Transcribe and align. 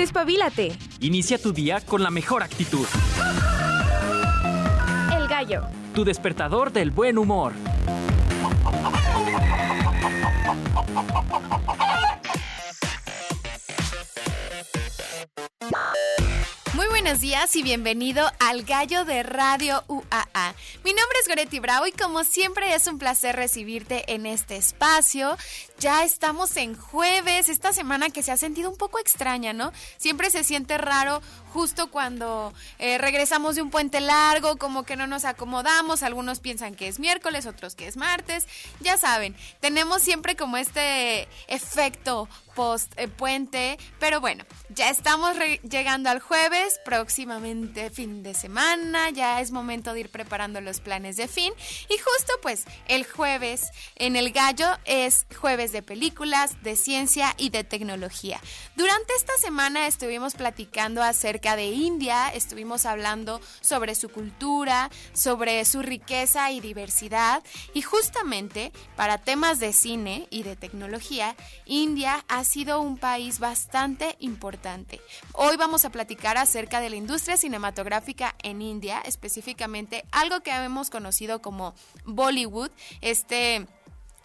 Despabilate. 0.00 0.72
Inicia 1.00 1.36
tu 1.36 1.52
día 1.52 1.82
con 1.82 2.02
la 2.02 2.10
mejor 2.10 2.42
actitud. 2.42 2.86
El 5.14 5.28
gallo. 5.28 5.64
Tu 5.94 6.06
despertador 6.06 6.72
del 6.72 6.90
buen 6.90 7.18
humor. 7.18 7.52
Muy 16.72 16.86
buenos 16.88 17.20
días 17.20 17.54
y 17.56 17.62
bienvenido 17.62 18.24
al 18.38 18.62
Gallo 18.62 19.04
de 19.04 19.22
Radio 19.22 19.84
Mi 20.82 20.92
nombre 20.92 21.18
es 21.20 21.28
Goretti 21.28 21.60
Bravo 21.60 21.86
y 21.86 21.92
como 21.92 22.24
siempre 22.24 22.74
es 22.74 22.86
un 22.86 22.98
placer 22.98 23.36
recibirte 23.36 24.12
en 24.12 24.26
este 24.26 24.56
espacio. 24.56 25.36
Ya 25.78 26.04
estamos 26.04 26.56
en 26.56 26.76
jueves, 26.76 27.48
esta 27.48 27.72
semana 27.72 28.10
que 28.10 28.22
se 28.22 28.32
ha 28.32 28.36
sentido 28.36 28.70
un 28.70 28.76
poco 28.76 28.98
extraña, 28.98 29.52
¿no? 29.52 29.72
Siempre 29.98 30.30
se 30.30 30.44
siente 30.44 30.78
raro 30.78 31.22
justo 31.52 31.90
cuando 31.90 32.52
eh, 32.78 32.98
regresamos 32.98 33.56
de 33.56 33.62
un 33.62 33.70
puente 33.70 34.00
largo, 34.00 34.56
como 34.56 34.84
que 34.84 34.96
no 34.96 35.06
nos 35.06 35.24
acomodamos, 35.24 36.02
algunos 36.02 36.40
piensan 36.40 36.74
que 36.74 36.88
es 36.88 36.98
miércoles, 36.98 37.46
otros 37.46 37.74
que 37.74 37.86
es 37.86 37.96
martes, 37.96 38.46
ya 38.80 38.96
saben, 38.96 39.36
tenemos 39.60 40.02
siempre 40.02 40.36
como 40.36 40.56
este 40.56 41.28
efecto 41.48 42.28
post 42.54 42.92
eh, 42.96 43.08
puente, 43.08 43.78
pero 43.98 44.20
bueno, 44.20 44.44
ya 44.68 44.90
estamos 44.90 45.36
llegando 45.68 46.10
al 46.10 46.20
jueves, 46.20 46.80
próximamente 46.84 47.90
fin 47.90 48.22
de 48.22 48.34
semana, 48.34 49.10
ya 49.10 49.40
es 49.40 49.50
momento 49.50 49.92
de 49.92 49.99
preparando 50.08 50.60
los 50.60 50.80
planes 50.80 51.16
de 51.16 51.28
fin 51.28 51.52
y 51.88 51.98
justo 51.98 52.32
pues 52.40 52.64
el 52.88 53.04
jueves 53.04 53.70
en 53.96 54.16
el 54.16 54.32
gallo 54.32 54.66
es 54.84 55.26
jueves 55.38 55.72
de 55.72 55.82
películas, 55.82 56.62
de 56.62 56.76
ciencia 56.76 57.34
y 57.36 57.50
de 57.50 57.64
tecnología. 57.64 58.40
Durante 58.76 59.12
esta 59.14 59.36
semana 59.36 59.86
estuvimos 59.86 60.34
platicando 60.34 61.02
acerca 61.02 61.56
de 61.56 61.66
India, 61.66 62.28
estuvimos 62.28 62.86
hablando 62.86 63.40
sobre 63.60 63.94
su 63.94 64.08
cultura, 64.08 64.90
sobre 65.12 65.64
su 65.64 65.82
riqueza 65.82 66.50
y 66.50 66.60
diversidad 66.60 67.42
y 67.74 67.82
justamente 67.82 68.72
para 68.96 69.18
temas 69.18 69.58
de 69.58 69.72
cine 69.72 70.26
y 70.30 70.44
de 70.44 70.56
tecnología, 70.56 71.36
India 71.66 72.24
ha 72.28 72.44
sido 72.44 72.80
un 72.80 72.96
país 72.96 73.38
bastante 73.38 74.16
importante. 74.20 75.00
Hoy 75.32 75.56
vamos 75.56 75.84
a 75.84 75.90
platicar 75.90 76.38
acerca 76.38 76.80
de 76.80 76.90
la 76.90 76.96
industria 76.96 77.36
cinematográfica 77.36 78.34
en 78.42 78.62
India, 78.62 79.02
específicamente 79.04 79.89
algo 80.12 80.40
que 80.40 80.50
hemos 80.50 80.90
conocido 80.90 81.42
como 81.42 81.74
Bollywood, 82.04 82.70
este 83.00 83.66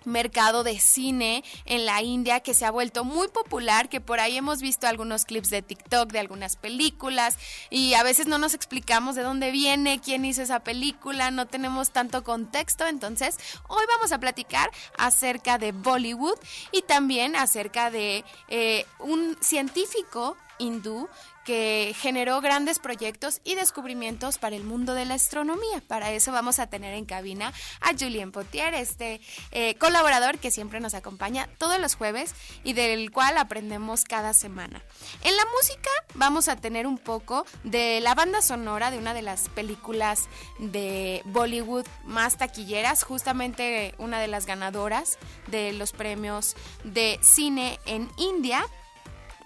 mercado 0.05 0.63
de 0.63 0.79
cine 0.79 1.43
en 1.65 1.85
la 1.85 2.01
India 2.01 2.39
que 2.39 2.53
se 2.53 2.65
ha 2.65 2.71
vuelto 2.71 3.03
muy 3.03 3.27
popular, 3.27 3.89
que 3.89 4.01
por 4.01 4.19
ahí 4.19 4.37
hemos 4.37 4.61
visto 4.61 4.87
algunos 4.87 5.25
clips 5.25 5.49
de 5.49 5.61
TikTok 5.61 6.11
de 6.11 6.19
algunas 6.19 6.55
películas 6.55 7.37
y 7.69 7.93
a 7.93 8.03
veces 8.03 8.27
no 8.27 8.37
nos 8.37 8.53
explicamos 8.53 9.15
de 9.15 9.23
dónde 9.23 9.51
viene, 9.51 9.99
quién 9.99 10.25
hizo 10.25 10.41
esa 10.41 10.59
película, 10.61 11.31
no 11.31 11.47
tenemos 11.47 11.91
tanto 11.91 12.23
contexto, 12.23 12.87
entonces 12.87 13.37
hoy 13.67 13.83
vamos 13.87 14.11
a 14.11 14.19
platicar 14.19 14.71
acerca 14.97 15.57
de 15.57 15.71
Bollywood 15.71 16.37
y 16.71 16.81
también 16.83 17.35
acerca 17.35 17.91
de 17.91 18.23
eh, 18.47 18.85
un 18.99 19.37
científico 19.41 20.37
hindú 20.57 21.09
que 21.45 21.95
generó 21.97 22.41
grandes 22.41 22.79
proyectos 22.79 23.39
y 23.43 23.53
descubrimientos 23.55 24.39
para 24.39 24.55
el 24.55 24.63
mundo 24.63 24.95
de 24.95 25.05
la 25.05 25.13
astronomía. 25.13 25.81
Para 25.87 26.11
eso 26.11 26.31
vamos 26.31 26.57
a 26.57 26.67
tener 26.67 26.95
en 26.95 27.05
cabina 27.05 27.53
a 27.81 27.91
Julien 27.97 28.31
Potier, 28.31 28.73
este 28.73 29.21
eh, 29.51 29.75
colaborador 29.75 30.39
que 30.39 30.49
siempre 30.49 30.79
nos 30.79 30.95
acompaña 30.95 31.47
todos 31.59 31.79
los 31.79 31.95
jueves 31.95 32.33
y 32.63 32.73
del 32.73 33.11
cual 33.11 33.37
aprendemos 33.37 34.03
cada 34.03 34.33
semana. 34.33 34.81
En 35.23 35.37
la 35.37 35.43
música 35.55 35.89
vamos 36.15 36.47
a 36.47 36.55
tener 36.55 36.87
un 36.87 36.97
poco 36.97 37.45
de 37.63 38.01
la 38.01 38.15
banda 38.15 38.41
sonora 38.41 38.89
de 38.89 38.97
una 38.97 39.13
de 39.13 39.21
las 39.21 39.47
películas 39.49 40.27
de 40.57 41.21
Bollywood 41.25 41.85
más 42.05 42.37
taquilleras, 42.37 43.03
justamente 43.03 43.93
una 43.99 44.19
de 44.19 44.27
las 44.27 44.47
ganadoras 44.47 45.19
de 45.47 45.73
los 45.73 45.91
premios 45.91 46.55
de 46.83 47.19
cine 47.21 47.79
en 47.85 48.09
India 48.17 48.65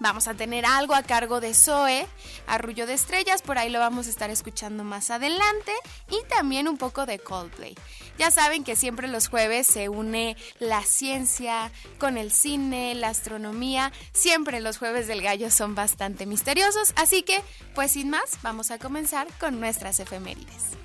Vamos 0.00 0.28
a 0.28 0.34
tener 0.34 0.64
algo 0.64 0.94
a 0.94 1.02
cargo 1.02 1.40
de 1.40 1.52
Zoe, 1.52 2.06
Arrullo 2.46 2.86
de 2.86 2.94
Estrellas, 2.94 3.42
por 3.42 3.58
ahí 3.58 3.68
lo 3.68 3.80
vamos 3.80 4.06
a 4.06 4.10
estar 4.10 4.30
escuchando 4.30 4.82
más 4.82 5.10
adelante, 5.10 5.72
y 6.08 6.26
también 6.26 6.68
un 6.68 6.78
poco 6.78 7.04
de 7.04 7.18
Coldplay. 7.18 7.76
Ya 8.16 8.30
saben 8.30 8.64
que 8.64 8.76
siempre 8.76 9.08
los 9.08 9.28
jueves 9.28 9.66
se 9.66 9.90
une 9.90 10.38
la 10.58 10.82
ciencia 10.84 11.70
con 11.98 12.16
el 12.16 12.32
cine, 12.32 12.94
la 12.94 13.08
astronomía, 13.08 13.92
siempre 14.12 14.60
los 14.60 14.78
jueves 14.78 15.06
del 15.06 15.20
gallo 15.20 15.50
son 15.50 15.74
bastante 15.74 16.24
misteriosos, 16.24 16.94
así 16.96 17.22
que, 17.22 17.42
pues 17.74 17.92
sin 17.92 18.08
más, 18.08 18.38
vamos 18.42 18.70
a 18.70 18.78
comenzar 18.78 19.28
con 19.38 19.60
nuestras 19.60 20.00
efemérides. 20.00 20.78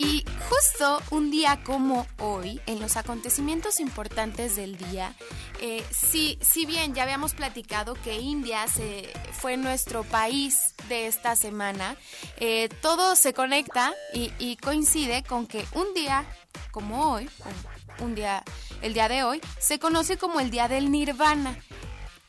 Y 0.00 0.24
justo 0.48 1.02
un 1.10 1.32
día 1.32 1.58
como 1.64 2.06
hoy, 2.18 2.60
en 2.66 2.78
los 2.78 2.96
acontecimientos 2.96 3.80
importantes 3.80 4.54
del 4.54 4.76
día, 4.76 5.12
eh, 5.60 5.84
si, 5.90 6.38
si 6.40 6.66
bien 6.66 6.94
ya 6.94 7.02
habíamos 7.02 7.34
platicado 7.34 7.94
que 7.94 8.20
India 8.20 8.68
se, 8.68 9.12
fue 9.32 9.56
nuestro 9.56 10.04
país 10.04 10.76
de 10.88 11.08
esta 11.08 11.34
semana, 11.34 11.96
eh, 12.36 12.68
todo 12.80 13.16
se 13.16 13.34
conecta 13.34 13.92
y, 14.14 14.32
y, 14.38 14.56
coincide 14.58 15.24
con 15.24 15.48
que 15.48 15.66
un 15.74 15.92
día 15.94 16.24
como 16.70 17.12
hoy, 17.14 17.28
un 17.98 18.14
día, 18.14 18.44
el 18.82 18.94
día 18.94 19.08
de 19.08 19.24
hoy, 19.24 19.40
se 19.58 19.80
conoce 19.80 20.16
como 20.16 20.38
el 20.38 20.52
Día 20.52 20.68
del 20.68 20.92
Nirvana. 20.92 21.58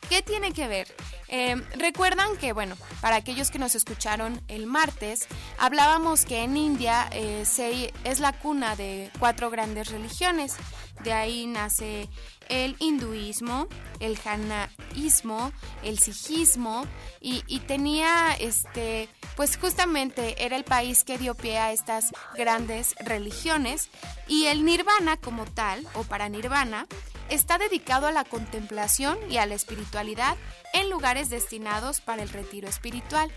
¿Qué 0.08 0.22
tiene 0.22 0.52
que 0.52 0.66
ver? 0.66 0.88
Eh, 1.32 1.54
recuerdan 1.78 2.36
que, 2.36 2.52
bueno, 2.52 2.76
para 3.00 3.14
aquellos 3.14 3.52
que 3.52 3.60
nos 3.60 3.76
escucharon 3.76 4.40
el 4.48 4.66
martes, 4.66 5.28
hablábamos 5.58 6.24
que 6.24 6.42
en 6.42 6.56
India 6.56 7.08
eh, 7.12 7.44
se, 7.46 7.92
es 8.02 8.18
la 8.18 8.32
cuna 8.32 8.74
de 8.74 9.10
cuatro 9.20 9.48
grandes 9.48 9.92
religiones. 9.92 10.56
De 11.04 11.12
ahí 11.12 11.46
nace 11.46 12.08
el 12.48 12.76
hinduismo, 12.78 13.68
el 14.00 14.18
janaísmo, 14.18 15.52
el 15.82 15.98
sijismo 15.98 16.84
y, 17.20 17.60
tenía, 17.60 18.32
este, 18.38 19.08
pues 19.36 19.56
justamente 19.56 20.44
era 20.44 20.56
el 20.56 20.64
país 20.64 21.04
que 21.04 21.16
dio 21.16 21.34
pie 21.34 21.58
a 21.58 21.72
estas 21.72 22.12
grandes 22.36 22.96
religiones 22.96 23.88
y 24.26 24.46
el 24.46 24.64
nirvana 24.64 25.16
como 25.16 25.44
tal, 25.44 25.86
o 25.94 26.02
para 26.02 26.28
nirvana, 26.28 26.86
está 27.30 27.58
dedicado 27.58 28.08
a 28.08 28.12
la 28.12 28.24
contemplación 28.24 29.18
y 29.30 29.36
a 29.36 29.46
la 29.46 29.54
espiritualidad 29.54 30.36
en 30.72 30.90
lugares 30.90 31.30
destinados 31.30 32.00
para 32.00 32.22
el 32.22 32.28
retiro 32.28 32.68
espiritual. 32.68 33.30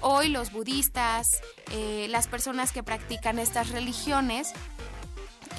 Hoy 0.00 0.28
los 0.28 0.52
budistas, 0.52 1.42
eh, 1.72 2.06
las 2.08 2.28
personas 2.28 2.72
que 2.72 2.82
practican 2.82 3.38
estas 3.38 3.70
religiones, 3.70 4.52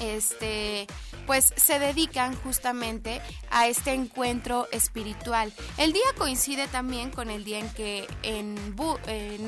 este, 0.00 0.86
pues 1.26 1.52
se 1.56 1.78
dedican 1.78 2.34
justamente 2.36 3.20
a 3.50 3.66
este 3.66 3.92
encuentro 3.92 4.68
espiritual. 4.72 5.52
El 5.78 5.92
día 5.92 6.02
coincide 6.16 6.66
también 6.68 7.10
con 7.10 7.30
el 7.30 7.44
día 7.44 7.58
en 7.60 7.70
que 7.70 8.06
en, 8.22 8.56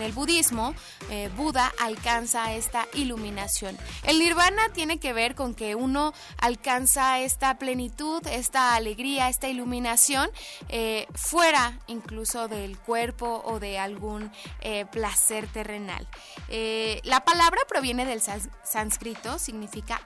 el 0.00 0.12
budismo 0.12 0.74
eh, 1.10 1.30
Buda 1.36 1.72
alcanza 1.80 2.54
esta 2.54 2.86
iluminación. 2.94 3.76
El 4.04 4.18
nirvana 4.18 4.68
tiene 4.72 4.98
que 4.98 5.12
ver 5.12 5.34
con 5.34 5.54
que 5.54 5.74
uno 5.74 6.12
alcanza 6.38 7.20
esta 7.20 7.58
plenitud, 7.58 8.26
esta 8.26 8.74
alegría, 8.74 9.28
esta 9.28 9.48
iluminación 9.48 10.30
eh, 10.68 11.06
fuera 11.14 11.78
incluso 11.86 12.48
del 12.48 12.78
cuerpo 12.78 13.42
o 13.44 13.60
de 13.60 13.78
algún 13.78 14.30
eh, 14.60 14.86
placer 14.86 15.46
terrenal. 15.48 16.06
la 17.04 17.24
palabra 17.24 17.60
proviene 17.68 18.06
del 18.06 18.22
sánscrito, 18.62 19.38
significa 19.38 20.00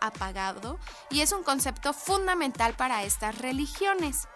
y 1.10 1.20
es 1.20 1.32
un 1.32 1.42
concepto 1.42 1.60
concepto 1.60 1.92
fundamental 1.92 2.74
para 2.74 3.04
estas 3.04 3.36
religiones. 3.38 4.28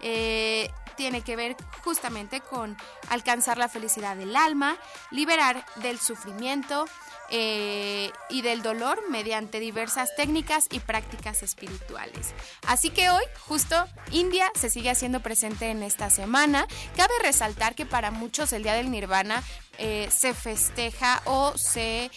Eh, 0.00 0.70
tiene 0.96 1.22
que 1.22 1.36
ver 1.36 1.56
justamente 1.84 2.40
con 2.40 2.76
alcanzar 3.08 3.58
la 3.58 3.68
felicidad 3.68 4.16
del 4.16 4.36
alma, 4.36 4.76
liberar 5.10 5.64
del 5.76 5.98
sufrimiento 5.98 6.86
eh, 7.30 8.10
y 8.28 8.42
del 8.42 8.62
dolor 8.62 9.02
mediante 9.10 9.60
diversas 9.60 10.14
técnicas 10.16 10.66
y 10.70 10.80
prácticas 10.80 11.42
espirituales. 11.42 12.34
Así 12.66 12.90
que 12.90 13.10
hoy, 13.10 13.22
justo, 13.46 13.76
India 14.10 14.50
se 14.54 14.70
sigue 14.70 14.90
haciendo 14.90 15.20
presente 15.20 15.70
en 15.70 15.82
esta 15.82 16.10
semana. 16.10 16.66
Cabe 16.96 17.14
resaltar 17.22 17.74
que 17.74 17.86
para 17.86 18.10
muchos 18.10 18.52
el 18.52 18.62
Día 18.62 18.74
del 18.74 18.90
Nirvana 18.90 19.42
eh, 19.78 20.08
se 20.10 20.34
festeja 20.34 21.22
o 21.24 21.56
se 21.56 22.10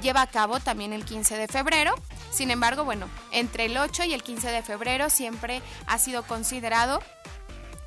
lleva 0.00 0.22
a 0.22 0.26
cabo 0.26 0.60
también 0.60 0.92
el 0.92 1.04
15 1.04 1.36
de 1.36 1.48
febrero. 1.48 1.94
Sin 2.32 2.50
embargo, 2.50 2.84
bueno, 2.84 3.08
entre 3.30 3.66
el 3.66 3.76
8 3.76 4.04
y 4.04 4.14
el 4.14 4.22
15 4.22 4.50
de 4.50 4.62
febrero 4.62 5.10
siempre 5.10 5.62
ha 5.86 5.98
sido 5.98 6.24
considerado 6.24 7.00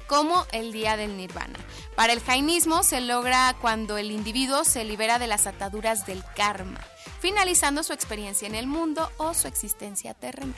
como 0.08 0.46
el 0.52 0.72
día 0.72 0.98
del 0.98 1.18
nirvana. 1.18 1.60
Para 1.96 2.14
el 2.14 2.22
jainismo 2.22 2.84
se 2.84 3.02
logra 3.02 3.56
cuando 3.62 3.98
el 3.98 4.12
individuo 4.12 4.64
se 4.64 4.84
libera 4.84 5.20
de 5.20 5.28
las 5.28 5.48
ataduras 5.48 6.06
del 6.06 6.24
karma, 6.36 6.80
finalizando 7.20 7.84
su 7.84 7.94
experiencia 7.94 8.48
en 8.48 8.56
el 8.56 8.68
mundo 8.68 9.12
o 9.18 9.34
su 9.34 9.48
existencia 9.48 10.14
terrenal. 10.14 10.56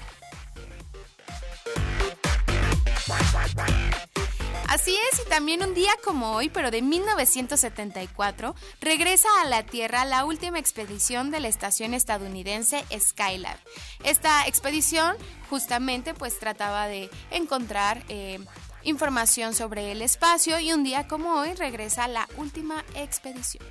Así 4.69 4.95
es, 5.11 5.19
y 5.25 5.27
también 5.27 5.63
un 5.63 5.73
día 5.73 5.91
como 6.03 6.33
hoy, 6.33 6.49
pero 6.49 6.69
de 6.69 6.83
1974, 6.83 8.53
regresa 8.81 9.27
a 9.41 9.45
la 9.45 9.63
Tierra 9.63 10.05
la 10.05 10.25
última 10.25 10.59
expedición 10.59 11.31
de 11.31 11.39
la 11.39 11.47
estación 11.47 11.95
estadounidense 11.95 12.85
Skylab. 12.95 13.57
Esta 14.03 14.45
expedición 14.45 15.15
justamente 15.49 16.13
pues 16.13 16.37
trataba 16.37 16.85
de 16.85 17.09
encontrar 17.31 18.03
eh, 18.09 18.39
información 18.83 19.53
sobre 19.53 19.91
el 19.91 20.01
espacio 20.01 20.59
y 20.59 20.73
un 20.73 20.83
día 20.83 21.07
como 21.07 21.33
hoy 21.33 21.53
regresa 21.53 22.07
la 22.07 22.27
última 22.37 22.83
expedición. 22.95 23.65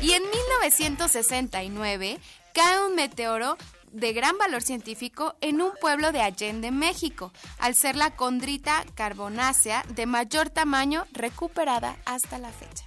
Y 0.00 0.12
en 0.12 0.22
1969 0.22 2.18
cae 2.52 2.86
un 2.86 2.94
meteoro 2.94 3.56
de 3.92 4.12
gran 4.12 4.36
valor 4.36 4.62
científico 4.62 5.34
en 5.40 5.62
un 5.62 5.72
pueblo 5.80 6.12
de 6.12 6.20
Allende, 6.20 6.70
México, 6.70 7.32
al 7.58 7.74
ser 7.74 7.96
la 7.96 8.14
condrita 8.14 8.84
carbonácea 8.94 9.84
de 9.88 10.06
mayor 10.06 10.50
tamaño 10.50 11.06
recuperada 11.12 11.96
hasta 12.04 12.38
la 12.38 12.50
fecha. 12.50 12.84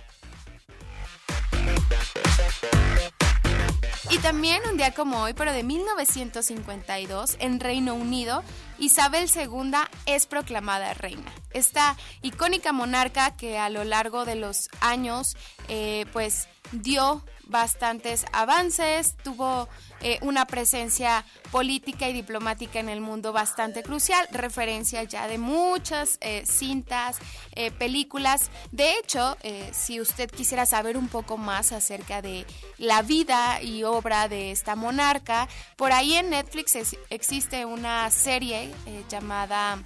Y 4.11 4.17
también 4.17 4.61
un 4.67 4.75
día 4.75 4.91
como 4.91 5.21
hoy, 5.21 5.33
pero 5.33 5.53
de 5.53 5.61
1952, 5.61 7.37
en 7.39 7.59
Reino 7.59 7.93
Unido, 7.93 8.43
Isabel 8.79 9.29
II 9.33 9.71
es 10.07 10.25
proclamada 10.25 10.95
reina. 10.95 11.31
Esta 11.51 11.95
icónica 12.23 12.73
monarca 12.73 13.37
que 13.37 13.59
a 13.59 13.69
lo 13.69 13.83
largo 13.83 14.25
de 14.25 14.33
los 14.33 14.69
años, 14.81 15.37
eh, 15.67 16.07
pues 16.11 16.47
dio 16.71 17.23
bastantes 17.49 18.25
avances, 18.31 19.15
tuvo 19.17 19.67
eh, 20.01 20.19
una 20.21 20.45
presencia 20.45 21.25
política 21.51 22.07
y 22.07 22.13
diplomática 22.13 22.79
en 22.79 22.89
el 22.89 23.01
mundo 23.01 23.33
bastante 23.33 23.83
crucial, 23.83 24.27
referencia 24.31 25.03
ya 25.03 25.27
de 25.27 25.37
muchas 25.37 26.17
eh, 26.21 26.43
cintas, 26.45 27.17
eh, 27.53 27.71
películas. 27.71 28.51
De 28.71 28.97
hecho, 28.97 29.37
si 29.71 29.99
usted 29.99 30.29
quisiera 30.29 30.65
saber 30.65 30.95
un 30.95 31.07
poco 31.07 31.37
más 31.37 31.71
acerca 31.71 32.21
de 32.21 32.45
la 32.77 33.01
vida 33.01 33.61
y 33.61 33.83
obra 33.83 34.27
de 34.27 34.51
esta 34.51 34.75
monarca, 34.75 35.47
por 35.75 35.91
ahí 35.91 36.13
en 36.13 36.29
Netflix 36.29 36.77
existe 37.09 37.65
una 37.65 38.09
serie 38.11 38.71
llamada 39.09 39.83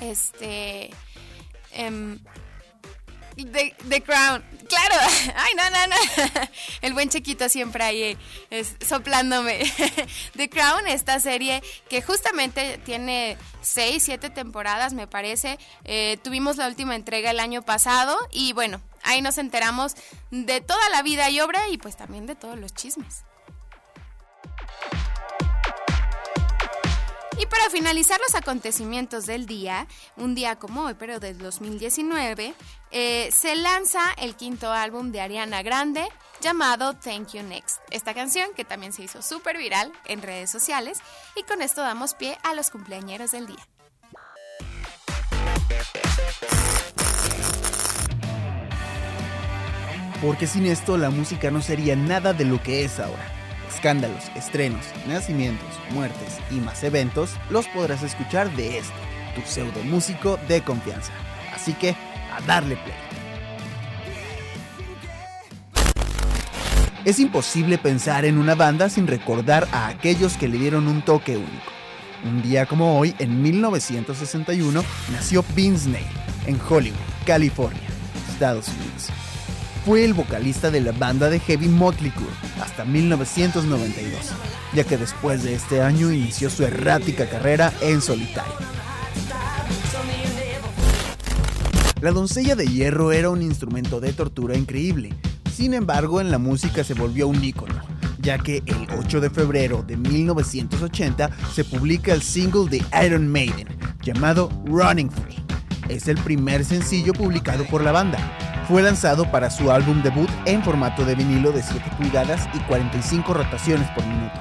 este 0.00 0.90
The, 3.44 4.02
Crown. 4.02 4.44
Claro. 4.68 4.94
Ay, 5.36 5.54
no, 5.56 5.70
no, 5.70 5.86
no. 5.86 6.40
El 6.82 6.94
buen 6.94 7.08
chiquito 7.08 7.48
siempre 7.48 7.84
ahí 7.84 8.18
soplándome. 8.86 9.60
The 10.36 10.48
Crown, 10.48 10.86
esta 10.86 11.20
serie 11.20 11.62
que 11.88 12.02
justamente 12.02 12.78
tiene 12.78 13.36
seis, 13.62 14.02
siete 14.02 14.30
temporadas, 14.30 14.92
me 14.92 15.06
parece. 15.06 15.58
Eh, 15.84 16.18
tuvimos 16.22 16.56
la 16.56 16.66
última 16.66 16.96
entrega 16.96 17.30
el 17.30 17.40
año 17.40 17.62
pasado 17.62 18.16
y 18.30 18.52
bueno, 18.52 18.80
ahí 19.02 19.22
nos 19.22 19.38
enteramos 19.38 19.94
de 20.30 20.60
toda 20.60 20.88
la 20.90 21.02
vida 21.02 21.30
y 21.30 21.40
obra 21.40 21.68
y 21.68 21.78
pues 21.78 21.96
también 21.96 22.26
de 22.26 22.34
todos 22.34 22.58
los 22.58 22.74
chismes. 22.74 23.24
Y 27.40 27.46
para 27.46 27.70
finalizar 27.70 28.20
los 28.20 28.34
acontecimientos 28.34 29.24
del 29.24 29.46
día, 29.46 29.86
un 30.16 30.34
día 30.34 30.56
como 30.56 30.82
hoy, 30.84 30.94
pero 30.98 31.20
del 31.20 31.38
2019, 31.38 32.54
eh, 32.90 33.30
se 33.32 33.56
lanza 33.56 34.00
el 34.18 34.36
quinto 34.36 34.70
álbum 34.70 35.10
de 35.10 35.22
Ariana 35.22 35.62
Grande 35.62 36.06
llamado 36.42 36.92
Thank 36.96 37.28
You 37.32 37.42
Next. 37.42 37.78
Esta 37.90 38.12
canción 38.12 38.50
que 38.54 38.66
también 38.66 38.92
se 38.92 39.04
hizo 39.04 39.22
súper 39.22 39.56
viral 39.56 39.90
en 40.04 40.20
redes 40.20 40.50
sociales 40.50 40.98
y 41.34 41.42
con 41.44 41.62
esto 41.62 41.80
damos 41.80 42.12
pie 42.12 42.36
a 42.42 42.52
los 42.52 42.68
cumpleañeros 42.68 43.30
del 43.30 43.46
día. 43.46 43.66
Porque 50.20 50.46
sin 50.46 50.66
esto 50.66 50.98
la 50.98 51.08
música 51.08 51.50
no 51.50 51.62
sería 51.62 51.96
nada 51.96 52.34
de 52.34 52.44
lo 52.44 52.62
que 52.62 52.84
es 52.84 53.00
ahora 53.00 53.39
escándalos, 53.80 54.24
estrenos, 54.34 54.84
nacimientos, 55.08 55.66
muertes 55.92 56.36
y 56.50 56.56
más 56.56 56.84
eventos 56.84 57.30
los 57.48 57.66
podrás 57.68 58.02
escuchar 58.02 58.54
de 58.54 58.76
este, 58.76 58.92
tu 59.34 59.40
pseudo 59.40 59.82
músico 59.84 60.38
de 60.48 60.60
confianza. 60.60 61.10
Así 61.54 61.72
que, 61.72 61.96
a 62.30 62.42
darle 62.46 62.76
play. 62.76 62.94
Es 67.06 67.18
imposible 67.18 67.78
pensar 67.78 68.26
en 68.26 68.36
una 68.36 68.54
banda 68.54 68.90
sin 68.90 69.06
recordar 69.06 69.66
a 69.72 69.88
aquellos 69.88 70.36
que 70.36 70.48
le 70.48 70.58
dieron 70.58 70.86
un 70.86 71.00
toque 71.00 71.38
único. 71.38 71.72
Un 72.22 72.42
día 72.42 72.66
como 72.66 72.98
hoy, 72.98 73.14
en 73.18 73.40
1961, 73.40 74.84
nació 75.10 75.42
Vince 75.54 75.88
en 76.44 76.60
Hollywood, 76.68 76.98
California, 77.24 77.88
Estados 78.30 78.68
Unidos 78.68 79.29
fue 79.84 80.04
el 80.04 80.14
vocalista 80.14 80.70
de 80.70 80.80
la 80.80 80.92
banda 80.92 81.30
de 81.30 81.40
heavy 81.40 81.68
Motley 81.68 82.10
Crue 82.10 82.28
hasta 82.62 82.84
1992, 82.84 84.32
ya 84.74 84.84
que 84.84 84.96
después 84.96 85.42
de 85.42 85.54
este 85.54 85.80
año 85.80 86.12
inició 86.12 86.50
su 86.50 86.64
errática 86.64 87.28
carrera 87.28 87.72
en 87.80 88.00
solitario. 88.00 88.52
La 92.00 92.12
doncella 92.12 92.56
de 92.56 92.66
hierro 92.66 93.12
era 93.12 93.30
un 93.30 93.42
instrumento 93.42 94.00
de 94.00 94.12
tortura 94.12 94.56
increíble, 94.56 95.14
sin 95.52 95.74
embargo 95.74 96.20
en 96.20 96.30
la 96.30 96.38
música 96.38 96.84
se 96.84 96.94
volvió 96.94 97.28
un 97.28 97.42
ícono, 97.42 97.74
ya 98.20 98.38
que 98.38 98.62
el 98.66 98.86
8 98.98 99.20
de 99.20 99.30
febrero 99.30 99.82
de 99.82 99.96
1980 99.96 101.30
se 101.54 101.64
publica 101.64 102.12
el 102.12 102.22
single 102.22 102.68
de 102.70 102.82
Iron 103.04 103.28
Maiden, 103.28 103.68
llamado 104.02 104.50
Running 104.64 105.10
Free. 105.10 105.36
Es 105.88 106.08
el 106.08 106.16
primer 106.18 106.64
sencillo 106.64 107.12
publicado 107.12 107.64
por 107.64 107.82
la 107.82 107.92
banda, 107.92 108.18
fue 108.70 108.82
lanzado 108.82 109.28
para 109.28 109.50
su 109.50 109.72
álbum 109.72 110.00
debut 110.00 110.30
en 110.44 110.62
formato 110.62 111.04
de 111.04 111.16
vinilo 111.16 111.50
de 111.50 111.60
7 111.60 111.82
pulgadas 111.98 112.48
y 112.54 112.60
45 112.60 113.34
rotaciones 113.34 113.88
por 113.96 114.06
minuto. 114.06 114.38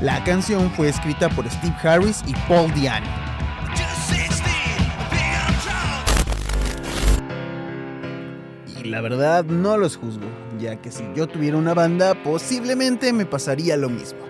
La 0.00 0.22
canción 0.22 0.70
fue 0.70 0.88
escrita 0.88 1.28
por 1.28 1.50
Steve 1.50 1.74
Harris 1.82 2.22
y 2.24 2.34
Paul 2.46 2.72
Diani. 2.72 3.08
Y 8.80 8.84
la 8.84 9.00
verdad 9.00 9.44
no 9.44 9.76
los 9.76 9.96
juzgo, 9.96 10.28
ya 10.60 10.76
que 10.76 10.92
si 10.92 11.02
yo 11.16 11.26
tuviera 11.26 11.56
una 11.56 11.74
banda 11.74 12.14
posiblemente 12.22 13.12
me 13.12 13.26
pasaría 13.26 13.76
lo 13.76 13.88
mismo. 13.88 14.20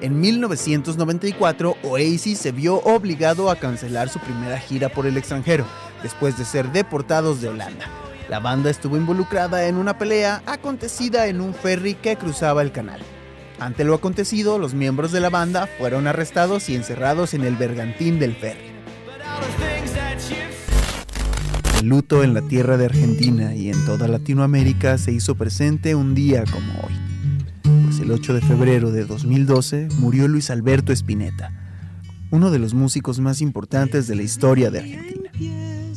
En 0.00 0.20
1994, 0.20 1.76
Oasis 1.84 2.40
se 2.40 2.50
vio 2.50 2.82
obligado 2.82 3.48
a 3.48 3.54
cancelar 3.54 4.08
su 4.08 4.18
primera 4.18 4.58
gira 4.58 4.88
por 4.88 5.06
el 5.06 5.16
extranjero, 5.16 5.64
después 6.02 6.36
de 6.36 6.44
ser 6.44 6.72
deportados 6.72 7.40
de 7.40 7.48
Holanda. 7.48 7.86
La 8.28 8.40
banda 8.40 8.70
estuvo 8.70 8.96
involucrada 8.96 9.68
en 9.68 9.76
una 9.76 9.98
pelea 9.98 10.42
acontecida 10.46 11.28
en 11.28 11.40
un 11.40 11.54
ferry 11.54 11.94
que 11.94 12.16
cruzaba 12.16 12.62
el 12.62 12.72
canal. 12.72 13.00
Ante 13.60 13.84
lo 13.84 13.94
acontecido, 13.94 14.58
los 14.58 14.74
miembros 14.74 15.12
de 15.12 15.20
la 15.20 15.30
banda 15.30 15.68
fueron 15.78 16.08
arrestados 16.08 16.68
y 16.68 16.74
encerrados 16.74 17.34
en 17.34 17.44
el 17.44 17.54
bergantín 17.54 18.18
del 18.18 18.34
ferry. 18.34 18.72
El 21.80 21.88
luto 21.88 22.24
en 22.24 22.34
la 22.34 22.42
tierra 22.42 22.76
de 22.76 22.86
Argentina 22.86 23.54
y 23.54 23.70
en 23.70 23.84
toda 23.86 24.08
Latinoamérica 24.08 24.98
se 24.98 25.12
hizo 25.12 25.36
presente 25.36 25.94
un 25.94 26.16
día 26.16 26.42
como 26.50 26.72
hoy. 26.80 26.94
Pues 27.84 28.00
el 28.00 28.10
8 28.10 28.34
de 28.34 28.40
febrero 28.40 28.90
de 28.90 29.04
2012 29.04 29.88
murió 29.98 30.26
Luis 30.26 30.50
Alberto 30.50 30.92
Spinetta, 30.92 31.52
uno 32.32 32.50
de 32.50 32.58
los 32.58 32.74
músicos 32.74 33.20
más 33.20 33.40
importantes 33.40 34.08
de 34.08 34.16
la 34.16 34.22
historia 34.22 34.70
de 34.70 34.80
Argentina 34.80 35.15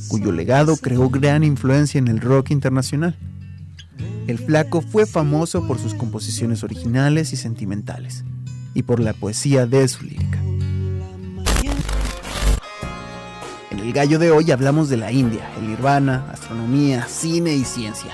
cuyo 0.09 0.31
legado 0.33 0.75
creó 0.75 1.09
gran 1.09 1.45
influencia 1.45 1.99
en 1.99 2.09
el 2.09 2.19
rock 2.19 2.51
internacional. 2.51 3.15
El 4.27 4.37
flaco 4.37 4.81
fue 4.81 5.05
famoso 5.05 5.65
por 5.65 5.79
sus 5.79 5.93
composiciones 5.93 6.63
originales 6.63 7.31
y 7.31 7.37
sentimentales, 7.37 8.25
y 8.73 8.83
por 8.83 8.99
la 8.99 9.13
poesía 9.13 9.65
de 9.65 9.87
su 9.87 10.03
lírica. 10.03 10.39
En 13.71 13.79
el 13.79 13.93
gallo 13.93 14.19
de 14.19 14.31
hoy 14.31 14.51
hablamos 14.51 14.89
de 14.89 14.97
la 14.97 15.11
India, 15.11 15.49
el 15.57 15.67
nirvana, 15.67 16.25
astronomía, 16.31 17.07
cine 17.07 17.55
y 17.55 17.63
ciencia. 17.63 18.11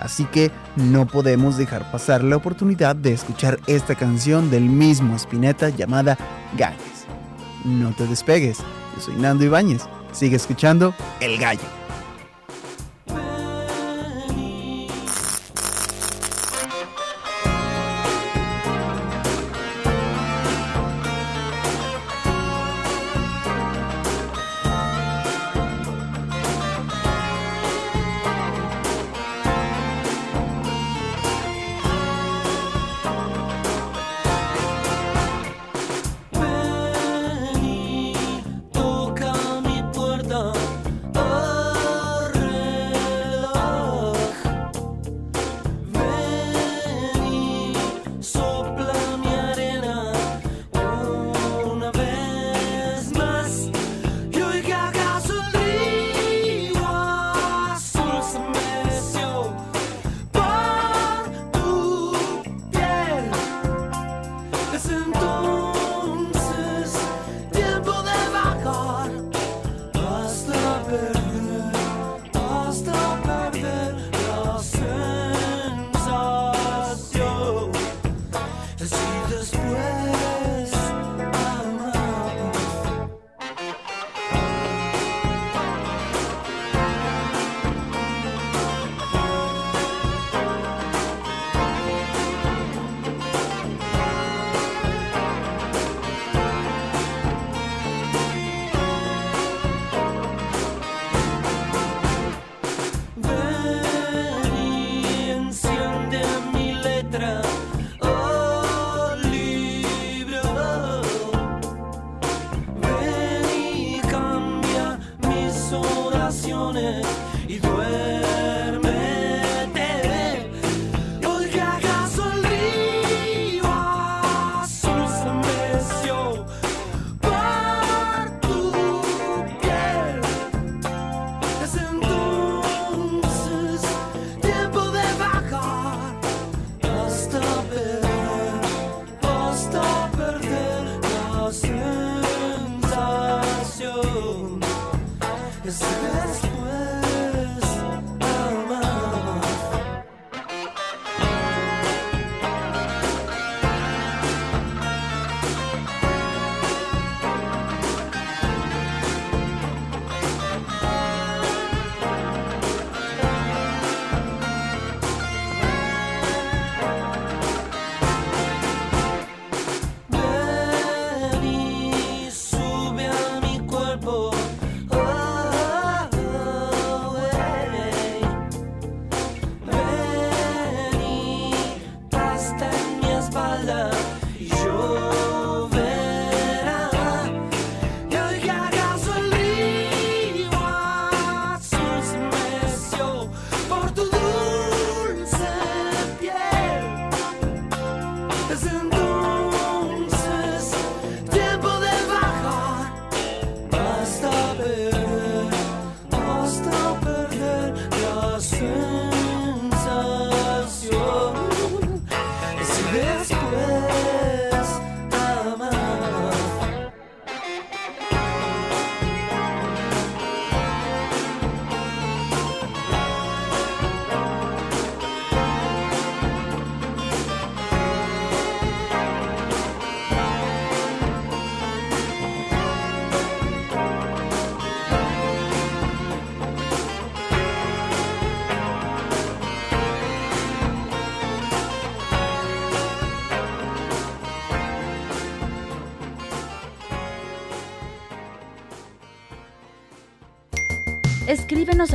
Así 0.00 0.24
que 0.24 0.50
no 0.76 1.06
podemos 1.06 1.56
dejar 1.56 1.90
pasar 1.90 2.22
la 2.22 2.36
oportunidad 2.36 2.94
de 2.94 3.12
escuchar 3.12 3.58
esta 3.66 3.94
canción 3.94 4.50
del 4.50 4.64
mismo 4.64 5.16
Spinetta 5.16 5.70
llamada 5.70 6.18
Ganges. 6.58 7.06
No 7.64 7.92
te 7.94 8.06
despegues, 8.06 8.58
yo 8.58 9.00
soy 9.00 9.14
Nando 9.16 9.44
Ibáñez 9.44 9.82
Sigue 10.16 10.36
escuchando 10.36 10.94
El 11.20 11.36
Gallo. 11.36 11.85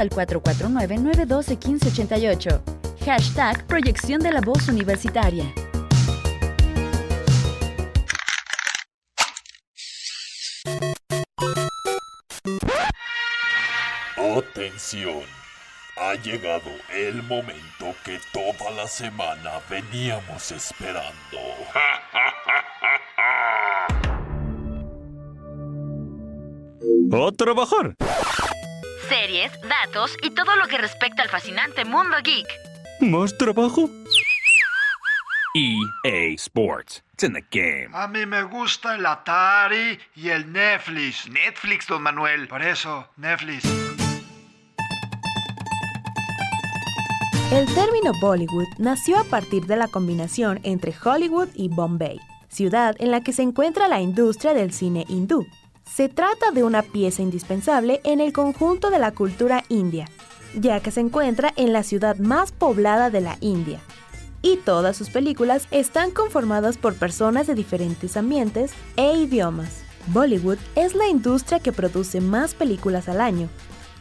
Al 0.01 0.09
449-912-1588. 0.09 2.61
Hashtag 3.05 3.65
Proyección 3.67 4.19
de 4.21 4.31
la 4.31 4.41
Voz 4.41 4.67
Universitaria. 4.67 5.45
Atención. 14.17 15.21
Ha 15.97 16.15
llegado 16.15 16.71
el 16.95 17.21
momento 17.23 17.93
que 18.03 18.19
toda 18.33 18.71
la 18.71 18.87
semana 18.87 19.61
veníamos 19.69 20.51
esperando. 20.51 21.13
¡A 27.13 27.29
trabajar! 27.33 27.93
Series, 29.11 29.51
datos 29.63 30.15
y 30.23 30.29
todo 30.29 30.55
lo 30.55 30.67
que 30.69 30.77
respecta 30.77 31.21
al 31.21 31.27
fascinante 31.27 31.83
mundo 31.83 32.15
geek. 32.23 32.47
¿Más 33.01 33.37
trabajo? 33.37 33.89
EA 35.53 36.33
Sports. 36.35 37.03
It's 37.11 37.23
in 37.25 37.33
the 37.33 37.43
game. 37.51 37.89
A 37.91 38.07
mí 38.07 38.25
me 38.25 38.43
gusta 38.43 38.95
el 38.95 39.05
Atari 39.05 39.99
y 40.15 40.29
el 40.29 40.49
Netflix. 40.49 41.27
Netflix, 41.27 41.87
don 41.87 42.03
Manuel. 42.03 42.47
Por 42.47 42.61
eso, 42.61 43.09
Netflix. 43.17 43.65
El 47.51 47.65
término 47.75 48.13
Bollywood 48.21 48.67
nació 48.77 49.19
a 49.19 49.25
partir 49.25 49.65
de 49.65 49.75
la 49.75 49.89
combinación 49.89 50.61
entre 50.63 50.95
Hollywood 51.03 51.49
y 51.53 51.67
Bombay, 51.67 52.17
ciudad 52.47 52.95
en 52.99 53.11
la 53.11 53.19
que 53.19 53.33
se 53.33 53.41
encuentra 53.41 53.89
la 53.89 53.99
industria 53.99 54.53
del 54.53 54.71
cine 54.71 55.03
hindú. 55.09 55.45
Se 55.85 56.09
trata 56.09 56.51
de 56.51 56.63
una 56.63 56.83
pieza 56.83 57.21
indispensable 57.21 57.99
en 58.03 58.21
el 58.21 58.31
conjunto 58.33 58.89
de 58.89 58.99
la 58.99 59.11
cultura 59.11 59.63
india, 59.67 60.07
ya 60.55 60.79
que 60.79 60.91
se 60.91 61.01
encuentra 61.01 61.53
en 61.57 61.73
la 61.73 61.83
ciudad 61.83 62.17
más 62.17 62.51
poblada 62.51 63.09
de 63.09 63.21
la 63.21 63.37
India. 63.41 63.79
Y 64.41 64.57
todas 64.57 64.95
sus 64.95 65.09
películas 65.09 65.67
están 65.71 66.11
conformadas 66.11 66.77
por 66.77 66.95
personas 66.95 67.45
de 67.45 67.55
diferentes 67.55 68.17
ambientes 68.17 68.71
e 68.95 69.13
idiomas. 69.15 69.83
Bollywood 70.07 70.57
es 70.75 70.95
la 70.95 71.07
industria 71.07 71.59
que 71.59 71.71
produce 71.71 72.21
más 72.21 72.55
películas 72.55 73.07
al 73.07 73.21
año, 73.21 73.49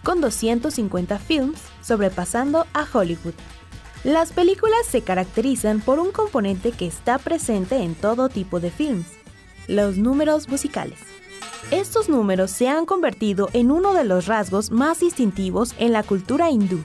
con 0.02 0.20
250 0.20 1.18
films 1.18 1.60
sobrepasando 1.82 2.66
a 2.72 2.86
Hollywood. 2.90 3.34
Las 4.04 4.32
películas 4.32 4.86
se 4.88 5.02
caracterizan 5.02 5.80
por 5.80 5.98
un 5.98 6.10
componente 6.10 6.72
que 6.72 6.86
está 6.86 7.18
presente 7.18 7.82
en 7.82 7.94
todo 7.94 8.30
tipo 8.30 8.60
de 8.60 8.70
films, 8.70 9.06
los 9.68 9.98
números 9.98 10.48
musicales. 10.48 10.98
Estos 11.70 12.08
números 12.08 12.50
se 12.50 12.68
han 12.68 12.84
convertido 12.84 13.48
en 13.52 13.70
uno 13.70 13.94
de 13.94 14.02
los 14.02 14.26
rasgos 14.26 14.72
más 14.72 14.98
distintivos 14.98 15.74
en 15.78 15.92
la 15.92 16.02
cultura 16.02 16.50
hindú, 16.50 16.82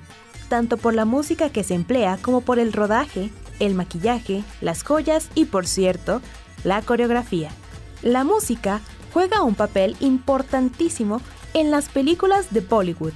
tanto 0.48 0.78
por 0.78 0.94
la 0.94 1.06
música 1.06 1.50
que 1.50 1.64
se 1.64 1.74
emplea 1.74 2.20
como 2.22 2.42
por 2.42 2.60
el 2.60 2.72
rodaje, 2.72 3.32
el 3.60 3.74
maquillaje, 3.74 4.44
las 4.62 4.84
joyas 4.84 5.30
y, 5.34 5.46
por 5.46 5.66
cierto, 5.66 6.22
la 6.64 6.84
coreografía. 6.84 7.50
La 8.04 8.24
música 8.24 8.82
juega 9.12 9.42
un 9.42 9.56
papel 9.56 9.96
importantísimo 10.02 11.20
en 11.56 11.72
las 11.72 11.90
películas 11.90 12.54
de 12.54 12.60
Bollywood 12.60 13.14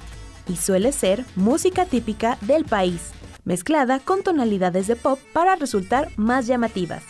y 0.48 0.56
suele 0.56 0.90
ser 0.90 1.24
música 1.36 1.84
típica 1.84 2.36
del 2.40 2.64
país, 2.64 3.12
mezclada 3.44 4.00
con 4.00 4.24
tonalidades 4.24 4.88
de 4.88 4.96
pop 4.96 5.20
para 5.32 5.54
resultar 5.54 6.08
más 6.16 6.48
llamativas. 6.48 7.04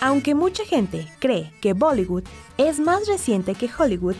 Aunque 0.00 0.34
mucha 0.34 0.64
gente 0.64 1.08
cree 1.18 1.52
que 1.60 1.72
Bollywood 1.72 2.22
es 2.56 2.78
más 2.78 3.08
reciente 3.08 3.54
que 3.54 3.68
Hollywood, 3.76 4.14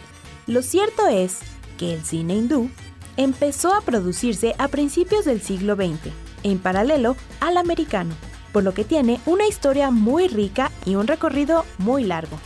lo 0.47 0.63
cierto 0.63 1.07
es 1.07 1.39
que 1.79 1.95
el 1.95 2.05
cine 2.05 2.35
hindú 2.35 2.69
empezó 3.17 3.73
a 3.73 3.81
producirse 3.81 4.55
a 4.59 4.69
principios 4.69 5.25
del 5.25 5.41
siglo 5.41 5.77
XX, 5.77 6.13
en 6.43 6.59
paralelo 6.59 7.17
al 7.41 7.57
americano, 7.57 8.15
por 8.53 8.65
lo 8.65 8.75
que 8.75 8.85
tiene 8.85 9.21
una 9.25 9.47
historia 9.47 9.91
muy 9.91 10.27
rica 10.27 10.73
y 10.85 10.97
un 10.97 11.07
recorrido 11.07 11.65
muy 11.79 12.05
largo. 12.05 12.39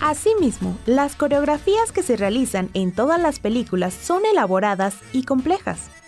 Asimismo, 0.00 0.76
las 0.86 1.16
coreografías 1.16 1.90
que 1.92 2.02
se 2.02 2.16
realizan 2.16 2.70
en 2.74 2.92
todas 2.92 3.20
las 3.20 3.38
películas 3.38 3.94
son 3.94 4.24
elaboradas 4.24 4.96
y 5.12 5.24
complejas. 5.24 6.01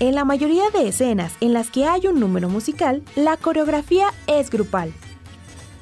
En 0.00 0.14
la 0.14 0.24
mayoría 0.24 0.70
de 0.70 0.88
escenas 0.88 1.34
en 1.42 1.52
las 1.52 1.70
que 1.70 1.84
hay 1.84 2.06
un 2.06 2.18
número 2.18 2.48
musical, 2.48 3.02
la 3.16 3.36
coreografía 3.36 4.14
es 4.26 4.48
grupal. 4.48 4.94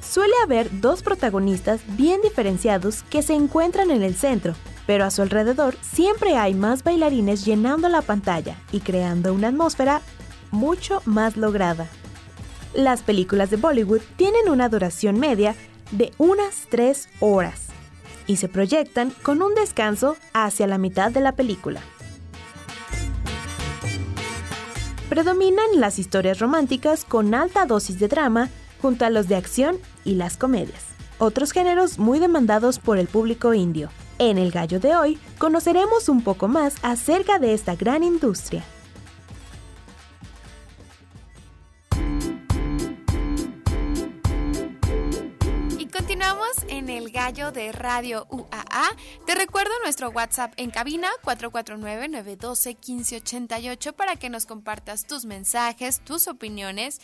Suele 0.01 0.33
haber 0.43 0.81
dos 0.81 1.03
protagonistas 1.03 1.79
bien 1.95 2.19
diferenciados 2.21 3.03
que 3.03 3.21
se 3.21 3.33
encuentran 3.33 3.91
en 3.91 4.03
el 4.03 4.15
centro, 4.15 4.55
pero 4.85 5.05
a 5.05 5.11
su 5.11 5.21
alrededor 5.21 5.77
siempre 5.81 6.35
hay 6.35 6.53
más 6.53 6.83
bailarines 6.83 7.45
llenando 7.45 7.87
la 7.87 8.01
pantalla 8.01 8.57
y 8.73 8.81
creando 8.81 9.33
una 9.33 9.47
atmósfera 9.47 10.01
mucho 10.51 11.01
más 11.05 11.37
lograda. 11.37 11.87
Las 12.73 13.03
películas 13.03 13.49
de 13.49 13.55
Bollywood 13.55 14.01
tienen 14.17 14.49
una 14.49 14.67
duración 14.67 15.17
media 15.17 15.55
de 15.91 16.11
unas 16.17 16.67
3 16.69 17.07
horas 17.21 17.67
y 18.27 18.35
se 18.35 18.49
proyectan 18.49 19.11
con 19.23 19.41
un 19.41 19.55
descanso 19.55 20.17
hacia 20.33 20.67
la 20.67 20.77
mitad 20.77 21.09
de 21.09 21.21
la 21.21 21.31
película. 21.31 21.79
Predominan 25.09 25.65
las 25.73 25.97
historias 25.97 26.37
románticas 26.37 27.03
con 27.03 27.33
alta 27.33 27.65
dosis 27.65 27.97
de 27.97 28.07
drama 28.07 28.49
junto 28.79 29.05
a 29.05 29.09
los 29.09 29.27
de 29.27 29.35
acción 29.35 29.79
y 30.05 30.13
las 30.13 30.37
comedias, 30.37 30.85
otros 31.17 31.51
géneros 31.51 31.97
muy 31.97 32.19
demandados 32.19 32.77
por 32.77 32.99
el 32.99 33.07
público 33.07 33.55
indio. 33.55 33.89
En 34.19 34.37
el 34.37 34.51
gallo 34.51 34.79
de 34.79 34.95
hoy 34.95 35.17
conoceremos 35.39 36.09
un 36.09 36.21
poco 36.21 36.47
más 36.47 36.75
acerca 36.83 37.39
de 37.39 37.55
esta 37.55 37.75
gran 37.75 38.03
industria. 38.03 38.63
Continuamos 46.09 46.65
en 46.69 46.89
el 46.89 47.11
gallo 47.11 47.51
de 47.51 47.71
Radio 47.71 48.25
UAA. 48.31 48.89
Te 49.27 49.35
recuerdo 49.35 49.69
nuestro 49.83 50.09
WhatsApp 50.09 50.51
en 50.57 50.71
cabina 50.71 51.07
449-912-1588 51.21 53.93
para 53.93 54.15
que 54.15 54.31
nos 54.31 54.47
compartas 54.47 55.05
tus 55.05 55.25
mensajes, 55.25 56.03
tus 56.03 56.27
opiniones. 56.27 56.99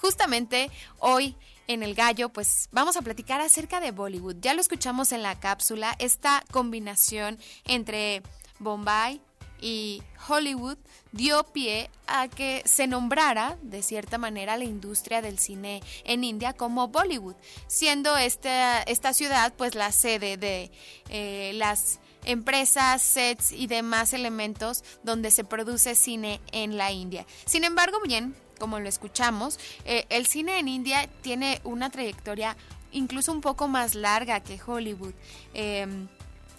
Justamente 0.00 0.70
hoy 1.00 1.34
en 1.66 1.82
el 1.82 1.96
gallo, 1.96 2.28
pues 2.28 2.68
vamos 2.70 2.96
a 2.96 3.02
platicar 3.02 3.40
acerca 3.40 3.80
de 3.80 3.90
Bollywood. 3.90 4.36
Ya 4.40 4.54
lo 4.54 4.60
escuchamos 4.60 5.10
en 5.10 5.24
la 5.24 5.40
cápsula, 5.40 5.96
esta 5.98 6.44
combinación 6.52 7.40
entre 7.64 8.22
Bombay, 8.60 9.20
y 9.64 10.02
Hollywood 10.28 10.76
dio 11.12 11.42
pie 11.44 11.88
a 12.06 12.28
que 12.28 12.62
se 12.66 12.86
nombrara 12.86 13.56
de 13.62 13.82
cierta 13.82 14.18
manera 14.18 14.58
la 14.58 14.64
industria 14.64 15.22
del 15.22 15.38
cine 15.38 15.82
en 16.04 16.22
India 16.22 16.52
como 16.52 16.88
Bollywood, 16.88 17.34
siendo 17.66 18.14
esta, 18.18 18.82
esta 18.82 19.14
ciudad 19.14 19.54
pues 19.56 19.74
la 19.74 19.90
sede 19.90 20.36
de 20.36 20.70
eh, 21.08 21.52
las 21.54 21.98
empresas, 22.26 23.00
sets 23.00 23.52
y 23.52 23.66
demás 23.66 24.12
elementos 24.12 24.84
donde 25.02 25.30
se 25.30 25.44
produce 25.44 25.94
cine 25.94 26.42
en 26.52 26.76
la 26.76 26.92
India. 26.92 27.24
Sin 27.46 27.64
embargo, 27.64 28.00
bien, 28.04 28.36
como 28.58 28.80
lo 28.80 28.88
escuchamos, 28.90 29.58
eh, 29.86 30.04
el 30.10 30.26
cine 30.26 30.58
en 30.58 30.68
India 30.68 31.08
tiene 31.22 31.62
una 31.64 31.88
trayectoria 31.88 32.54
incluso 32.92 33.32
un 33.32 33.40
poco 33.40 33.66
más 33.66 33.94
larga 33.94 34.40
que 34.40 34.60
Hollywood. 34.64 35.14
Em, 35.54 36.06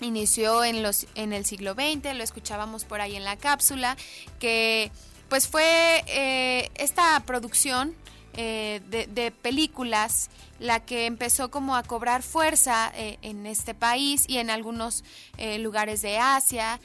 inició 0.02 0.64
en, 0.64 0.84
los, 0.84 1.08
en 1.16 1.34
el 1.34 1.46
siglo 1.46 1.74
XX, 1.74 2.16
lo 2.16 2.24
escuchábamos 2.24 2.86
por 2.86 3.02
ahí 3.02 3.16
en 3.16 3.24
la 3.24 3.38
cápsula, 3.38 3.98
que 4.40 4.92
pues 5.30 5.48
fue 5.48 6.04
eh, 6.08 6.70
esta 6.76 7.20
producción 7.26 7.96
eh, 8.38 8.82
de, 8.90 9.32
películas 9.32 10.30
la 10.60 10.86
que 10.86 11.06
empezó 11.06 11.50
como 11.50 11.76
a 11.76 11.84
cobrar 11.84 12.22
fuerza 12.22 12.92
eh, 12.96 13.18
en 13.22 13.46
este 13.46 13.74
país 13.74 14.26
y 14.28 14.38
en 14.38 14.50
algunos 14.50 15.04
lugares 15.60 16.02
de 16.02 16.18
Asia, 16.18 16.80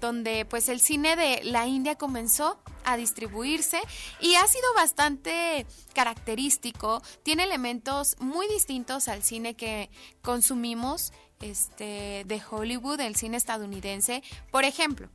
donde 0.00 0.44
pues 0.44 0.68
el 0.68 0.80
cine 0.80 1.16
de 1.16 1.44
la 1.44 1.66
India 1.66 1.96
comenzó 1.96 2.58
a 2.84 2.96
distribuirse 2.96 3.80
y 4.20 4.34
ha 4.34 4.46
sido 4.46 4.72
bastante 4.74 5.66
característico, 5.94 7.02
tiene 7.22 7.44
elementos 7.44 8.16
muy 8.18 8.46
distintos 8.48 9.08
al 9.08 9.22
cine 9.22 9.54
que 9.54 9.90
consumimos 10.22 11.12
este, 11.44 12.24
de 12.26 12.42
Hollywood, 12.50 13.00
el 13.00 13.16
cine 13.16 13.36
estadounidense. 13.36 14.22
Por 14.50 14.64
ejemplo, 14.64 15.08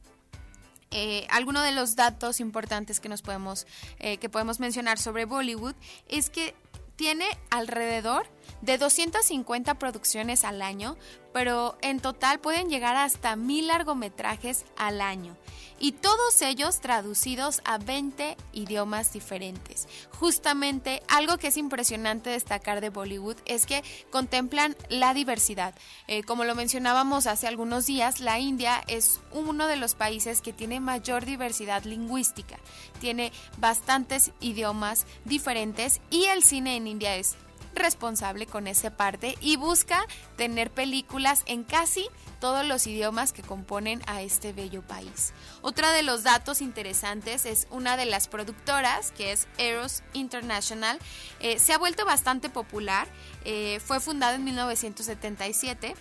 eh, 0.92 1.28
alguno 1.30 1.62
de 1.62 1.72
los 1.72 1.96
datos 1.96 2.40
importantes 2.40 3.00
que 3.00 3.10
nos 3.10 3.22
podemos, 3.22 3.66
eh, 4.00 4.18
que 4.18 4.30
podemos 4.30 4.60
mencionar 4.60 5.00
sobre 5.00 5.26
Bollywood 5.26 5.76
es 6.08 6.30
que 6.30 6.56
tiene 6.96 7.26
alrededor 7.50 8.28
de 8.62 8.78
250 8.78 9.76
producciones 9.76 10.44
al 10.44 10.62
año, 10.62 10.98
pero 11.34 11.78
en 11.82 12.00
total 12.00 12.40
pueden 12.40 12.70
llegar 12.70 12.96
hasta 12.96 13.36
mil 13.36 13.68
largometrajes 13.68 14.66
al 14.78 15.02
año 15.02 15.36
y 15.80 15.94
todos 15.94 16.42
ellos 16.42 16.82
traducidos 16.82 17.62
a 17.64 17.78
20 17.78 18.36
idiomas 18.54 19.14
diferentes. 19.14 19.88
Justamente 20.20 21.02
algo 21.08 21.38
que 21.38 21.48
es 21.48 21.58
impresionante 21.58 22.30
destacar 22.30 22.82
de 22.82 22.90
Bollywood 22.90 23.38
es 23.46 23.66
que 23.66 23.84
contemplan 24.12 24.76
la 24.90 25.14
diversidad. 25.14 25.74
Eh, 26.08 26.24
como 26.24 26.44
lo 26.44 26.56
mencionábamos 26.56 27.28
hace 27.28 27.48
algunos 27.48 27.86
días, 27.86 28.20
la 28.20 28.40
India 28.40 28.84
es 28.88 29.20
uno 29.32 29.68
de 29.68 29.78
los 29.78 29.96
países 29.96 30.42
que 30.42 30.54
tiene 30.54 30.80
mayor 30.80 31.26
diversidad 31.26 31.84
lingüística. 31.84 32.58
Tiene 33.00 33.32
bastantes 33.58 34.32
idiomas 34.42 35.06
diferentes 35.26 36.02
y 36.10 36.26
el 36.26 36.44
cine 36.44 36.76
en 36.76 36.88
India 36.88 37.16
es 37.16 37.36
responsable 37.80 38.46
con 38.46 38.68
esa 38.68 38.92
parte 38.92 39.36
y 39.42 39.56
busca 39.56 40.06
tener 40.36 40.72
películas 40.72 41.44
en 41.46 41.64
casi 41.64 42.08
todos 42.40 42.66
los 42.66 42.88
idiomas 42.88 43.34
que 43.34 43.42
componen 43.42 44.02
a 44.08 44.22
este 44.22 44.54
bello 44.54 44.82
país. 44.82 45.34
Otra 45.62 45.92
de 45.92 46.04
los 46.04 46.24
datos 46.24 46.62
interesantes 46.62 47.46
es 47.46 47.68
una 47.70 47.98
de 47.98 48.06
las 48.06 48.28
productoras, 48.28 49.12
que 49.12 49.32
es 49.32 49.48
Eros 49.58 50.04
International. 50.14 51.00
Eh, 51.40 51.60
se 51.60 51.74
ha 51.74 51.78
vuelto 51.78 52.06
bastante 52.06 52.50
popular. 52.50 53.08
Eh, 53.46 53.80
fue 53.84 54.00
fundada 54.00 54.36
en 54.36 54.44
1977 54.44 55.96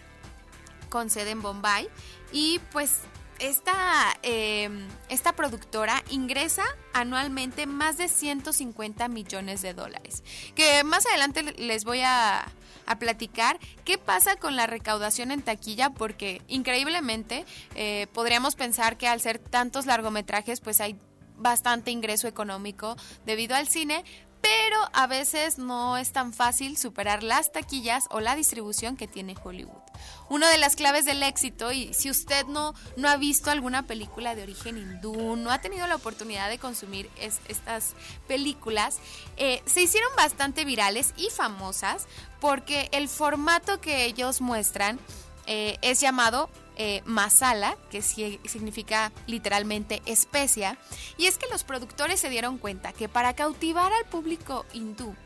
con 0.89 1.11
sede 1.11 1.31
en 1.33 1.43
Bombay 1.43 1.89
y 2.33 2.61
pues 2.73 3.01
esta, 3.39 4.17
em, 4.23 4.87
esta 5.09 5.33
productora 5.33 6.03
ingresa 6.11 6.65
anualmente 6.93 7.67
más 7.67 7.97
de 7.97 8.09
150 8.09 9.09
millones 9.09 9.63
de 9.63 9.75
dólares. 9.75 10.25
Que 10.55 10.85
más 10.85 11.07
adelante 11.07 11.43
les 11.43 11.85
voy 11.85 12.01
a, 12.01 12.47
a 12.87 12.99
platicar 12.99 13.59
qué 13.85 13.99
pasa 13.99 14.37
con 14.37 14.57
la 14.57 14.67
recaudación 14.67 15.31
en 15.31 15.43
taquilla, 15.43 15.91
porque 15.91 16.43
increíblemente 16.49 17.45
eh, 17.75 18.07
podríamos 18.13 18.57
pensar 18.57 18.97
que 18.97 19.07
al 19.07 19.21
ser 19.21 19.39
tantos 19.39 19.87
largometrajes, 19.87 20.61
pues 20.61 20.81
hay 20.81 20.99
bastante 21.37 21.91
ingreso 21.91 22.27
económico 22.29 22.97
debido 23.25 23.55
al 23.55 23.69
cine, 23.69 24.05
pero 24.41 24.77
a 24.93 25.07
veces 25.07 25.59
no 25.59 25.97
es 25.97 26.13
tan 26.13 26.33
fácil 26.33 26.77
superar 26.77 27.23
las 27.23 27.53
taquillas 27.53 28.07
o 28.11 28.21
la 28.21 28.35
distribución 28.35 28.97
que 28.97 29.07
tiene 29.07 29.35
Hollywood. 29.43 29.88
Una 30.29 30.51
de 30.51 30.59
las 30.59 30.77
claves 30.77 31.07
del 31.07 31.23
éxito, 31.23 31.73
y 31.73 31.95
si 31.95 32.11
usted 32.11 32.45
no, 32.47 32.75
no 32.97 33.09
ha 33.09 33.17
visto 33.17 33.51
alguna 33.51 33.87
película 33.87 34.35
de 34.35 34.43
origen 34.43 34.77
hindú, 34.77 35.37
no 35.37 35.51
ha 35.51 35.61
tenido 35.61 35.87
la 35.87 35.97
oportunidad 35.97 36.51
de 36.51 36.59
consumir 36.59 37.09
estas 37.49 37.95
películas, 38.27 38.99
eh, 39.39 39.63
se 39.65 39.83
hicieron 39.83 40.11
bastante 40.17 40.67
virales 40.67 41.15
y 41.17 41.31
famosas 41.31 42.07
porque 42.41 42.89
el 42.93 43.09
formato 43.09 43.81
que 43.81 44.05
ellos 44.05 44.43
muestran 44.43 44.99
eh, 45.47 45.79
es 45.81 46.01
llamado 46.01 46.51
eh, 46.77 47.03
masala, 47.07 47.77
que 47.91 48.03
significa 48.03 49.13
literalmente 49.27 50.03
especia, 50.05 50.79
y 51.17 51.27
es 51.27 51.39
que 51.39 51.49
los 51.51 51.65
productores 51.65 52.21
se 52.21 52.29
dieron 52.29 52.59
cuenta 52.59 52.93
que 52.93 53.09
para 53.09 53.35
cautivar 53.35 53.93
al 53.93 54.05
público 54.05 54.67
hindú 54.75 55.17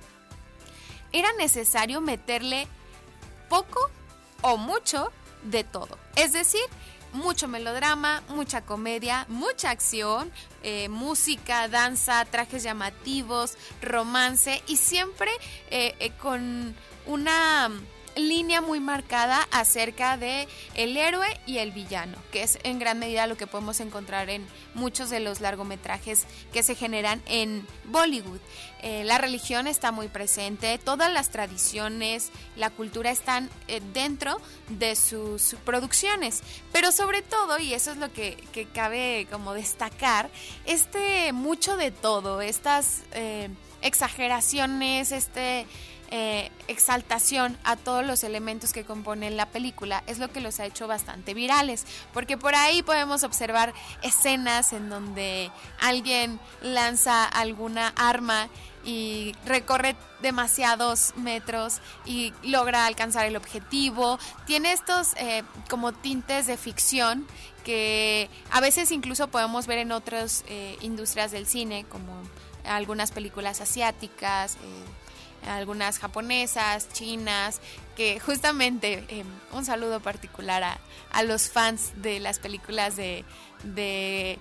era 1.12 1.31
necesario 1.35 2.01
meterle 2.01 2.69
poco 3.49 3.91
o 4.43 4.57
mucho 4.57 5.11
de 5.45 5.65
todo. 5.65 5.99
Es 6.17 6.33
decir, 6.33 6.63
mucho 7.13 7.49
melodrama, 7.49 8.23
mucha 8.29 8.63
comedia, 8.63 9.27
mucha 9.29 9.71
acción, 9.71 10.31
eh, 10.63 10.89
música, 10.89 11.69
danza, 11.69 12.25
trajes 12.25 12.63
llamativos, 12.63 13.57
romance 13.81 14.63
y 14.67 14.77
siempre 14.77 15.31
eh, 15.71 16.13
con 16.21 16.75
una 17.07 17.71
línea 18.16 18.61
muy 18.61 18.81
marcada 18.81 19.46
acerca 19.51 20.16
de 20.16 20.48
el 20.75 20.96
héroe 20.96 21.27
y 21.46 21.59
el 21.59 21.72
villano, 21.72 22.16
que 22.31 22.42
es 22.42 22.59
en 22.62 22.79
gran 22.79 22.98
medida 22.98 23.27
lo 23.27 23.37
que 23.37 23.46
podemos 23.46 23.81
encontrar 23.81 24.31
en 24.31 24.46
muchos 24.75 25.11
de 25.11 25.20
los 25.20 25.40
largometrajes 25.40 26.25
que 26.53 26.62
se 26.62 26.75
generan 26.75 27.22
en 27.27 27.66
Bollywood. 27.85 28.40
Eh, 28.83 29.05
la 29.05 29.18
religión 29.18 29.66
está 29.66 29.92
muy 29.92 30.09
presente, 30.09 30.79
todas 30.79 31.12
las 31.12 31.31
tradiciones, 31.31 32.31
la 32.57 32.70
cultura 32.70 33.11
están 33.11 33.48
eh, 33.68 33.81
dentro 33.92 34.40
de 34.68 34.96
sus 34.96 35.55
producciones, 35.64 36.42
pero 36.72 36.90
sobre 36.90 37.22
todo, 37.22 37.59
y 37.59 37.75
eso 37.75 37.92
es 37.92 37.96
lo 37.98 38.12
que, 38.12 38.37
cabe 38.72 39.27
como 39.31 39.55
destacar, 39.55 40.31
este 40.64 41.33
mucho 41.33 41.77
de 41.77 41.90
todo, 41.90 42.40
estas 42.40 43.03
eh, 43.12 43.48
exageraciones, 43.83 45.12
este 45.12 45.66
eh, 46.14 46.51
exaltación 46.68 47.57
a 47.64 47.77
todos 47.77 48.05
los 48.05 48.22
elementos 48.22 48.75
que 48.75 48.85
componen 48.85 49.38
la 49.38 49.46
película 49.46 50.05
es 50.07 50.18
lo 50.18 50.31
que 50.31 50.40
los 50.40 50.61
ha 50.61 50.66
hecho 50.66 50.87
bastante 50.87 51.33
virales, 51.33 51.87
porque 52.12 52.37
por 52.37 52.55
ahí 52.55 52.83
podemos 52.83 53.25
observar 53.25 53.72
escenas 54.03 54.75
en 54.75 54.90
donde 54.90 55.51
alguien 55.81 56.38
lanza 56.61 57.25
alguna 57.25 57.94
arma 57.96 58.51
y 58.85 59.35
recorre 59.46 59.96
demasiados 60.20 61.14
metros 61.16 61.81
y 62.05 62.35
logra 62.42 62.85
alcanzar 62.85 63.25
el 63.25 63.37
objetivo. 63.37 64.18
Tiene 64.44 64.72
estos 64.72 65.14
eh, 65.16 65.44
como 65.70 65.92
tintes 65.92 66.46
de 66.46 66.59
ficción 66.59 67.27
que 67.64 68.29
a 68.51 68.61
veces 68.61 68.90
incluso 68.90 69.29
podemos 69.29 69.66
ver 69.66 69.79
en 69.79 69.92
otras 69.92 70.44
eh, 70.46 70.77
industrias 70.83 71.31
del 71.31 71.46
cine, 71.46 71.87
como 71.88 72.20
algunas 72.64 73.12
películas 73.12 73.62
asiáticas 73.62 74.59
algunas 75.47 75.99
japonesas, 75.99 76.89
chinas, 76.93 77.61
que 77.97 78.21
justamente 78.21 79.05
em, 79.09 79.27
un 79.53 79.65
saludo 79.65 80.01
particular 80.01 80.63
a, 80.63 80.79
a, 81.11 81.23
los 81.23 81.51
fans 81.51 81.93
de 81.97 82.21
las 82.21 82.39
películas 82.39 82.97
de, 82.97 83.25
de, 83.65 84.39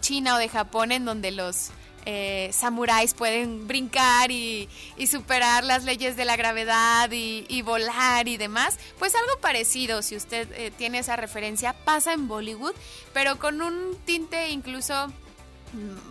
China 0.00 0.36
o 0.36 0.38
de 0.38 0.48
Japón 0.48 0.92
en 0.92 1.04
donde 1.04 1.30
los 1.30 1.70
eh, 2.04 2.50
samuráis 2.52 3.14
pueden 3.14 3.68
brincar 3.68 4.30
y, 4.30 4.68
y, 4.96 5.06
superar 5.06 5.64
las 5.64 5.84
leyes 5.84 6.16
de 6.16 6.24
la 6.24 6.36
gravedad 6.36 7.08
y, 7.12 7.62
volar 7.62 8.28
y 8.28 8.36
demás. 8.36 8.78
Pues 8.98 9.14
algo 9.14 9.40
parecido, 9.40 10.02
si 10.02 10.16
usted 10.16 10.48
eh, 10.52 10.70
tiene 10.76 10.98
esa 10.98 11.16
referencia, 11.16 11.72
pasa 11.72 12.12
en 12.12 12.28
Bollywood, 12.28 12.74
pero 13.12 13.38
con 13.38 13.62
un 13.62 13.96
tinte 14.04 14.50
incluso 14.50 15.12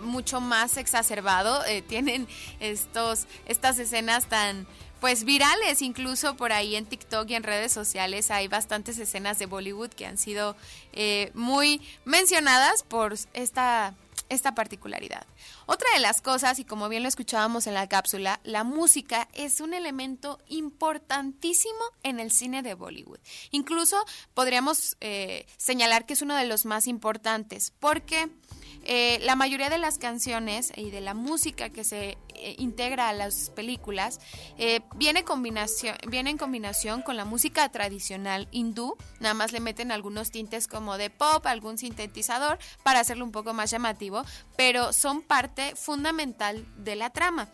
mucho 0.01 0.41
más 0.41 0.77
exacerbado. 0.77 1.63
Eh, 1.65 1.81
tienen 1.81 2.27
estos, 2.59 3.27
estas 3.45 3.79
escenas 3.79 4.27
tan 4.27 4.67
pues 5.01 5.23
virales, 5.23 5.81
incluso 5.81 6.37
por 6.37 6.51
ahí 6.51 6.75
en 6.75 6.85
TikTok 6.85 7.27
y 7.31 7.33
en 7.33 7.41
redes 7.41 7.71
sociales 7.71 8.29
hay 8.29 8.47
bastantes 8.47 8.99
escenas 8.99 9.39
de 9.39 9.47
Bollywood 9.47 9.89
que 9.89 10.05
han 10.05 10.19
sido 10.19 10.55
eh, 10.93 11.31
muy 11.33 11.81
mencionadas 12.05 12.83
por 12.83 13.15
esta, 13.33 13.95
esta 14.29 14.53
particularidad. 14.53 15.25
Otra 15.65 15.89
de 15.95 16.01
las 16.01 16.21
cosas, 16.21 16.59
y 16.59 16.65
como 16.65 16.87
bien 16.87 17.01
lo 17.01 17.09
escuchábamos 17.09 17.65
en 17.65 17.73
la 17.73 17.89
cápsula, 17.89 18.39
la 18.43 18.63
música 18.63 19.27
es 19.33 19.59
un 19.59 19.73
elemento 19.73 20.39
importantísimo 20.49 21.81
en 22.03 22.19
el 22.19 22.31
cine 22.31 22.61
de 22.61 22.75
Bollywood. 22.75 23.19
Incluso 23.49 23.97
podríamos 24.35 24.97
eh, 25.01 25.47
señalar 25.57 26.05
que 26.05 26.13
es 26.13 26.21
uno 26.21 26.35
de 26.35 26.45
los 26.45 26.65
más 26.65 26.85
importantes, 26.85 27.73
porque 27.79 28.29
eh, 28.83 29.19
la 29.23 29.35
mayoría 29.35 29.69
de 29.69 29.77
las 29.77 29.97
canciones 29.97 30.71
y 30.75 30.89
de 30.89 31.01
la 31.01 31.13
música 31.13 31.69
que 31.69 31.83
se 31.83 32.17
eh, 32.33 32.55
integra 32.57 33.09
a 33.09 33.13
las 33.13 33.51
películas 33.51 34.19
eh, 34.57 34.81
viene, 34.95 35.23
combinación, 35.23 35.95
viene 36.07 36.31
en 36.31 36.37
combinación 36.37 37.03
con 37.03 37.15
la 37.15 37.25
música 37.25 37.69
tradicional 37.69 38.47
hindú, 38.51 38.97
nada 39.19 39.35
más 39.35 39.51
le 39.51 39.59
meten 39.59 39.91
algunos 39.91 40.31
tintes 40.31 40.67
como 40.67 40.97
de 40.97 41.11
pop, 41.11 41.45
algún 41.45 41.77
sintetizador 41.77 42.57
para 42.83 42.99
hacerlo 42.99 43.23
un 43.23 43.31
poco 43.31 43.53
más 43.53 43.69
llamativo, 43.69 44.23
pero 44.57 44.93
son 44.93 45.21
parte 45.21 45.75
fundamental 45.75 46.65
de 46.77 46.95
la 46.95 47.11
trama. 47.11 47.49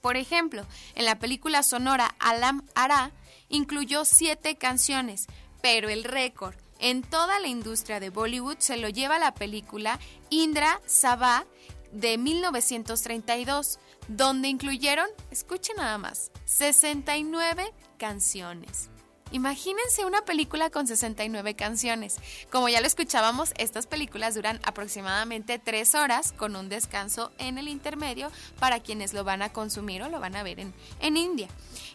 Por 0.00 0.16
ejemplo, 0.16 0.64
en 0.94 1.04
la 1.06 1.18
película 1.18 1.62
sonora 1.62 2.14
Alam 2.20 2.62
Ara 2.74 3.10
incluyó 3.48 4.04
siete 4.04 4.56
canciones, 4.56 5.26
pero 5.62 5.88
el 5.88 6.04
récord 6.04 6.54
en 6.84 7.00
toda 7.00 7.40
la 7.40 7.48
industria 7.48 7.98
de 7.98 8.10
Bollywood 8.10 8.58
se 8.58 8.76
lo 8.76 8.90
lleva 8.90 9.18
la 9.18 9.32
película 9.32 9.98
Indra 10.28 10.82
Sabha 10.84 11.46
de 11.92 12.18
1932, 12.18 13.78
donde 14.08 14.48
incluyeron, 14.48 15.06
escuchen 15.30 15.76
nada 15.78 15.96
más, 15.96 16.30
69 16.44 17.72
canciones. 17.96 18.90
Imagínense 19.32 20.04
una 20.04 20.26
película 20.26 20.68
con 20.68 20.86
69 20.86 21.56
canciones. 21.56 22.16
Como 22.50 22.68
ya 22.68 22.82
lo 22.82 22.86
escuchábamos, 22.86 23.54
estas 23.56 23.86
películas 23.86 24.34
duran 24.34 24.60
aproximadamente 24.62 25.58
3 25.58 25.94
horas 25.94 26.32
con 26.32 26.54
un 26.54 26.68
descanso 26.68 27.32
en 27.38 27.56
el 27.56 27.68
intermedio 27.68 28.30
para 28.60 28.80
quienes 28.80 29.14
lo 29.14 29.24
van 29.24 29.40
a 29.40 29.54
consumir 29.54 30.02
o 30.02 30.10
lo 30.10 30.20
van 30.20 30.36
a 30.36 30.42
ver 30.42 30.60
en, 30.60 30.74
en 31.00 31.16
India. 31.16 31.48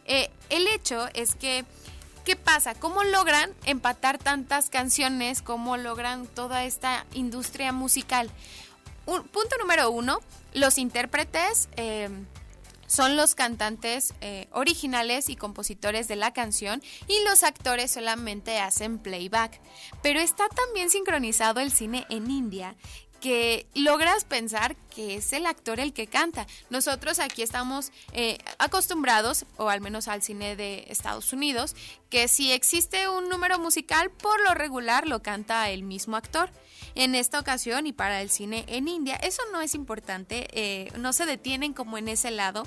Eh, 0.06 0.32
el 0.50 0.66
hecho 0.66 1.08
es 1.14 1.36
que 1.36 1.64
¿Qué 2.30 2.36
pasa? 2.36 2.76
¿Cómo 2.76 3.04
logran 3.04 3.52
empatar 3.66 4.20
tantas 4.20 4.70
canciones? 4.70 5.42
¿Cómo 5.42 5.78
logran 5.78 6.28
toda 6.28 6.64
esta 6.64 7.08
industria 7.16 7.72
musical? 7.72 8.30
punto 9.06 9.58
número 9.60 9.90
uno, 9.90 10.20
los 10.54 10.78
intérpretes 10.78 11.70
eh, 11.76 12.08
son 12.86 13.18
los 13.18 13.34
cantantes 13.34 14.14
eh, 14.22 14.48
originales 14.52 15.28
y 15.30 15.36
compositores 15.36 16.08
de 16.08 16.18
la 16.18 16.32
canción 16.32 16.84
y 17.08 17.20
los 17.24 17.42
actores 17.42 17.90
solamente 17.90 18.60
hacen 18.60 19.00
playback. 19.00 19.60
Pero 20.04 20.20
está 20.20 20.48
también 20.50 20.92
sincronizado 20.92 21.62
el 21.62 21.72
cine 21.72 22.06
en 22.12 22.30
India 22.30 22.76
que 23.20 23.68
logras 23.76 24.26
pensar 24.26 24.76
que 24.96 25.16
es 25.16 25.34
el 25.34 25.46
actor 25.46 25.80
el 25.80 25.94
que 25.94 26.08
canta. 26.08 26.48
Nosotros 26.70 27.20
aquí 27.20 27.42
estamos 27.42 27.92
eh, 28.14 28.38
acostumbrados, 28.58 29.46
o 29.58 29.70
al 29.70 29.82
menos 29.82 30.08
al 30.08 30.22
cine 30.22 30.56
de 30.56 30.86
Estados 30.90 31.34
Unidos, 31.34 31.76
que 32.10 32.28
si 32.28 32.52
existe 32.52 33.08
un 33.10 33.30
número 33.30 33.60
musical, 33.60 34.10
por 34.12 34.42
lo 34.42 34.54
regular 34.54 35.08
lo 35.08 35.22
canta 35.22 35.70
el 35.70 35.84
mismo 35.84 36.16
actor. 36.16 36.50
En 36.96 37.16
esta 37.16 37.40
ocasión 37.40 37.88
y 37.88 37.94
para 37.94 38.22
el 38.22 38.30
cine 38.30 38.66
en 38.68 38.88
India, 38.88 39.16
eso 39.16 39.44
no 39.52 39.62
es 39.62 39.76
importante, 39.76 40.48
eh, 40.52 40.92
no 40.98 41.14
se 41.14 41.26
detienen 41.26 41.74
como 41.74 41.98
en 41.98 42.08
ese 42.08 42.32
lado 42.32 42.64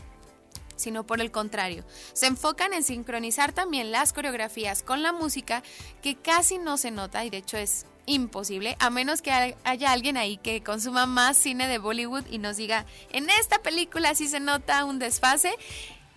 sino 0.77 1.07
por 1.07 1.21
el 1.21 1.31
contrario, 1.31 1.85
se 2.12 2.27
enfocan 2.27 2.73
en 2.73 2.83
sincronizar 2.83 3.53
también 3.53 3.93
las 3.93 4.12
coreografías 4.12 4.83
con 4.83 5.03
la 5.03 5.12
música 5.12 5.62
que 6.03 6.17
casi 6.17 6.59
no 6.59 6.77
se 6.77 6.91
nota 6.91 7.25
y 7.25 7.31
de 7.31 7.37
hecho 7.37 7.57
es 7.57 7.87
imposible, 8.07 8.77
a 8.81 8.91
menos 8.91 9.23
que 9.23 9.31
haya 9.31 9.93
alguien 9.93 10.17
ahí 10.17 10.37
que 10.37 10.62
consuma 10.62 11.07
más 11.07 11.37
cine 11.37 11.69
de 11.69 11.79
Bollywood 11.79 12.27
y 12.31 12.38
nos 12.38 12.57
diga, 12.57 12.87
en 13.11 13.31
esta 13.31 13.59
película 13.61 14.15
sí 14.15 14.29
se 14.29 14.41
nota 14.41 14.85
un 14.85 14.99
desfase. 14.99 15.53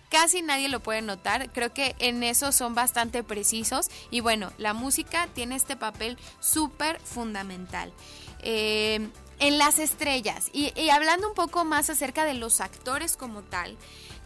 Casi 0.08 0.40
nadie 0.40 0.68
lo 0.68 0.80
puede 0.80 1.02
notar, 1.02 1.50
creo 1.52 1.74
que 1.74 1.96
en 1.98 2.22
eso 2.22 2.52
son 2.52 2.76
bastante 2.76 3.24
precisos 3.24 3.88
y 4.10 4.20
bueno, 4.20 4.52
la 4.56 4.72
música 4.72 5.26
tiene 5.34 5.56
este 5.56 5.76
papel 5.76 6.16
súper 6.38 7.00
fundamental. 7.00 7.92
Eh, 8.40 9.08
en 9.38 9.58
las 9.58 9.78
estrellas 9.78 10.48
y, 10.52 10.72
hablando 10.88 11.28
un 11.28 11.34
poco 11.34 11.64
más 11.64 11.90
acerca 11.90 12.24
de 12.24 12.34
los 12.34 12.60
actores 12.60 13.16
como 13.16 13.42
tal, 13.42 13.76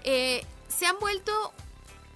eh, 0.05 0.45
se 0.69 0.87
han 0.87 0.99
vuelto 1.01 1.33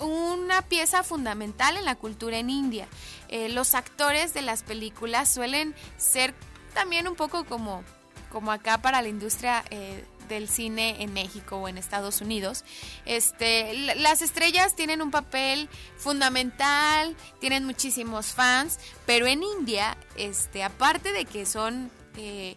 una 0.05 0.63
pieza 0.63 1.03
fundamental 1.03 1.77
en 1.77 1.85
la 1.85 1.97
cultura 1.97 2.39
en 2.39 2.51
India. 2.51 2.87
Eh, 3.29 3.49
los 3.49 3.75
actores 3.75 4.35
de 4.35 4.43
las 4.43 4.63
películas 4.63 5.29
suelen 5.33 5.75
ser 5.97 6.35
también 6.75 7.09
un 7.09 7.17
poco 7.17 7.45
como, 7.45 7.83
como 8.31 8.53
acá 8.53 8.79
para 8.79 9.03
la 9.03 9.09
industria 9.09 9.65
eh, 9.71 10.05
del 10.29 10.49
cine 10.49 11.03
en 11.03 11.13
México 11.13 11.57
o 11.57 11.69
en 11.69 11.79
Estados 11.79 12.21
Unidos. 12.21 12.65
Este, 13.05 13.75
las 13.97 14.23
estrellas 14.23 14.75
tienen 14.77 15.03
un 15.03 15.11
papel 15.11 15.69
fundamental, 15.97 17.17
tienen 17.41 17.65
muchísimos 17.65 18.27
fans, 18.27 18.79
pero 19.07 19.27
en 19.27 19.43
India, 19.43 19.97
este, 20.17 20.63
aparte 20.63 21.13
de 21.13 21.25
que 21.25 21.47
son 21.47 21.91
eh, 22.17 22.57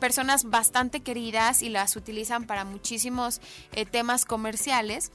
personas 0.00 0.44
bastante 0.44 1.00
queridas 1.00 1.62
y 1.62 1.70
las 1.70 1.96
utilizan 1.96 2.44
para 2.44 2.64
muchísimos 2.64 3.40
temas 3.90 4.26
comerciales, 4.26 5.10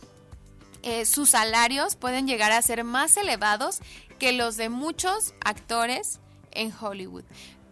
eh, 0.84 1.06
sus 1.06 1.32
salarios 1.32 1.96
pueden 1.96 2.28
llegar 2.28 2.52
a 2.52 2.62
ser 2.62 2.84
más 2.84 3.18
elevados 3.18 3.80
que 4.20 4.32
los 4.32 4.58
de 4.58 4.70
muchos 4.70 5.34
actores 5.44 6.20
en 6.52 6.74
Hollywood. 6.80 7.24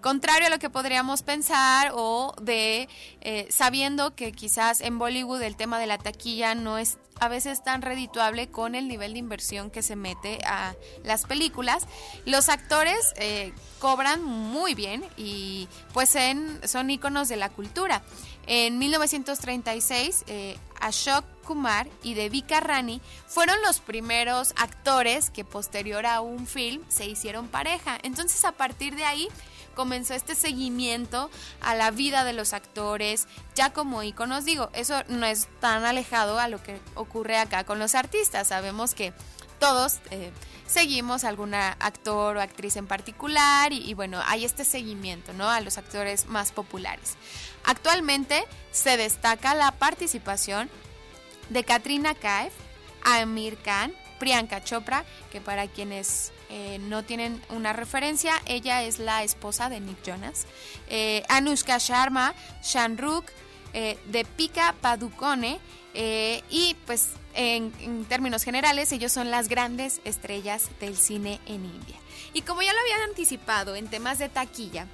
Contrario 0.02 0.48
a 0.48 0.50
lo 0.50 0.60
que 0.60 0.70
podríamos 0.70 1.24
pensar 1.24 1.92
o 1.94 2.34
de 2.42 2.88
eh, 3.20 3.48
sabiendo 3.50 4.16
que 4.16 4.32
quizás 4.32 4.80
en 4.80 4.98
Bollywood 4.98 5.42
el 5.42 5.58
tema 5.58 5.78
de 5.78 5.88
la 5.88 5.98
taquilla 5.98 6.56
no 6.56 6.78
es 6.78 6.98
a 7.20 7.28
veces 7.28 7.64
tan 7.66 7.82
redituable 7.82 8.50
con 8.50 8.76
el 8.76 8.88
nivel 8.88 9.12
de 9.12 9.20
inversión 9.20 9.70
que 9.70 9.82
se 9.82 9.98
mete 9.98 10.40
a 10.46 10.74
las 11.04 11.26
películas. 11.26 11.86
Los 12.26 12.48
actores 12.48 13.14
eh, 13.18 13.52
cobran 13.80 14.24
muy 14.24 14.74
bien 14.74 15.04
y 15.18 15.68
pues 15.92 16.16
son 16.64 16.90
íconos 16.90 17.28
de 17.28 17.36
la 17.36 17.50
cultura. 17.50 18.02
En 18.52 18.80
1936, 18.80 20.24
eh, 20.26 20.58
Ashok 20.82 21.24
Kumar 21.46 21.88
y 22.02 22.16
Devika 22.16 22.60
Rani 22.60 23.00
fueron 23.28 23.56
los 23.62 23.80
primeros 23.80 24.54
actores 24.56 25.30
que 25.30 25.46
posterior 25.46 26.08
a 26.08 26.22
un 26.22 26.48
film 26.48 26.82
se 26.90 27.06
hicieron 27.06 27.48
pareja. 27.48 28.00
Entonces 28.02 28.44
a 28.46 28.52
partir 28.54 28.96
de 28.96 29.06
ahí 29.06 29.28
comenzó 29.76 30.16
este 30.16 30.34
seguimiento 30.34 31.30
a 31.62 31.76
la 31.76 31.92
vida 31.92 32.24
de 32.24 32.34
los 32.34 32.54
actores, 32.54 33.28
ya 33.54 33.72
como 33.72 34.02
íconos. 34.02 34.46
Digo, 34.46 34.72
eso 34.74 34.96
no 35.10 35.28
es 35.28 35.48
tan 35.60 35.86
alejado 35.86 36.40
a 36.40 36.48
lo 36.48 36.62
que 36.64 36.80
ocurre 36.96 37.38
acá 37.38 37.66
con 37.66 37.78
los 37.78 37.94
artistas. 37.94 38.48
Sabemos 38.48 38.96
que 38.96 39.14
todos 39.60 40.00
eh, 40.10 40.32
seguimos 40.66 41.24
a 41.24 41.30
algún 41.30 41.54
actor 41.54 42.38
o 42.38 42.42
actriz 42.42 42.78
en 42.78 42.88
particular 42.88 43.74
y, 43.74 43.94
bueno, 43.94 44.22
hay 44.26 44.46
este 44.46 44.64
seguimiento, 44.64 45.34
¿no? 45.34 45.50
A 45.50 45.62
los 45.62 45.78
actores 45.78 46.28
más 46.28 46.52
populares. 46.52 47.16
Actualmente 47.64 48.44
se 48.72 48.98
destaca 48.98 49.56
la 49.56 49.72
participación 49.72 50.70
de 51.50 51.64
Katrina 51.64 52.16
Kaif, 52.16 52.54
Amir 53.04 53.58
Khan, 53.58 53.94
Priyanka 54.20 54.64
Chopra, 54.64 55.06
que 55.32 55.42
para 55.42 55.68
quienes 55.68 56.32
eh, 56.50 56.78
no 56.80 57.04
tienen 57.04 57.42
una 57.50 57.74
referencia, 57.74 58.34
ella 58.46 58.84
es 58.84 59.00
la 59.00 59.24
esposa 59.24 59.70
de 59.70 59.80
Nick 59.80 60.04
Jonas, 60.04 60.46
eh, 60.88 61.24
Anushka 61.30 61.78
Sharma, 61.78 62.34
Shanruk, 62.64 63.26
eh, 63.74 63.98
de 64.08 64.26
Pika 64.26 64.76
Padukone 64.82 65.60
y 66.50 66.76
pues 66.86 67.10
en, 67.36 68.06
términos 68.06 68.44
generales 68.44 68.92
ellos 68.92 69.12
son 69.12 69.32
las 69.32 69.50
grandes 69.50 70.02
estrellas 70.06 70.70
del 70.80 70.98
cine 70.98 71.40
en 71.46 71.66
India. 71.66 71.98
Y 72.34 72.42
como 72.42 72.62
ya 72.62 72.74
lo 72.74 72.80
habían 72.80 73.02
anticipado 73.02 73.76
en 73.76 73.88
temas 73.88 74.18
de 74.18 74.30
taquilla, 74.30 74.88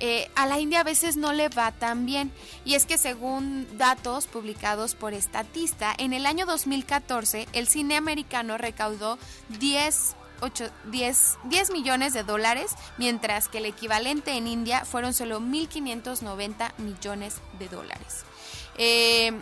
eh, 0.00 0.30
a 0.34 0.46
la 0.46 0.58
India 0.58 0.80
a 0.80 0.84
veces 0.84 1.16
no 1.16 1.32
le 1.32 1.48
va 1.48 1.72
tan 1.72 2.06
bien. 2.06 2.32
Y 2.64 2.74
es 2.74 2.86
que 2.86 2.98
según 2.98 3.66
datos 3.76 4.26
publicados 4.26 4.94
por 4.94 5.14
Estatista, 5.14 5.94
en 5.98 6.12
el 6.12 6.26
año 6.26 6.46
2014 6.46 7.48
el 7.52 7.66
cine 7.66 7.96
americano 7.96 8.58
recaudó 8.58 9.18
10 9.58 10.16
10, 10.92 11.38
10, 11.44 11.70
millones 11.72 12.12
de 12.12 12.22
dólares, 12.22 12.76
mientras 12.96 13.48
que 13.48 13.58
el 13.58 13.66
equivalente 13.66 14.36
en 14.36 14.46
India 14.46 14.84
fueron 14.84 15.12
solo 15.12 15.40
1.590 15.40 16.74
millones 16.78 17.38
de 17.58 17.68
dólares. 17.68 18.24
Eh, 18.76 19.32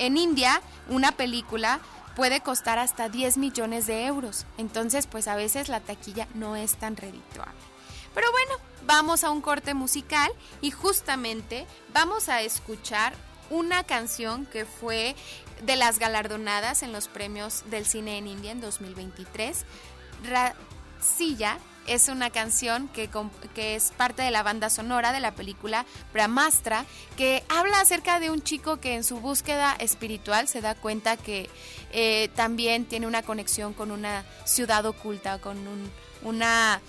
en 0.00 0.16
India, 0.16 0.60
una 0.88 1.12
película 1.12 1.78
puede 2.16 2.40
costar 2.40 2.80
hasta 2.80 3.08
10 3.08 3.36
millones 3.38 3.86
de 3.86 4.04
euros, 4.06 4.46
entonces 4.58 5.06
pues 5.06 5.28
a 5.28 5.36
veces 5.36 5.68
la 5.68 5.78
taquilla 5.78 6.26
no 6.34 6.56
es 6.56 6.74
tan 6.74 6.96
redituable. 6.96 7.71
Pero 8.14 8.30
bueno, 8.32 8.54
vamos 8.86 9.24
a 9.24 9.30
un 9.30 9.40
corte 9.40 9.74
musical 9.74 10.30
y 10.60 10.70
justamente 10.70 11.66
vamos 11.92 12.28
a 12.28 12.42
escuchar 12.42 13.14
una 13.50 13.84
canción 13.84 14.46
que 14.46 14.64
fue 14.64 15.14
de 15.62 15.76
las 15.76 15.98
galardonadas 15.98 16.82
en 16.82 16.92
los 16.92 17.08
premios 17.08 17.64
del 17.70 17.86
cine 17.86 18.18
en 18.18 18.26
India 18.26 18.50
en 18.50 18.60
2023. 18.60 19.64
Silla 21.00 21.58
es 21.86 22.08
una 22.08 22.30
canción 22.30 22.88
que, 22.88 23.10
que, 23.54 23.74
es 23.74 23.90
parte 23.90 24.22
de 24.22 24.30
la 24.30 24.44
banda 24.44 24.70
sonora 24.70 25.12
de 25.12 25.18
la 25.18 25.34
película 25.34 25.84
Brahmastra, 26.12 26.86
que 27.16 27.42
habla 27.48 27.80
acerca 27.80 28.20
de 28.20 28.30
un 28.30 28.42
chico 28.42 28.78
que 28.78 28.94
en 28.94 29.02
su 29.02 29.18
búsqueda 29.18 29.74
espiritual 29.74 30.46
se 30.46 30.60
da 30.60 30.76
cuenta 30.76 31.16
que 31.16 31.50
eh, 31.90 32.30
también 32.36 32.84
tiene 32.84 33.08
una 33.08 33.22
conexión 33.22 33.74
con 33.74 33.90
una 33.90 34.24
ciudad 34.44 34.86
oculta, 34.86 35.40
con 35.40 35.58
una 36.22 36.80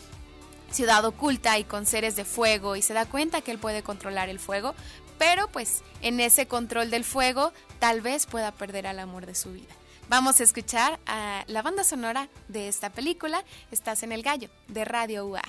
ciudad 0.74 1.06
oculta 1.06 1.58
y 1.60 1.64
con 1.64 1.86
seres 1.86 2.16
de 2.16 2.26
fuego 2.26 2.76
y 2.76 2.82
se 2.82 2.94
da 2.94 3.06
cuenta 3.06 3.42
que 3.42 3.52
él 3.52 3.60
puede 3.60 3.84
controlar 3.84 4.30
el 4.30 4.40
fuego, 4.40 4.76
pero 5.18 5.48
pues 5.48 5.84
en 6.02 6.20
ese 6.20 6.48
control 6.48 6.90
del 6.90 7.04
fuego 7.04 7.54
tal 7.80 8.02
vez 8.02 8.26
pueda 8.26 8.52
perder 8.52 8.88
al 8.88 9.00
amor 9.00 9.26
de 9.26 9.36
su 9.36 9.54
vida. 9.54 9.74
Vamos 10.10 10.40
a 10.40 10.44
escuchar 10.44 11.00
a 11.06 11.44
la 11.48 11.62
banda 11.62 11.84
sonora 11.84 12.28
de 12.48 12.68
esta 12.68 12.90
película, 12.90 13.44
Estás 13.72 14.04
en 14.04 14.12
el 14.12 14.22
Gallo, 14.22 14.50
de 14.68 14.86
Radio 14.86 15.26
UA. 15.26 15.42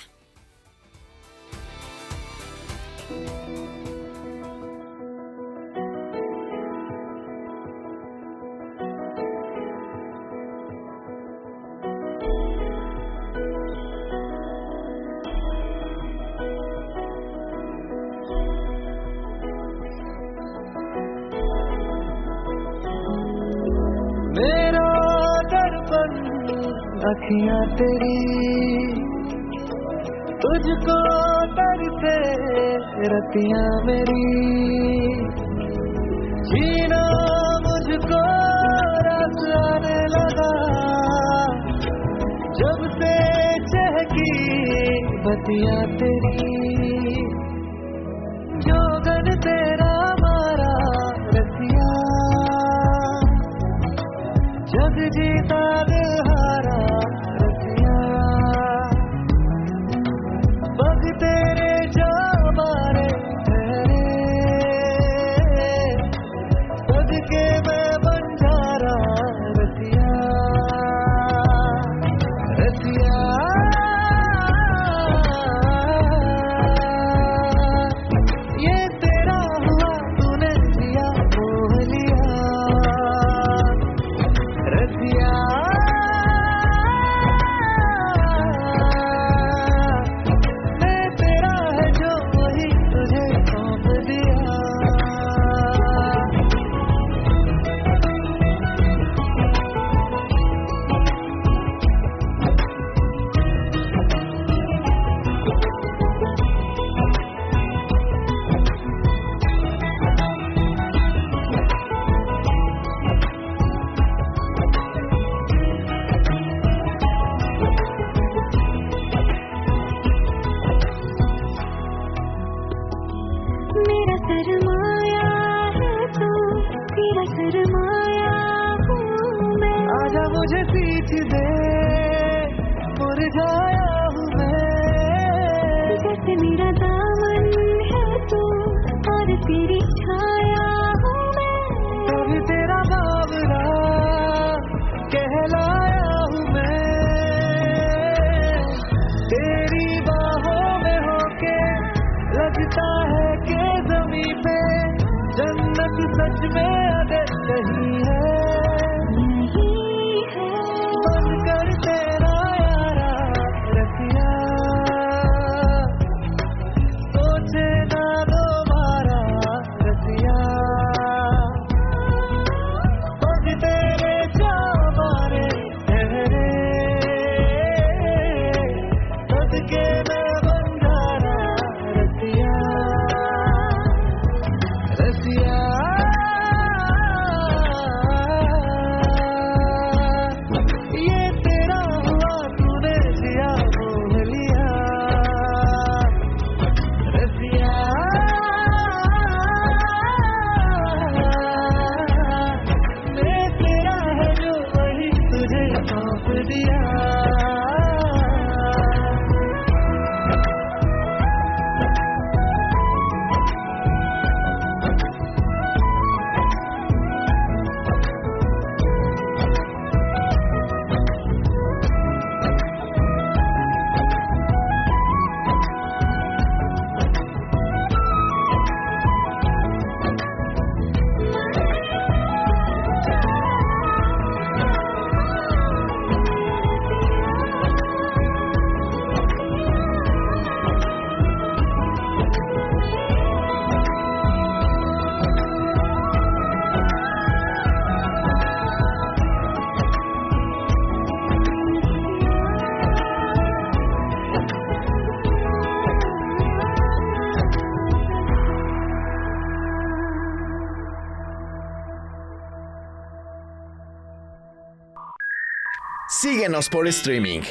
Por 266.70 266.86
streaming. 266.88 267.42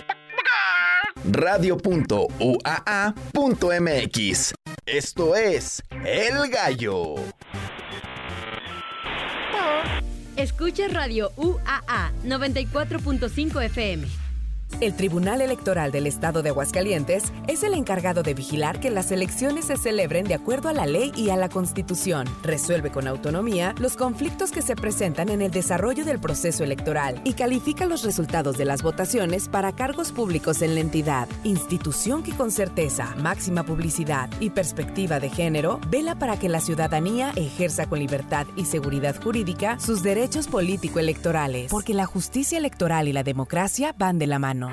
Radio.uaa.mx. 1.32 2.13
Esto 4.86 5.36
es 5.36 5.82
El 6.06 6.49
Gallo. 6.49 7.15
Escucha 10.36 10.88
Radio 10.89 11.32
UAA 11.38 12.12
94.5 12.26 13.63
FM. 13.65 14.23
El 14.84 14.96
Tribunal 14.96 15.39
Electoral 15.39 15.93
del 15.93 16.08
Estado 16.08 16.41
de 16.41 16.50
Aguascalientes 16.50 17.32
es 17.48 17.63
el 17.63 17.74
encargado 17.74 18.22
de 18.22 18.34
vigilar 18.34 18.82
que 18.82 18.89
las 18.89 19.13
elecciones 19.13 19.63
se 19.63 19.78
celebren 19.78 20.26
de 20.26 20.34
acuerdo 20.34 20.67
a 20.67 20.74
la 20.74 20.86
ley 20.86 21.13
y 21.15 21.30
a 21.30 21.38
la 21.38 21.48
Constitución. 21.48 22.28
Resuelve 22.43 22.91
con 22.91 23.08
autonomía 23.08 23.74
los 23.80 23.96
conflictos 23.96 24.52
que 24.52 24.62
se 24.62 24.76
presentan 24.76 25.30
en 25.30 25.41
el 25.41 25.52
desarrollo 25.52 26.04
del 26.04 26.19
proceso 26.19 26.65
electoral 26.65 27.22
y 27.24 27.32
califica 27.32 27.86
los 27.86 28.04
resultados 28.04 28.58
de 28.58 28.65
las 28.65 28.84
votaciones 28.84 29.48
para 29.48 29.72
cargos 29.72 30.12
públicos 30.12 30.62
en 30.62 30.76
la 30.76 30.82
entidad. 30.82 31.30
Institución 31.46 32.22
que 32.22 32.36
con 32.36 32.52
certeza, 32.52 33.15
máxima 33.22 33.63
publicidad 33.63 34.30
y 34.41 34.50
perspectiva 34.50 35.22
de 35.22 35.30
género 35.30 35.80
vela 35.88 36.19
para 36.19 36.38
que 36.38 36.50
la 36.50 36.60
ciudadanía 36.60 37.32
ejerza 37.38 37.86
con 37.86 38.00
libertad 38.00 38.48
y 38.58 38.65
seguridad 38.65 39.15
jurídica 39.24 39.80
sus 39.80 40.04
derechos 40.04 40.50
político-electorales, 40.50 41.72
porque 41.72 41.93
la 41.93 42.06
justicia 42.06 42.58
electoral 42.58 43.08
y 43.08 43.13
la 43.13 43.24
democracia 43.24 43.96
van 43.98 44.19
de 44.19 44.28
la 44.28 44.39
mano. 44.39 44.73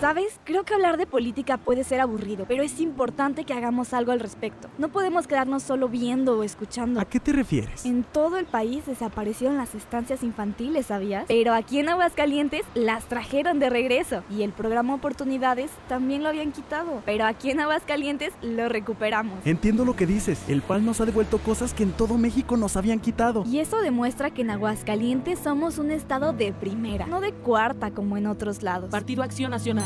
¿Sabes? 0.00 0.38
Creo 0.44 0.64
que 0.64 0.74
hablar 0.74 0.98
de 0.98 1.06
política 1.06 1.56
puede 1.56 1.82
ser 1.82 2.02
aburrido, 2.02 2.44
pero 2.46 2.62
es 2.62 2.80
importante 2.80 3.44
que 3.44 3.54
hagamos 3.54 3.94
algo 3.94 4.12
al 4.12 4.20
respecto. 4.20 4.68
No 4.76 4.90
podemos 4.90 5.26
quedarnos 5.26 5.62
solo 5.62 5.88
viendo 5.88 6.38
o 6.38 6.42
escuchando. 6.42 7.00
¿A 7.00 7.06
qué 7.06 7.18
te 7.18 7.32
refieres? 7.32 7.86
En 7.86 8.04
todo 8.04 8.36
el 8.36 8.44
país 8.44 8.84
desaparecieron 8.84 9.56
las 9.56 9.74
estancias 9.74 10.22
infantiles, 10.22 10.86
¿sabías? 10.86 11.24
Pero 11.26 11.54
aquí 11.54 11.78
en 11.78 11.88
Aguascalientes 11.88 12.62
las 12.74 13.06
trajeron 13.06 13.58
de 13.58 13.70
regreso. 13.70 14.22
Y 14.28 14.42
el 14.42 14.52
programa 14.52 14.94
Oportunidades 14.94 15.70
también 15.88 16.22
lo 16.22 16.28
habían 16.28 16.52
quitado. 16.52 17.00
Pero 17.06 17.24
aquí 17.24 17.50
en 17.50 17.60
Aguascalientes 17.60 18.34
lo 18.42 18.68
recuperamos. 18.68 19.46
Entiendo 19.46 19.86
lo 19.86 19.96
que 19.96 20.04
dices. 20.04 20.38
El 20.46 20.60
PAL 20.60 20.84
nos 20.84 21.00
ha 21.00 21.06
devuelto 21.06 21.38
cosas 21.38 21.72
que 21.72 21.84
en 21.84 21.92
todo 21.92 22.18
México 22.18 22.58
nos 22.58 22.76
habían 22.76 23.00
quitado. 23.00 23.44
Y 23.46 23.60
eso 23.60 23.80
demuestra 23.80 24.30
que 24.30 24.42
en 24.42 24.50
Aguascalientes 24.50 25.38
somos 25.38 25.78
un 25.78 25.90
estado 25.90 26.34
de 26.34 26.52
primera, 26.52 27.06
no 27.06 27.22
de 27.22 27.32
cuarta 27.32 27.92
como 27.92 28.18
en 28.18 28.26
otros 28.26 28.62
lados. 28.62 28.90
Partido 28.90 29.22
Acción 29.22 29.50
Nacional 29.50 29.85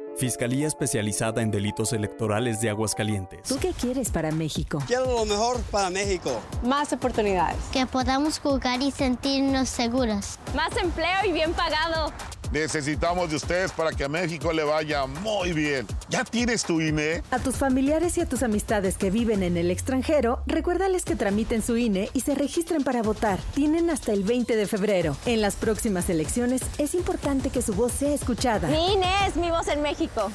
Fiscalía 0.21 0.67
Especializada 0.67 1.41
en 1.41 1.49
Delitos 1.49 1.93
Electorales 1.93 2.61
de 2.61 2.69
Aguascalientes. 2.69 3.41
¿Tú 3.41 3.57
qué 3.57 3.73
quieres 3.73 4.11
para 4.11 4.29
México? 4.29 4.77
Quiero 4.85 5.07
lo 5.07 5.25
mejor 5.25 5.59
para 5.71 5.89
México. 5.89 6.39
Más 6.63 6.93
oportunidades. 6.93 7.57
Que 7.73 7.87
podamos 7.87 8.37
jugar 8.37 8.83
y 8.83 8.91
sentirnos 8.91 9.67
seguros. 9.67 10.37
Más 10.55 10.77
empleo 10.77 11.25
y 11.27 11.31
bien 11.31 11.53
pagado. 11.53 12.13
Necesitamos 12.51 13.29
de 13.29 13.37
ustedes 13.37 13.71
para 13.71 13.91
que 13.91 14.03
a 14.03 14.09
México 14.09 14.51
le 14.51 14.63
vaya 14.63 15.05
muy 15.05 15.53
bien. 15.53 15.87
¿Ya 16.09 16.25
tienes 16.25 16.63
tu 16.63 16.81
INE? 16.81 17.23
A 17.31 17.39
tus 17.39 17.55
familiares 17.55 18.17
y 18.17 18.21
a 18.21 18.25
tus 18.25 18.43
amistades 18.43 18.97
que 18.97 19.09
viven 19.09 19.41
en 19.41 19.55
el 19.55 19.71
extranjero, 19.71 20.41
recuérdales 20.45 21.05
que 21.05 21.15
tramiten 21.15 21.61
su 21.61 21.77
INE 21.77 22.09
y 22.13 22.21
se 22.21 22.35
registren 22.35 22.83
para 22.83 23.01
votar. 23.03 23.39
Tienen 23.53 23.89
hasta 23.89 24.11
el 24.11 24.23
20 24.23 24.55
de 24.55 24.67
febrero. 24.67 25.15
En 25.25 25.41
las 25.41 25.55
próximas 25.55 26.09
elecciones 26.09 26.61
es 26.77 26.93
importante 26.93 27.51
que 27.51 27.61
su 27.61 27.73
voz 27.73 27.93
sea 27.93 28.13
escuchada. 28.13 28.67
Mi 28.67 28.93
INE 28.93 29.27
es 29.27 29.35
mi 29.37 29.49
voz 29.49 29.67
en 29.69 29.81
México. 29.81 30.29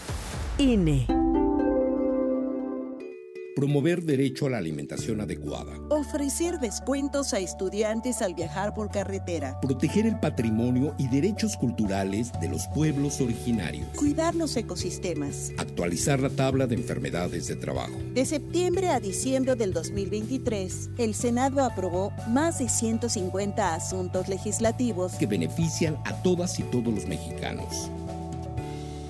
INE. 0.58 1.06
Promover 3.56 4.02
derecho 4.02 4.44
a 4.44 4.50
la 4.50 4.58
alimentación 4.58 5.22
adecuada. 5.22 5.72
Ofrecer 5.88 6.58
descuentos 6.58 7.32
a 7.32 7.38
estudiantes 7.38 8.20
al 8.20 8.34
viajar 8.34 8.74
por 8.74 8.90
carretera. 8.90 9.58
Proteger 9.62 10.04
el 10.04 10.20
patrimonio 10.20 10.94
y 10.98 11.08
derechos 11.08 11.56
culturales 11.56 12.32
de 12.38 12.50
los 12.50 12.66
pueblos 12.66 13.18
originarios. 13.22 13.88
Cuidar 13.96 14.34
los 14.34 14.54
ecosistemas. 14.58 15.52
Actualizar 15.56 16.20
la 16.20 16.28
tabla 16.28 16.66
de 16.66 16.74
enfermedades 16.74 17.46
de 17.46 17.56
trabajo. 17.56 17.94
De 18.12 18.26
septiembre 18.26 18.90
a 18.90 19.00
diciembre 19.00 19.56
del 19.56 19.72
2023, 19.72 20.90
el 20.98 21.14
Senado 21.14 21.64
aprobó 21.64 22.12
más 22.28 22.58
de 22.58 22.68
150 22.68 23.74
asuntos 23.74 24.28
legislativos 24.28 25.14
que 25.14 25.26
benefician 25.26 25.96
a 26.04 26.12
todas 26.22 26.60
y 26.60 26.62
todos 26.64 26.92
los 26.92 27.06
mexicanos. 27.06 27.90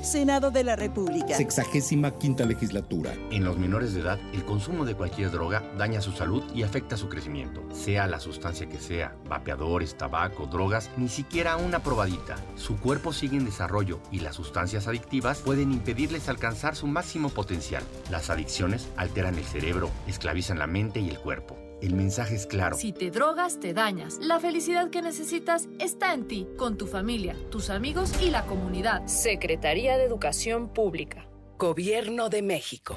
Senado 0.06 0.52
de 0.52 0.62
la 0.62 0.76
República. 0.76 1.36
Sexagésima 1.36 2.12
quinta 2.12 2.44
legislatura. 2.44 3.12
En 3.30 3.44
los 3.44 3.58
menores 3.58 3.92
de 3.92 4.00
edad, 4.00 4.18
el 4.32 4.44
consumo 4.44 4.84
de 4.84 4.94
cualquier 4.94 5.32
droga 5.32 5.64
daña 5.76 6.00
su 6.00 6.12
salud 6.12 6.44
y 6.54 6.62
afecta 6.62 6.96
su 6.96 7.08
crecimiento. 7.08 7.62
Sea 7.72 8.06
la 8.06 8.20
sustancia 8.20 8.68
que 8.68 8.78
sea, 8.78 9.16
vapeadores, 9.28 9.98
tabaco, 9.98 10.46
drogas, 10.46 10.90
ni 10.96 11.08
siquiera 11.08 11.56
una 11.56 11.80
probadita. 11.80 12.36
Su 12.54 12.76
cuerpo 12.76 13.12
sigue 13.12 13.36
en 13.36 13.44
desarrollo 13.44 14.00
y 14.12 14.20
las 14.20 14.36
sustancias 14.36 14.86
adictivas 14.86 15.40
pueden 15.40 15.72
impedirles 15.72 16.28
alcanzar 16.28 16.76
su 16.76 16.86
máximo 16.86 17.28
potencial. 17.30 17.82
Las 18.10 18.30
adicciones 18.30 18.88
alteran 18.96 19.36
el 19.36 19.44
cerebro, 19.44 19.90
esclavizan 20.06 20.60
la 20.60 20.68
mente 20.68 21.00
y 21.00 21.10
el 21.10 21.18
cuerpo. 21.18 21.65
El 21.82 21.94
mensaje 21.94 22.34
es 22.34 22.46
claro. 22.46 22.76
Si 22.76 22.92
te 22.92 23.10
drogas, 23.10 23.60
te 23.60 23.74
dañas. 23.74 24.18
La 24.20 24.40
felicidad 24.40 24.88
que 24.90 25.02
necesitas 25.02 25.68
está 25.78 26.14
en 26.14 26.26
ti, 26.26 26.46
con 26.56 26.78
tu 26.78 26.86
familia, 26.86 27.36
tus 27.50 27.68
amigos 27.68 28.12
y 28.22 28.30
la 28.30 28.46
comunidad. 28.46 29.06
Secretaría 29.06 29.98
de 29.98 30.04
Educación 30.04 30.68
Pública. 30.72 31.26
Gobierno 31.58 32.28
de 32.28 32.42
México. 32.42 32.96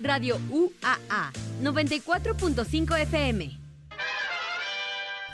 Radio 0.00 0.38
UAA 0.50 1.32
94.5 1.62 3.00
FM. 3.00 3.60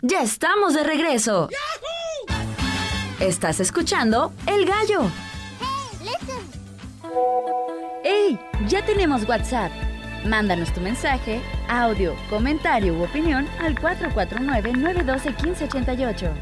Ya 0.02 0.22
estamos 0.22 0.74
de 0.74 0.84
regreso. 0.84 1.48
Estás 3.20 3.60
escuchando 3.60 4.32
El 4.46 4.66
Gallo. 4.66 5.10
¡Ey! 8.04 8.38
Ya 8.68 8.84
tenemos 8.84 9.26
WhatsApp. 9.26 9.85
Mándanos 10.26 10.72
tu 10.72 10.80
mensaje, 10.80 11.40
audio, 11.68 12.16
comentario 12.28 12.94
u 12.94 13.04
opinión 13.04 13.46
al 13.60 13.76
449-912-1588. 13.76 16.32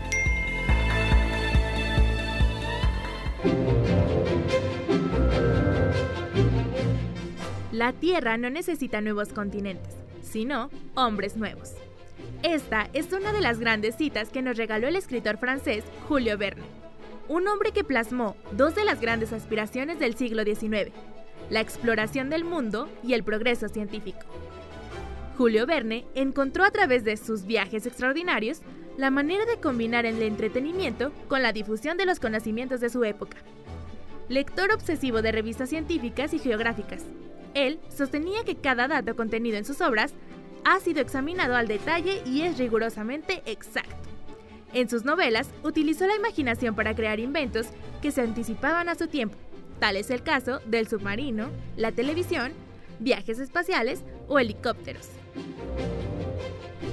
La 7.73 7.93
Tierra 7.93 8.39
no 8.39 8.49
necesita 8.49 9.03
nuevos 9.03 9.35
continentes, 9.35 9.93
sino 10.23 10.71
hombres 10.95 11.37
nuevos. 11.37 11.75
Esta 12.43 12.89
es 12.95 13.13
una 13.13 13.35
de 13.35 13.43
las 13.43 13.59
grandes 13.59 13.97
citas 13.97 14.31
que 14.31 14.41
nos 14.41 14.57
regaló 14.57 14.89
el 14.89 14.97
escritor 14.97 15.37
francés 15.37 15.85
Julio 16.09 16.39
Verne. 16.39 16.65
un 17.27 17.49
hombre 17.49 17.73
que 17.73 17.85
plasmó 17.85 18.37
dos 18.53 18.75
de 18.75 18.85
las 18.85 19.01
grandes 19.01 19.33
aspiraciones 19.33 19.99
del 19.99 20.15
siglo 20.15 20.45
XIX, 20.45 20.93
la 21.51 21.61
exploración 21.61 22.31
del 22.31 22.45
mundo 22.45 22.89
y 23.03 23.15
el 23.15 23.25
progreso 23.25 23.69
científico. 23.69 24.21
Julio 25.37 25.67
Verne 25.67 26.07
encontró 26.15 26.65
a 26.65 26.71
través 26.71 27.05
de 27.05 27.17
sus 27.17 27.45
viajes 27.45 27.87
extraordinarios 27.87 28.61
la 28.97 29.11
manera 29.11 29.45
de 29.47 29.59
combinar 29.59 30.07
el 30.07 30.23
entretenimiento 30.23 31.13
con 31.29 31.43
la 31.43 31.53
difusión 31.53 31.97
de 31.97 32.07
los 32.07 32.21
conocimientos 32.21 32.81
de 32.81 32.91
su 32.91 33.05
época. 33.05 33.39
Lector 34.29 34.73
obsesivo 34.73 35.23
de 35.23 35.33
revistas 35.33 35.69
científicas 35.69 36.33
y 36.33 36.39
geográficas, 36.39 37.05
él 37.55 37.81
sostenía 37.89 38.45
que 38.45 38.57
cada 38.57 38.89
dato 38.89 39.17
contenido 39.17 39.57
en 39.57 39.65
sus 39.65 39.81
obras 39.81 40.13
ha 40.65 40.81
sido 40.81 41.01
examinado 41.01 41.57
al 41.57 41.69
detalle 41.69 42.23
y 42.27 42.43
es 42.43 42.59
rigurosamente 42.59 43.43
exacto. 43.47 43.95
En 44.73 44.89
sus 44.89 45.05
novelas 45.05 45.51
utilizó 45.63 46.07
la 46.07 46.17
imaginación 46.17 46.75
para 46.75 46.97
crear 46.97 47.21
inventos 47.21 47.69
que 48.03 48.11
se 48.11 48.23
anticipaban 48.23 48.89
a 48.89 48.97
su 48.97 49.07
tiempo. 49.07 49.37
Tal 49.79 49.97
es 49.97 50.11
el 50.11 50.23
caso 50.23 50.61
del 50.67 50.89
submarino, 50.89 51.49
la 51.77 51.93
televisión, 51.93 52.53
viajes 52.99 53.39
espaciales 53.39 54.03
o 54.29 54.39
helicópteros. 54.39 55.09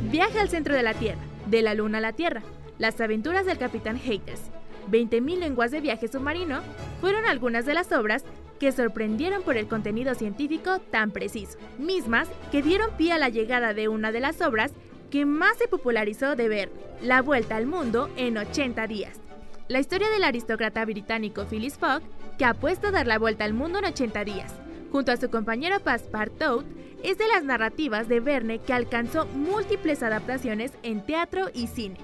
Viaje 0.09 0.39
al 0.39 0.49
centro 0.49 0.75
de 0.75 0.83
la 0.83 0.93
Tierra, 0.93 1.21
de 1.47 1.61
la 1.61 1.73
Luna 1.73 1.99
a 1.99 2.01
la 2.01 2.13
Tierra, 2.13 2.41
las 2.77 2.99
aventuras 2.99 3.45
del 3.45 3.57
Capitán 3.57 3.97
Haters, 3.99 4.41
20.000 4.89 5.37
lenguas 5.37 5.71
de 5.71 5.81
viaje 5.81 6.07
submarino 6.07 6.61
fueron 6.99 7.25
algunas 7.25 7.65
de 7.65 7.73
las 7.73 7.91
obras 7.91 8.23
que 8.59 8.71
sorprendieron 8.71 9.41
por 9.43 9.57
el 9.57 9.67
contenido 9.67 10.13
científico 10.15 10.79
tan 10.79 11.11
preciso, 11.11 11.57
mismas 11.79 12.27
que 12.51 12.61
dieron 12.61 12.91
pie 12.97 13.13
a 13.13 13.17
la 13.17 13.29
llegada 13.29 13.73
de 13.73 13.87
una 13.87 14.11
de 14.11 14.19
las 14.19 14.41
obras 14.41 14.71
que 15.09 15.25
más 15.25 15.57
se 15.57 15.67
popularizó 15.67 16.35
de 16.35 16.47
ver, 16.47 16.71
La 17.01 17.21
Vuelta 17.21 17.55
al 17.55 17.65
Mundo 17.65 18.09
en 18.17 18.37
80 18.37 18.87
días. 18.87 19.19
La 19.67 19.79
historia 19.79 20.09
del 20.09 20.23
aristócrata 20.23 20.85
británico 20.85 21.45
Phyllis 21.45 21.77
Fogg, 21.77 22.01
que 22.41 22.45
apuesta 22.45 22.87
a 22.87 22.91
dar 22.91 23.05
la 23.05 23.19
vuelta 23.19 23.45
al 23.45 23.53
mundo 23.53 23.77
en 23.77 23.85
80 23.85 24.25
días, 24.25 24.51
junto 24.91 25.11
a 25.11 25.17
su 25.17 25.29
compañero 25.29 25.79
Passepartout, 25.79 26.65
es 27.03 27.19
de 27.19 27.27
las 27.27 27.43
narrativas 27.43 28.07
de 28.07 28.19
Verne 28.19 28.57
que 28.57 28.73
alcanzó 28.73 29.27
múltiples 29.27 30.01
adaptaciones 30.01 30.71
en 30.81 31.05
teatro 31.05 31.51
y 31.53 31.67
cine, 31.67 31.99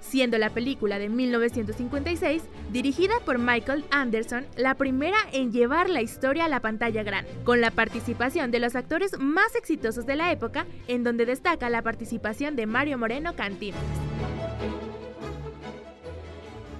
siendo 0.00 0.38
la 0.38 0.48
película 0.48 0.98
de 0.98 1.10
1956, 1.10 2.44
dirigida 2.72 3.12
por 3.26 3.38
Michael 3.38 3.84
Anderson, 3.90 4.46
la 4.56 4.74
primera 4.74 5.18
en 5.32 5.52
llevar 5.52 5.90
la 5.90 6.00
historia 6.00 6.46
a 6.46 6.48
la 6.48 6.60
pantalla 6.60 7.02
grande, 7.02 7.30
con 7.44 7.60
la 7.60 7.70
participación 7.70 8.50
de 8.50 8.60
los 8.60 8.76
actores 8.76 9.18
más 9.18 9.54
exitosos 9.54 10.06
de 10.06 10.16
la 10.16 10.32
época, 10.32 10.64
en 10.88 11.04
donde 11.04 11.26
destaca 11.26 11.68
la 11.68 11.82
participación 11.82 12.56
de 12.56 12.64
Mario 12.64 12.96
Moreno 12.96 13.36
Cantinflas. 13.36 13.84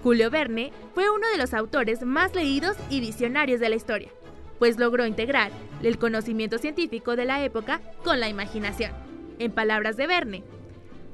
Julio 0.05 0.29
Verne 0.29 0.71
fue 0.93 1.09
uno 1.09 1.27
de 1.29 1.39
los 1.39 1.55
autores 1.55 2.03
más 2.03 2.35
leídos 2.35 2.77
y 2.91 3.01
visionarios 3.01 3.59
de 3.59 3.71
la 3.71 3.77
historia, 3.77 4.11
pues 4.59 4.77
logró 4.79 5.07
integrar 5.07 5.51
el 5.83 5.99
conocimiento 5.99 6.59
científico 6.59 7.17
de 7.17 7.25
la 7.25 7.43
época 7.43 7.81
con 8.05 8.21
la 8.21 8.29
imaginación. 8.29 8.93
En 9.39 9.51
palabras 9.51 9.97
de 9.97 10.07
Verne, 10.07 10.45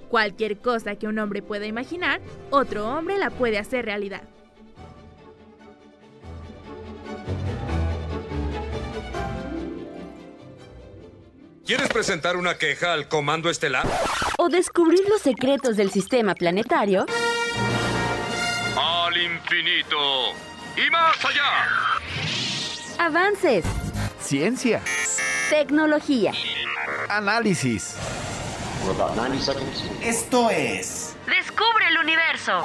cualquier 0.09 0.59
cosa 0.59 0.97
que 0.97 1.07
un 1.07 1.21
hombre 1.21 1.41
pueda 1.41 1.67
imaginar, 1.67 2.21
otro 2.51 2.89
hombre 2.89 3.17
la 3.17 3.31
puede 3.31 3.59
hacer 3.59 3.85
realidad. 3.85 4.23
¿Quieres 11.65 11.89
presentar 11.91 12.37
una 12.37 12.59
queja 12.59 12.93
al 12.93 13.07
Comando 13.07 13.51
Estelar? 13.51 13.87
¿O 14.37 14.49
descubrir 14.49 15.09
los 15.09 15.21
secretos 15.23 15.77
del 15.77 15.93
sistema 15.93 16.35
planetario? 16.35 17.07
Al 19.11 19.17
infinito 19.17 20.35
y 20.77 20.89
más 20.89 21.17
allá. 21.25 21.91
Avances. 22.97 23.65
Ciencia. 24.21 24.81
Tecnología. 25.49 26.31
Análisis. 27.09 27.97
Esto 30.01 30.49
es. 30.51 31.17
Descubre 31.27 31.89
el 31.89 31.99
universo. 31.99 32.65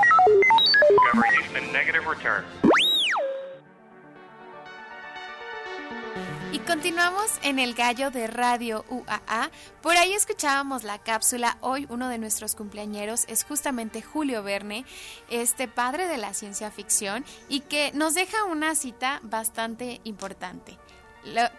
Y 6.51 6.59
continuamos 6.59 7.39
en 7.43 7.59
el 7.59 7.73
gallo 7.73 8.11
de 8.11 8.27
Radio 8.27 8.85
UAA. 8.89 9.49
Por 9.81 9.97
ahí 9.97 10.13
escuchábamos 10.13 10.83
la 10.83 10.99
cápsula. 10.99 11.57
Hoy 11.59 11.85
uno 11.89 12.07
de 12.07 12.17
nuestros 12.17 12.55
cumpleañeros 12.55 13.25
es 13.27 13.43
justamente 13.43 14.01
Julio 14.01 14.41
Verne, 14.41 14.85
este 15.29 15.67
padre 15.67 16.07
de 16.07 16.17
la 16.17 16.33
ciencia 16.33 16.71
ficción, 16.71 17.25
y 17.49 17.59
que 17.59 17.91
nos 17.93 18.13
deja 18.13 18.45
una 18.45 18.75
cita 18.75 19.19
bastante 19.23 19.99
importante. 20.05 20.77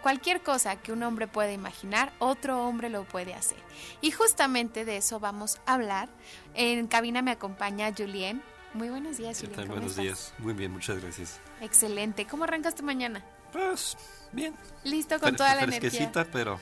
cualquier 0.01 0.41
cosa 0.41 0.77
que 0.77 0.93
un 0.93 1.03
hombre 1.03 1.27
pueda 1.27 1.51
imaginar, 1.51 2.11
otro 2.19 2.65
hombre 2.65 2.89
lo 2.89 3.03
puede 3.03 3.33
hacer. 3.33 3.59
Y 4.01 4.11
justamente 4.11 4.85
de 4.85 4.97
eso 4.97 5.19
vamos 5.19 5.59
a 5.65 5.75
hablar. 5.75 6.09
En 6.53 6.87
cabina 6.87 7.21
me 7.21 7.31
acompaña 7.31 7.93
Julien. 7.95 8.41
Muy 8.73 8.89
buenos 8.89 9.17
días, 9.17 9.39
Julien. 9.39 9.67
Buenos 9.67 9.95
días. 9.95 10.33
Muy 10.39 10.53
bien, 10.53 10.71
muchas 10.71 11.01
gracias. 11.01 11.39
Excelente. 11.61 12.25
¿Cómo 12.25 12.45
arrancas 12.45 12.75
tu 12.75 12.83
mañana? 12.83 13.23
Pues 13.57 13.97
bien. 14.31 14.53
Listo 14.83 15.19
con 15.19 15.35
toda 15.35 15.55
la 15.55 15.63
energía. 15.63 16.11
pero 16.31 16.59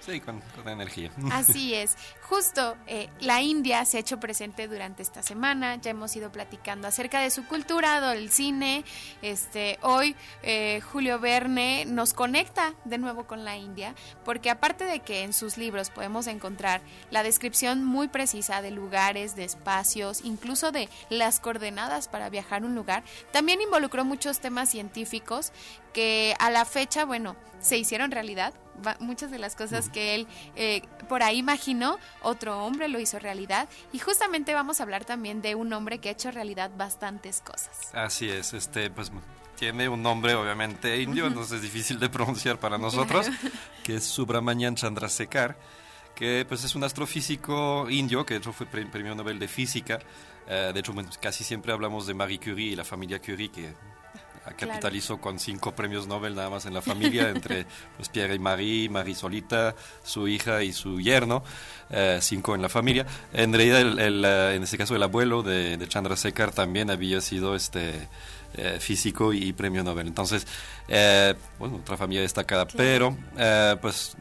Sí, 0.00 0.20
con, 0.20 0.42
energía. 0.66 1.10
Así 1.30 1.74
es. 1.74 1.96
Justo 2.30 2.76
eh, 2.86 3.08
la 3.18 3.42
India 3.42 3.84
se 3.84 3.96
ha 3.96 4.00
hecho 4.00 4.20
presente 4.20 4.68
durante 4.68 5.02
esta 5.02 5.20
semana. 5.20 5.74
Ya 5.82 5.90
hemos 5.90 6.14
ido 6.14 6.30
platicando 6.30 6.86
acerca 6.86 7.18
de 7.18 7.28
su 7.28 7.44
cultura, 7.44 8.00
del 8.00 8.30
cine. 8.30 8.84
Este, 9.20 9.80
hoy 9.82 10.14
eh, 10.44 10.80
Julio 10.80 11.18
Verne 11.18 11.86
nos 11.86 12.14
conecta 12.14 12.74
de 12.84 12.98
nuevo 12.98 13.26
con 13.26 13.44
la 13.44 13.56
India, 13.56 13.96
porque 14.24 14.48
aparte 14.48 14.84
de 14.84 15.00
que 15.00 15.24
en 15.24 15.32
sus 15.32 15.58
libros 15.58 15.90
podemos 15.90 16.28
encontrar 16.28 16.82
la 17.10 17.24
descripción 17.24 17.84
muy 17.84 18.06
precisa 18.06 18.62
de 18.62 18.70
lugares, 18.70 19.34
de 19.34 19.42
espacios, 19.42 20.20
incluso 20.22 20.70
de 20.70 20.88
las 21.08 21.40
coordenadas 21.40 22.06
para 22.06 22.30
viajar 22.30 22.62
a 22.62 22.66
un 22.66 22.76
lugar, 22.76 23.02
también 23.32 23.60
involucró 23.60 24.04
muchos 24.04 24.38
temas 24.38 24.70
científicos 24.70 25.50
que 25.92 26.36
a 26.38 26.48
la 26.50 26.64
fecha, 26.64 27.04
bueno, 27.04 27.34
se 27.60 27.76
hicieron 27.76 28.10
realidad. 28.10 28.54
Muchas 28.98 29.30
de 29.30 29.38
las 29.38 29.56
cosas 29.56 29.90
que 29.90 30.14
él 30.14 30.26
eh, 30.56 30.80
por 31.06 31.22
ahí 31.22 31.36
imaginó, 31.36 31.98
otro 32.22 32.64
hombre 32.64 32.88
lo 32.88 32.98
hizo 32.98 33.18
realidad. 33.18 33.68
Y 33.92 33.98
justamente 33.98 34.54
vamos 34.54 34.80
a 34.80 34.84
hablar 34.84 35.04
también 35.04 35.42
de 35.42 35.54
un 35.54 35.72
hombre 35.72 35.98
que 35.98 36.08
ha 36.08 36.12
hecho 36.12 36.30
realidad 36.30 36.70
bastantes 36.76 37.40
cosas. 37.40 37.90
Así 37.92 38.28
es, 38.28 38.52
este, 38.52 38.90
pues 38.90 39.10
tiene 39.56 39.88
un 39.88 40.02
nombre 40.02 40.34
obviamente 40.34 41.00
indio, 41.02 41.26
entonces 41.26 41.56
es 41.56 41.62
difícil 41.62 42.00
de 42.00 42.08
pronunciar 42.08 42.58
para 42.58 42.78
nosotros, 42.78 43.26
que 43.84 43.96
es 43.96 44.04
Subramanian 44.04 44.74
Chandrasekhar, 44.74 45.58
que 46.14 46.46
pues 46.48 46.64
es 46.64 46.74
un 46.74 46.84
astrofísico 46.84 47.88
indio, 47.90 48.24
que 48.24 48.34
de 48.34 48.38
hecho 48.38 48.52
fue 48.52 48.66
premio 48.66 49.14
Nobel 49.14 49.38
de 49.38 49.48
Física. 49.48 49.98
Eh, 50.46 50.70
de 50.72 50.80
hecho, 50.80 50.94
casi 51.20 51.44
siempre 51.44 51.72
hablamos 51.72 52.06
de 52.06 52.14
Marie 52.14 52.40
Curie 52.40 52.72
y 52.72 52.74
la 52.76 52.84
familia 52.84 53.20
Curie, 53.20 53.50
que 53.50 53.74
capitalizó 54.56 55.20
con 55.20 55.38
cinco 55.38 55.72
premios 55.74 56.06
Nobel 56.06 56.34
nada 56.34 56.50
más 56.50 56.66
en 56.66 56.74
la 56.74 56.82
familia, 56.82 57.28
entre 57.34 57.66
pues, 57.96 58.08
Pierre 58.08 58.34
y 58.34 58.38
Marie, 58.38 58.88
Marie 58.88 59.14
solita, 59.14 59.74
su 60.02 60.28
hija 60.28 60.62
y 60.62 60.72
su 60.72 61.00
yerno, 61.00 61.42
eh, 61.90 62.18
cinco 62.20 62.54
en 62.54 62.62
la 62.62 62.68
familia. 62.68 63.06
En 63.32 63.52
realidad, 63.52 63.80
el, 63.80 64.24
eh, 64.24 64.54
en 64.54 64.62
este 64.62 64.78
caso, 64.78 64.96
el 64.96 65.02
abuelo 65.02 65.42
de, 65.42 65.76
de 65.76 65.88
Chandrasekhar 65.88 66.52
también 66.52 66.90
había 66.90 67.20
sido 67.20 67.54
este 67.54 68.08
eh, 68.54 68.78
físico 68.80 69.32
y 69.32 69.52
premio 69.52 69.82
Nobel. 69.82 70.06
Entonces, 70.06 70.46
bueno, 71.58 71.76
otra 71.76 71.96
familia 71.96 72.22
destacada, 72.22 72.66
pero 72.66 73.16
pues 73.80 74.16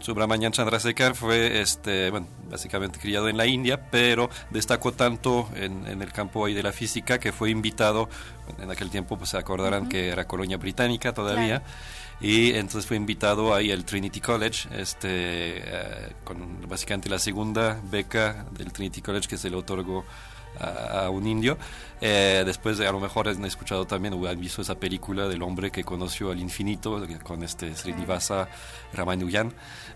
Subramanian 0.00 0.52
Chandrasekhar 0.52 1.14
fue, 1.14 1.60
este, 1.60 2.10
bueno, 2.10 2.26
básicamente 2.50 2.98
criado 2.98 3.28
en 3.28 3.36
la 3.36 3.46
India, 3.46 3.90
pero 3.90 4.30
destacó 4.50 4.92
tanto 4.92 5.48
en, 5.54 5.86
el 5.86 6.12
campo 6.12 6.44
ahí 6.44 6.54
de 6.54 6.62
la 6.62 6.72
física 6.72 7.18
que 7.18 7.32
fue 7.32 7.50
invitado, 7.50 8.08
en 8.60 8.70
aquel 8.70 8.90
tiempo 8.90 9.18
pues 9.18 9.30
se 9.30 9.38
acordarán 9.38 9.88
que 9.88 10.08
era 10.08 10.26
colonia 10.26 10.56
británica 10.56 11.12
todavía, 11.12 11.62
y 12.20 12.54
entonces 12.54 12.86
fue 12.86 12.96
invitado 12.96 13.54
ahí 13.54 13.70
al 13.70 13.84
Trinity 13.84 14.20
College, 14.20 14.68
este, 14.72 15.08
eh, 15.08 16.12
con 16.24 16.68
básicamente 16.68 17.08
la 17.08 17.18
segunda 17.18 17.80
beca 17.90 18.46
del 18.52 18.72
Trinity 18.72 19.02
College 19.02 19.28
que 19.28 19.36
se 19.36 19.50
le 19.50 19.56
otorgó 19.56 20.04
a, 20.60 21.10
un 21.10 21.26
indio. 21.26 21.58
Eh, 22.00 22.42
después, 22.44 22.80
a 22.80 22.92
lo 22.92 23.00
mejor 23.00 23.28
han 23.28 23.44
escuchado 23.44 23.86
también 23.86 24.14
o 24.14 24.26
han 24.26 24.40
visto 24.40 24.62
esa 24.62 24.76
película 24.76 25.28
del 25.28 25.42
hombre 25.42 25.70
que 25.70 25.84
conoció 25.84 26.30
al 26.30 26.40
infinito 26.40 27.04
con 27.22 27.42
este 27.42 27.74
Srinivasa 27.74 28.48
Ramanujan, 28.92 29.52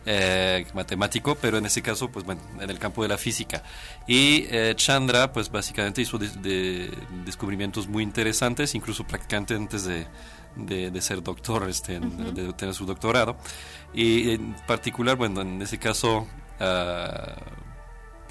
eh, 0.07 0.67
matemático, 0.75 1.37
pero 1.41 1.59
en 1.59 1.67
ese 1.67 1.83
caso, 1.83 2.11
pues 2.11 2.25
bueno, 2.25 2.41
en 2.61 2.71
el 2.71 2.79
campo 2.79 3.03
de 3.03 3.09
la 3.09 3.19
física. 3.19 3.63
Y 4.07 4.47
eh, 4.51 4.75
Chandra, 4.77 5.33
pues 5.33 5.51
básicamente 5.51 6.03
hizo 6.03 6.19
de, 6.19 6.91
descubrimientos 7.25 7.89
muy 7.89 8.03
interesantes, 8.03 8.75
incluso 8.75 9.05
prácticamente 9.05 9.55
antes 9.55 9.85
de, 9.85 10.07
de, 10.57 11.01
ser 11.01 11.23
doctor, 11.23 11.69
este, 11.69 12.01
de 12.01 12.53
tener 12.55 12.75
su 12.75 12.87
doctorado. 12.87 13.37
Y 13.95 14.31
en 14.33 14.55
particular, 14.67 15.17
bueno, 15.17 15.41
en 15.43 15.63
ese 15.63 15.79
caso... 15.79 16.27
Uh, 16.61 17.62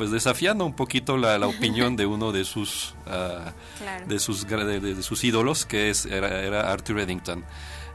pues 0.01 0.09
desafiando 0.09 0.65
un 0.65 0.73
poquito 0.73 1.15
la, 1.15 1.37
la 1.37 1.45
opinión 1.45 1.95
de 1.95 2.07
uno 2.07 2.31
de 2.31 2.43
sus, 2.43 2.95
ah, 3.05 3.53
de, 4.07 4.17
sus 4.17 4.47
de, 4.47 5.03
sus 5.03 5.23
ídolos, 5.23 5.67
que 5.67 5.91
es, 5.91 6.07
era, 6.07 6.41
era 6.41 6.71
Arthur 6.71 7.01
Eddington. 7.01 7.45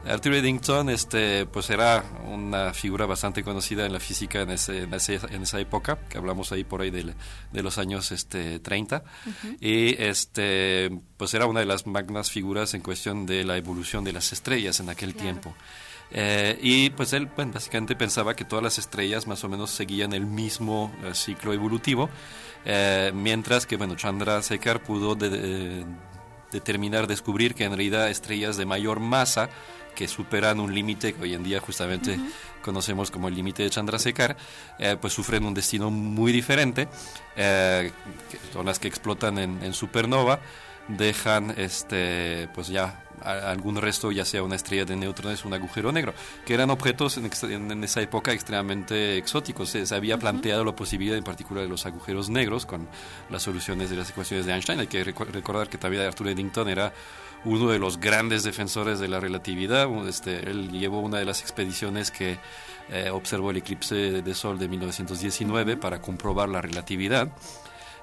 Arthur 0.07 0.35
Eddington 0.35 0.89
este, 0.89 1.45
pues 1.47 1.69
era 1.69 2.05
una 2.25 2.73
figura 2.73 3.05
bastante 3.05 3.43
conocida 3.43 3.85
en 3.85 3.91
la 3.91 3.99
física 3.99 4.39
en, 4.39 4.51
ese, 4.51 4.83
en, 4.83 4.93
esa 4.93 5.59
época, 5.59 5.99
que 6.07 6.17
hablamos 6.17 6.53
ahí 6.53 6.63
por 6.63 6.79
ahí 6.79 6.91
de, 6.91 7.13
de 7.51 7.61
los 7.61 7.77
años 7.77 8.13
este, 8.13 8.59
30, 8.61 9.03
y 9.59 10.01
este, 10.01 10.89
pues 11.17 11.33
era 11.33 11.45
una 11.45 11.59
de 11.59 11.65
las 11.65 11.87
magnas 11.87 12.31
figuras 12.31 12.73
en 12.73 12.79
cuestión 12.79 13.25
de 13.25 13.43
la 13.43 13.57
evolución 13.57 14.05
de 14.05 14.13
las 14.13 14.31
estrellas 14.31 14.79
en 14.79 14.87
aquel 14.89 15.13
tiempo. 15.13 15.53
Eh, 16.11 16.57
y 16.61 16.89
pues 16.91 17.13
él 17.13 17.29
básicamente 17.35 17.95
pensaba 17.95 18.35
que 18.35 18.45
todas 18.45 18.63
las 18.63 18.77
estrellas 18.77 19.27
más 19.27 19.43
o 19.43 19.49
menos 19.49 19.71
seguían 19.71 20.13
el 20.13 20.25
mismo 20.25 20.91
eh, 21.03 21.13
ciclo 21.13 21.53
evolutivo, 21.53 22.09
eh, 22.65 23.11
mientras 23.13 23.65
que 23.65 23.77
bueno, 23.77 23.95
Chandra 23.95 24.41
Sekhar 24.41 24.81
pudo 24.83 25.17
determinar, 26.51 27.07
descubrir 27.07 27.55
que 27.55 27.65
en 27.65 27.71
realidad 27.71 28.09
estrellas 28.09 28.57
de 28.57 28.65
mayor 28.65 28.99
masa 28.99 29.49
que 29.97 30.07
superan 30.07 30.59
un 30.59 30.75
límite 30.75 31.13
que 31.13 31.23
hoy 31.23 31.33
en 31.33 31.43
día 31.43 31.59
justamente 31.59 32.19
conocemos 32.61 33.09
como 33.09 33.29
el 33.29 33.33
límite 33.33 33.63
de 33.63 33.71
Chandrasekhar, 33.71 34.37
eh, 34.77 34.95
pues 35.01 35.11
sufren 35.11 35.43
un 35.43 35.55
destino 35.55 35.89
muy 35.89 36.31
diferente, 36.31 36.87
eh, 37.35 37.91
son 38.53 38.67
las 38.67 38.77
que 38.77 38.87
explotan 38.87 39.39
en, 39.39 39.63
en 39.63 39.73
supernova, 39.73 40.39
dejan 40.87 41.51
este 41.57 42.47
pues 42.53 42.67
ya 42.67 43.06
algún 43.21 43.75
resto, 43.77 44.11
ya 44.11 44.25
sea 44.25 44.43
una 44.43 44.55
estrella 44.55 44.85
de 44.85 44.95
neutrones 44.95 45.43
o 45.43 45.47
un 45.47 45.53
agujero 45.53 45.91
negro, 45.91 46.13
que 46.45 46.53
eran 46.53 46.69
objetos 46.69 47.17
en, 47.17 47.83
esa 47.83 48.01
época 48.01 48.31
extremadamente 48.31 49.17
exóticos. 49.17 49.69
Se, 49.69 49.95
había 49.95 50.17
planteado 50.17 50.63
la 50.63 50.75
posibilidad 50.75 51.17
en 51.17 51.23
particular 51.23 51.63
de 51.63 51.69
los 51.69 51.85
agujeros 51.85 52.29
negros 52.29 52.65
con 52.65 52.87
las 53.29 53.43
soluciones 53.43 53.89
de 53.89 53.95
las 53.95 54.09
ecuaciones 54.09 54.45
de 54.45 54.53
Einstein. 54.53 54.79
Hay 54.79 54.87
que 54.87 55.03
recordar 55.03 55.69
que 55.69 55.77
también 55.77 56.03
Arthur 56.03 56.29
Eddington 56.29 56.69
era 56.69 56.93
uno 57.45 57.69
de 57.69 57.79
los 57.79 57.99
grandes 57.99 58.43
defensores 58.43 58.99
de 58.99 59.07
la 59.07 59.19
relatividad. 59.19 59.87
Este, 60.07 60.49
él 60.49 60.71
llevó 60.71 60.99
una 60.99 61.19
de 61.19 61.25
las 61.25 61.41
expediciones 61.41 62.11
que 62.11 62.37
eh, 62.89 63.09
observó 63.11 63.51
el 63.51 63.57
eclipse 63.57 64.21
de 64.21 64.33
Sol 64.33 64.57
de 64.59 64.67
1919 64.67 65.77
para 65.77 66.01
comprobar 66.01 66.49
la 66.49 66.61
relatividad. 66.61 67.29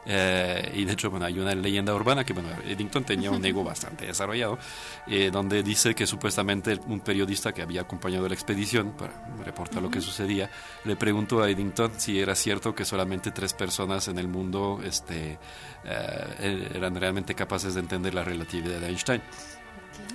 Eh, 0.07 0.73
y 0.75 0.85
de 0.85 0.93
hecho, 0.93 1.11
bueno, 1.11 1.27
hay 1.27 1.39
una 1.39 1.55
leyenda 1.55 1.95
urbana 1.95 2.25
que, 2.25 2.33
bueno, 2.33 2.49
Eddington 2.67 3.05
tenía 3.05 3.31
un 3.31 3.45
ego 3.45 3.65
bastante 3.65 4.07
desarrollado, 4.07 4.59
eh, 5.07 5.31
donde 5.33 5.63
dice 5.63 5.95
que 5.95 6.07
supuestamente 6.07 6.79
un 6.87 7.01
periodista 7.01 7.53
que 7.53 7.63
había 7.63 7.83
acompañado 7.83 8.29
la 8.29 8.35
expedición 8.35 8.93
para 8.93 9.13
reportar 9.45 9.83
lo 9.83 9.91
que 9.91 10.01
sucedía, 10.01 10.51
le 10.85 10.97
preguntó 10.97 11.43
a 11.43 11.51
Eddington 11.51 11.93
si 11.99 12.21
era 12.21 12.35
cierto 12.35 12.75
que 12.75 12.85
solamente 12.85 13.31
tres 13.31 13.55
personas 13.55 14.09
en 14.09 14.19
el 14.19 14.29
mundo 14.29 14.81
este, 14.85 15.39
eh, 15.85 16.71
eran 16.75 16.95
realmente 16.95 17.35
capaces 17.35 17.75
de 17.75 17.81
entender 17.81 18.15
la 18.15 18.25
relatividad 18.25 18.81
de 18.81 18.89
Einstein. 18.89 19.23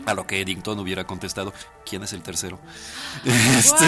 A 0.06 0.14
lo 0.14 0.26
que 0.26 0.42
Eddington 0.42 0.80
hubiera 0.80 1.04
contestado, 1.04 1.54
¿quién 1.86 2.04
es 2.04 2.14
el 2.14 2.22
tercero? 2.22 2.60
Este, 3.26 3.86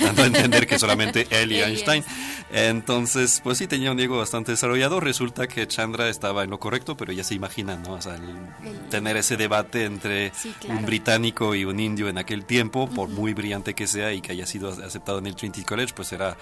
dando 0.00 0.22
a 0.22 0.26
entender 0.26 0.66
que 0.66 0.78
solamente 0.78 1.26
él 1.30 1.52
y 1.52 1.60
Einstein. 1.60 2.04
Entonces, 2.50 3.40
pues 3.42 3.58
sí, 3.58 3.66
tenía 3.66 3.90
un 3.90 3.98
ego 3.98 4.18
bastante 4.18 4.52
desarrollado. 4.52 5.00
Resulta 5.00 5.48
que 5.48 5.66
Chandra 5.66 6.08
estaba 6.08 6.44
en 6.44 6.50
lo 6.50 6.60
correcto, 6.60 6.96
pero 6.96 7.12
ya 7.12 7.24
se 7.24 7.34
imagina, 7.34 7.76
¿no? 7.76 7.94
O 7.94 8.00
sea, 8.00 8.16
tener 8.90 9.16
ese 9.16 9.36
debate 9.36 9.84
entre 9.84 10.32
un 10.68 10.86
británico 10.86 11.54
y 11.54 11.64
un 11.64 11.80
indio 11.80 12.08
en 12.08 12.18
aquel 12.18 12.44
tiempo, 12.44 12.88
por 12.88 13.08
muy 13.08 13.34
brillante 13.34 13.74
que 13.74 13.86
sea 13.86 14.12
y 14.12 14.20
que 14.20 14.32
haya 14.32 14.46
sido 14.46 14.70
aceptado 14.70 15.18
en 15.18 15.26
el 15.26 15.34
Trinity 15.34 15.64
College, 15.64 15.94
pues 15.94 16.12
era 16.12 16.36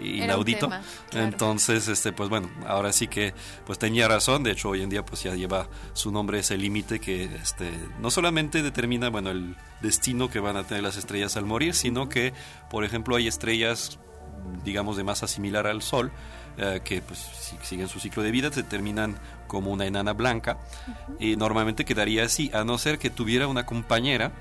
inaudito. 0.00 0.70
Entonces, 1.12 1.88
este, 1.88 2.12
pues 2.12 2.28
bueno, 2.28 2.50
ahora 2.66 2.92
sí 2.92 3.08
que 3.08 3.34
pues 3.66 3.78
tenía 3.78 4.08
razón. 4.08 4.42
De 4.42 4.52
hecho, 4.52 4.70
hoy 4.70 4.82
en 4.82 4.90
día 4.90 5.04
pues 5.04 5.22
ya 5.22 5.34
lleva 5.34 5.68
su 5.92 6.10
nombre 6.10 6.38
ese 6.38 6.56
límite 6.56 7.00
que 7.00 7.24
este, 7.24 7.70
no 8.00 8.10
solamente 8.10 8.62
determina 8.62 9.10
bueno 9.10 9.30
el 9.30 9.56
destino 9.80 10.30
que 10.30 10.40
van 10.40 10.56
a 10.56 10.64
tener 10.64 10.82
las 10.82 10.96
estrellas 10.96 11.36
al 11.36 11.44
morir, 11.44 11.74
sino 11.74 12.08
que, 12.08 12.32
por 12.70 12.84
ejemplo, 12.84 13.16
hay 13.16 13.28
estrellas 13.28 13.98
digamos 14.64 14.96
de 14.96 15.04
masa 15.04 15.26
similar 15.26 15.66
al 15.66 15.82
Sol 15.82 16.12
eh, 16.56 16.80
que 16.84 17.00
pues 17.02 17.18
siguen 17.62 17.88
su 17.88 17.98
ciclo 17.98 18.22
de 18.22 18.30
vida, 18.30 18.52
se 18.52 18.62
terminan 18.62 19.18
como 19.48 19.72
una 19.72 19.86
enana 19.86 20.12
blanca 20.12 20.58
y 21.18 21.36
normalmente 21.36 21.84
quedaría 21.84 22.24
así, 22.24 22.50
a 22.54 22.64
no 22.64 22.78
ser 22.78 22.98
que 22.98 23.10
tuviera 23.10 23.48
una 23.48 23.66
compañera 23.66 24.32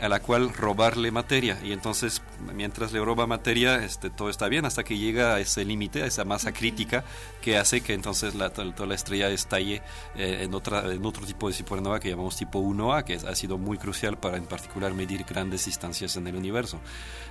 a 0.00 0.08
la 0.08 0.20
cual 0.20 0.52
robarle 0.52 1.10
materia. 1.10 1.58
Y 1.62 1.72
entonces 1.72 2.22
mientras 2.54 2.92
le 2.92 3.04
roba 3.04 3.26
materia 3.26 3.84
este 3.84 4.10
todo 4.10 4.30
está 4.30 4.48
bien 4.48 4.64
hasta 4.64 4.84
que 4.84 4.98
llega 4.98 5.34
a 5.34 5.40
ese 5.40 5.64
límite 5.64 6.02
a 6.02 6.06
esa 6.06 6.24
masa 6.24 6.52
crítica 6.52 7.04
que 7.42 7.58
hace 7.58 7.80
que 7.82 7.94
entonces 7.94 8.34
la, 8.34 8.50
toda 8.50 8.86
la 8.86 8.94
estrella 8.94 9.28
estalle 9.28 9.82
eh, 10.16 10.38
en 10.42 10.54
otra 10.54 10.92
en 10.92 11.04
otro 11.04 11.26
tipo 11.26 11.48
de 11.48 11.54
supernova 11.54 12.00
que 12.00 12.10
llamamos 12.10 12.36
tipo 12.36 12.60
1A 12.60 13.04
que 13.04 13.14
ha 13.14 13.34
sido 13.34 13.58
muy 13.58 13.78
crucial 13.78 14.18
para 14.18 14.36
en 14.36 14.46
particular 14.46 14.94
medir 14.94 15.24
grandes 15.24 15.66
distancias 15.66 16.16
en 16.16 16.26
el 16.26 16.36
universo. 16.36 16.80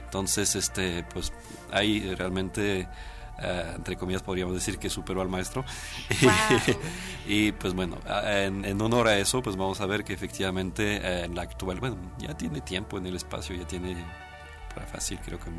Entonces 0.05 0.55
este 0.55 1.03
pues 1.13 1.33
hay 1.71 2.15
realmente 2.15 2.87
eh, 3.41 3.73
entre 3.75 3.95
comillas 3.97 4.21
podríamos 4.21 4.53
decir 4.53 4.77
que 4.77 4.89
superó 4.89 5.21
al 5.21 5.29
maestro. 5.29 5.65
y 7.27 7.51
pues 7.53 7.73
bueno, 7.73 7.97
en, 8.25 8.81
honor 8.81 9.07
a 9.07 9.17
eso, 9.17 9.41
pues 9.41 9.55
vamos 9.55 9.81
a 9.81 9.85
ver 9.85 10.03
que 10.03 10.13
efectivamente 10.13 10.97
eh, 10.97 11.25
en 11.25 11.35
la 11.35 11.43
actual, 11.43 11.79
bueno, 11.79 11.97
ya 12.17 12.35
tiene 12.35 12.61
tiempo 12.61 12.97
en 12.97 13.05
el 13.05 13.15
espacio, 13.15 13.55
ya 13.55 13.65
tiene, 13.65 13.95
para 14.73 14.87
fácil, 14.87 15.19
creo 15.23 15.39
que 15.39 15.49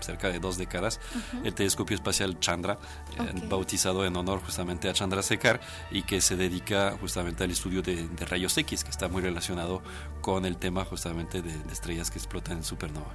cerca 0.00 0.28
de 0.28 0.38
dos 0.38 0.58
décadas, 0.58 1.00
el 1.44 1.54
telescopio 1.54 1.94
espacial 1.94 2.38
Chandra, 2.38 2.78
eh, 3.18 3.32
bautizado 3.48 4.04
en 4.04 4.14
honor 4.16 4.40
justamente 4.40 4.88
a 4.88 4.92
Chandra 4.92 5.22
Sekhar 5.22 5.60
y 5.90 6.02
que 6.02 6.20
se 6.20 6.36
dedica 6.36 6.94
justamente 7.00 7.42
al 7.42 7.50
estudio 7.50 7.80
de, 7.80 8.06
rayos 8.28 8.56
X, 8.58 8.84
que 8.84 8.90
está 8.90 9.08
muy 9.08 9.22
relacionado 9.22 9.82
con 10.20 10.44
el 10.44 10.58
tema 10.58 10.84
justamente 10.84 11.42
de 11.42 11.54
estrellas 11.72 12.10
que 12.10 12.18
explotan 12.18 12.58
en 12.58 12.64
supernova. 12.64 13.14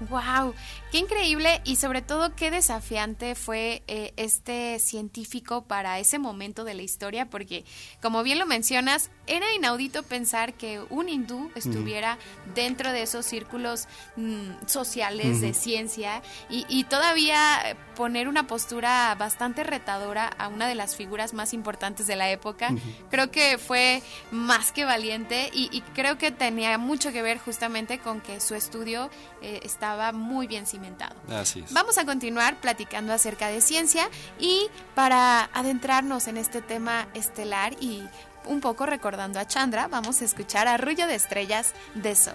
¡Wow! 0.00 0.54
¡Qué 0.92 0.98
increíble! 0.98 1.60
Y 1.64 1.76
sobre 1.76 2.02
todo, 2.02 2.34
qué 2.36 2.52
desafiante 2.52 3.34
fue 3.34 3.82
eh, 3.88 4.12
este 4.16 4.78
científico 4.78 5.64
para 5.64 5.98
ese 5.98 6.20
momento 6.20 6.62
de 6.62 6.74
la 6.74 6.82
historia, 6.82 7.28
porque, 7.28 7.64
como 8.00 8.22
bien 8.22 8.38
lo 8.38 8.46
mencionas, 8.46 9.10
era 9.26 9.52
inaudito 9.54 10.04
pensar 10.04 10.54
que 10.54 10.80
un 10.88 11.08
hindú 11.08 11.50
estuviera 11.56 12.16
dentro 12.54 12.92
de 12.92 13.02
esos 13.02 13.26
círculos 13.26 13.88
mm, 14.16 14.66
sociales 14.66 15.40
de 15.40 15.52
ciencia 15.52 16.22
y, 16.48 16.84
todavía 16.84 17.76
poner 17.96 18.28
una 18.28 18.46
postura 18.46 19.14
bastante 19.18 19.64
retadora 19.64 20.26
a 20.26 20.48
una 20.48 20.68
de 20.68 20.74
las 20.74 20.94
figuras 20.96 21.34
más 21.34 21.52
importantes 21.52 22.06
de 22.06 22.16
la 22.16 22.30
época. 22.30 22.70
Creo 23.10 23.30
que 23.30 23.58
fue 23.58 24.02
más 24.30 24.72
que 24.72 24.84
valiente 24.84 25.50
y, 25.52 25.82
creo 25.94 26.18
que 26.18 26.30
tenía 26.30 26.78
mucho 26.78 27.12
que 27.12 27.20
ver 27.20 27.38
justamente 27.38 27.98
con 27.98 28.20
que 28.20 28.40
su 28.40 28.54
estudio 28.54 29.10
eh, 29.42 29.60
estaba 29.64 29.87
muy 30.12 30.46
bien 30.46 30.66
cimentado. 30.66 31.14
Así 31.30 31.64
Vamos 31.70 31.98
a 31.98 32.04
continuar 32.04 32.56
platicando 32.60 33.12
acerca 33.12 33.48
de 33.48 33.60
ciencia 33.60 34.08
y 34.38 34.68
para 34.94 35.44
adentrarnos 35.52 36.28
en 36.28 36.36
este 36.36 36.62
tema 36.62 37.08
estelar 37.14 37.74
y 37.80 38.02
un 38.46 38.60
poco 38.60 38.86
recordando 38.86 39.38
a 39.38 39.46
Chandra, 39.46 39.88
vamos 39.88 40.22
a 40.22 40.24
escuchar 40.24 40.68
Arrullo 40.68 41.06
de 41.06 41.14
Estrellas 41.14 41.74
de 41.94 42.14
Sol. 42.14 42.34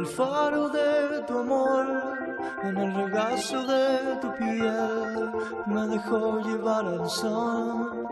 El 0.00 0.06
faro 0.06 0.68
de 0.70 1.22
tu 1.26 1.38
amor, 1.40 1.86
en 2.62 2.76
el 2.78 2.94
regazo 2.94 3.62
de 3.66 4.16
tu 4.22 4.32
piel, 4.34 5.30
me 5.66 5.86
dejó 5.88 6.40
llevar 6.40 6.86
al 6.86 7.06
sol. 7.10 8.08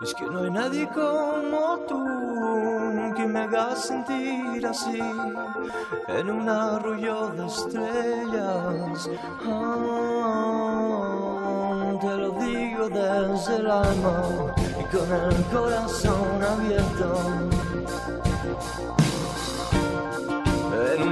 Es 0.00 0.14
que 0.14 0.26
no 0.26 0.42
hay 0.44 0.50
nadie 0.50 0.88
como 0.90 1.78
tú 1.88 2.04
que 3.16 3.26
me 3.26 3.40
haga 3.40 3.74
sentir 3.74 4.64
así 4.64 5.00
en 6.06 6.30
un 6.30 6.48
arroyo 6.48 7.30
de 7.30 7.46
estrellas. 7.46 9.10
Ah, 9.44 10.62
te 12.00 12.16
lo 12.16 12.30
digo 12.30 12.88
desde 12.88 13.56
el 13.56 13.66
alma 13.68 14.54
y 14.80 14.84
con 14.94 15.12
el 15.12 15.44
corazón 15.46 16.44
abierto. 16.44 17.61
En 20.82 21.11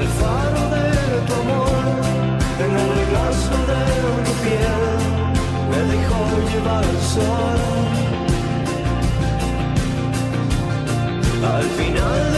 el 0.00 0.08
faro 0.20 0.62
de 0.74 0.86
tu 1.26 1.34
amor, 1.42 1.84
en 2.64 2.70
el 2.80 2.88
regazo 3.00 3.56
de 3.70 3.84
tu 4.24 4.32
piel, 4.44 4.92
me 5.70 5.80
dejó 5.92 6.20
llevar 6.50 6.84
el 6.84 7.00
sol. 7.14 7.60
Al 11.54 11.66
final 11.78 12.29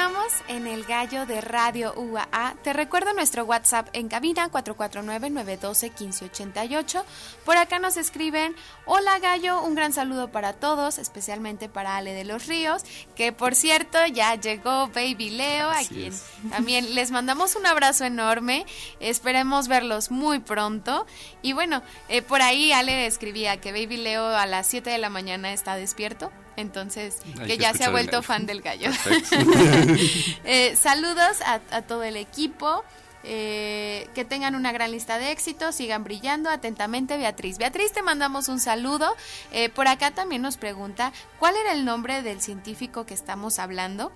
continuamos 0.00 0.32
en 0.48 0.66
el 0.66 0.84
gallo 0.84 1.26
de 1.26 1.42
Radio 1.42 1.92
UAA. 1.94 2.54
Te 2.62 2.72
recuerdo 2.72 3.12
nuestro 3.12 3.44
WhatsApp 3.44 3.90
en 3.92 4.08
cabina 4.08 4.50
449-912-1588. 4.50 7.04
Por 7.44 7.58
acá 7.58 7.78
nos 7.78 7.98
escriben, 7.98 8.56
hola 8.86 9.18
gallo, 9.18 9.62
un 9.62 9.74
gran 9.74 9.92
saludo 9.92 10.32
para 10.32 10.54
todos, 10.54 10.96
especialmente 10.96 11.68
para 11.68 11.98
Ale 11.98 12.14
de 12.14 12.24
los 12.24 12.46
Ríos, 12.46 12.82
que 13.14 13.34
por 13.34 13.54
cierto 13.54 13.98
ya 14.06 14.36
llegó 14.36 14.88
Baby 14.88 15.32
Leo, 15.32 15.68
a 15.68 15.80
quien 15.86 16.14
también 16.50 16.94
les 16.94 17.10
mandamos 17.10 17.54
un 17.54 17.66
abrazo 17.66 18.06
enorme. 18.06 18.64
Esperemos 19.00 19.68
verlos 19.68 20.10
muy 20.10 20.38
pronto. 20.38 21.04
Y 21.42 21.52
bueno, 21.52 21.82
eh, 22.08 22.22
por 22.22 22.40
ahí 22.40 22.72
Ale 22.72 23.04
escribía 23.04 23.60
que 23.60 23.72
Baby 23.72 23.98
Leo 23.98 24.28
a 24.28 24.46
las 24.46 24.66
7 24.66 24.88
de 24.88 24.96
la 24.96 25.10
mañana 25.10 25.52
está 25.52 25.76
despierto. 25.76 26.32
Entonces, 26.60 27.16
Hay 27.26 27.32
que 27.32 27.46
que 27.46 27.58
ya 27.58 27.72
se 27.74 27.84
ha 27.84 27.90
vuelto 27.90 28.22
fan 28.22 28.46
del 28.46 28.60
gallo. 28.62 28.90
Eh, 30.44 30.76
saludos 30.80 31.40
a, 31.44 31.60
a 31.70 31.82
todo 31.82 32.02
el 32.04 32.16
equipo. 32.16 32.84
eh, 33.22 34.08
que 34.14 34.24
tengan 34.24 34.54
una 34.54 34.72
gran 34.72 34.90
lista 34.92 35.18
de 35.18 35.30
éxitos, 35.30 35.74
sigan 35.74 36.04
brillando. 36.04 36.48
Atentamente, 36.48 37.18
Beatriz. 37.18 37.58
Beatriz, 37.58 37.92
te 37.92 38.02
mandamos 38.02 38.48
un 38.48 38.58
saludo. 38.60 39.14
Eh, 39.52 39.68
por 39.68 39.88
acá 39.88 40.10
también 40.12 40.40
nos 40.40 40.56
pregunta, 40.56 41.12
¿cuál 41.38 41.54
era 41.56 41.72
el 41.72 41.84
nombre 41.84 42.22
del 42.22 42.40
científico 42.40 43.04
que 43.04 43.12
estamos 43.12 43.58
hablando? 43.58 44.10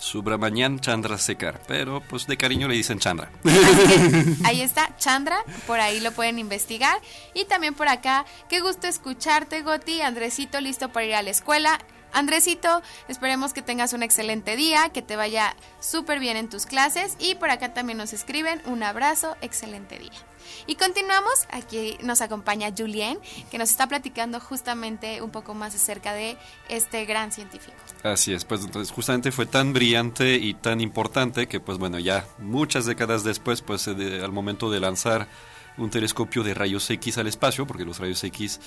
Subramanian 0.00 0.80
Chandrasekhar, 0.80 1.60
pero 1.68 2.00
pues 2.00 2.26
de 2.26 2.38
cariño 2.38 2.66
le 2.68 2.74
dicen 2.74 2.98
Chandra. 2.98 3.30
Ahí 4.44 4.60
está, 4.62 4.96
Chandra, 4.96 5.44
por 5.66 5.78
ahí 5.78 6.00
lo 6.00 6.12
pueden 6.12 6.38
investigar. 6.38 6.98
Y 7.34 7.44
también 7.44 7.74
por 7.74 7.86
acá, 7.88 8.24
qué 8.48 8.60
gusto 8.60 8.86
escucharte, 8.86 9.60
Goti. 9.60 10.00
Andresito, 10.00 10.60
listo 10.60 10.88
para 10.88 11.06
ir 11.06 11.14
a 11.14 11.22
la 11.22 11.30
escuela. 11.30 11.78
Andresito, 12.12 12.82
esperemos 13.08 13.52
que 13.52 13.62
tengas 13.62 13.92
un 13.92 14.02
excelente 14.02 14.56
día, 14.56 14.90
que 14.90 15.02
te 15.02 15.16
vaya 15.16 15.56
súper 15.80 16.18
bien 16.18 16.36
en 16.36 16.48
tus 16.48 16.66
clases. 16.66 17.16
Y 17.18 17.34
por 17.36 17.50
acá 17.50 17.72
también 17.72 17.98
nos 17.98 18.12
escriben 18.12 18.60
un 18.66 18.82
abrazo, 18.82 19.36
excelente 19.40 19.98
día. 19.98 20.10
Y 20.66 20.74
continuamos, 20.76 21.46
aquí 21.50 21.96
nos 22.02 22.20
acompaña 22.20 22.72
Julien, 22.76 23.18
que 23.50 23.58
nos 23.58 23.70
está 23.70 23.86
platicando 23.86 24.40
justamente 24.40 25.22
un 25.22 25.30
poco 25.30 25.54
más 25.54 25.74
acerca 25.74 26.12
de 26.12 26.36
este 26.68 27.04
gran 27.04 27.32
científico. 27.32 27.76
Así 28.02 28.32
es, 28.32 28.44
pues 28.44 28.64
entonces 28.64 28.92
justamente 28.92 29.32
fue 29.32 29.46
tan 29.46 29.72
brillante 29.72 30.36
y 30.36 30.54
tan 30.54 30.80
importante 30.80 31.46
que 31.46 31.60
pues 31.60 31.78
bueno, 31.78 31.98
ya 31.98 32.26
muchas 32.38 32.86
décadas 32.86 33.24
después, 33.24 33.62
pues 33.62 33.86
al 33.88 34.32
momento 34.32 34.70
de 34.70 34.80
lanzar 34.80 35.28
un 35.80 35.90
telescopio 35.90 36.42
de 36.42 36.54
rayos 36.54 36.88
X 36.90 37.18
al 37.18 37.26
espacio, 37.26 37.66
porque 37.66 37.84
los 37.84 37.98
rayos 37.98 38.22
X 38.24 38.60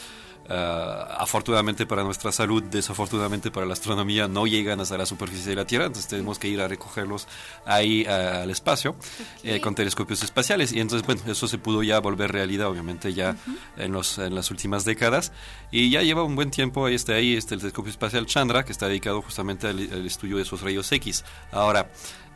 ah, 0.49 1.17
afortunadamente 1.19 1.85
para 1.85 2.03
nuestra 2.03 2.31
salud, 2.31 2.63
desafortunadamente 2.63 3.51
para 3.51 3.65
la 3.65 3.73
astronomía 3.73 4.27
no 4.27 4.45
llegan 4.47 4.79
hasta 4.81 4.97
la 4.97 5.05
superficie 5.05 5.49
de 5.49 5.55
la 5.55 5.65
Tierra, 5.65 5.85
entonces 5.85 6.09
tenemos 6.09 6.39
que 6.39 6.47
ir 6.47 6.61
a 6.61 6.67
recogerlos 6.67 7.27
ahí 7.65 8.05
ah, 8.05 8.43
al 8.43 8.49
espacio 8.49 8.95
eh, 9.43 9.59
con 9.61 9.75
telescopios 9.75 10.23
espaciales. 10.23 10.73
Y 10.73 10.79
entonces 10.79 11.05
bueno, 11.05 11.21
eso 11.27 11.47
se 11.47 11.57
pudo 11.57 11.83
ya 11.83 11.99
volver 11.99 12.31
realidad 12.31 12.67
obviamente 12.67 13.13
ya 13.13 13.35
en, 13.77 13.91
los, 13.91 14.17
en 14.17 14.35
las 14.35 14.51
últimas 14.51 14.85
décadas. 14.85 15.31
Y 15.71 15.89
ya 15.89 16.01
lleva 16.01 16.23
un 16.23 16.35
buen 16.35 16.51
tiempo 16.51 16.85
ahí 16.85 16.95
está 16.95 17.13
ahí 17.13 17.35
este 17.35 17.55
el 17.55 17.61
telescopio 17.61 17.91
espacial 17.91 18.25
Chandra 18.25 18.63
que 18.63 18.71
está 18.71 18.87
dedicado 18.87 19.21
justamente 19.21 19.67
al, 19.67 19.79
al 19.91 20.05
estudio 20.05 20.37
de 20.37 20.43
esos 20.43 20.61
rayos 20.61 20.91
X. 20.91 21.23
Ahora 21.51 21.89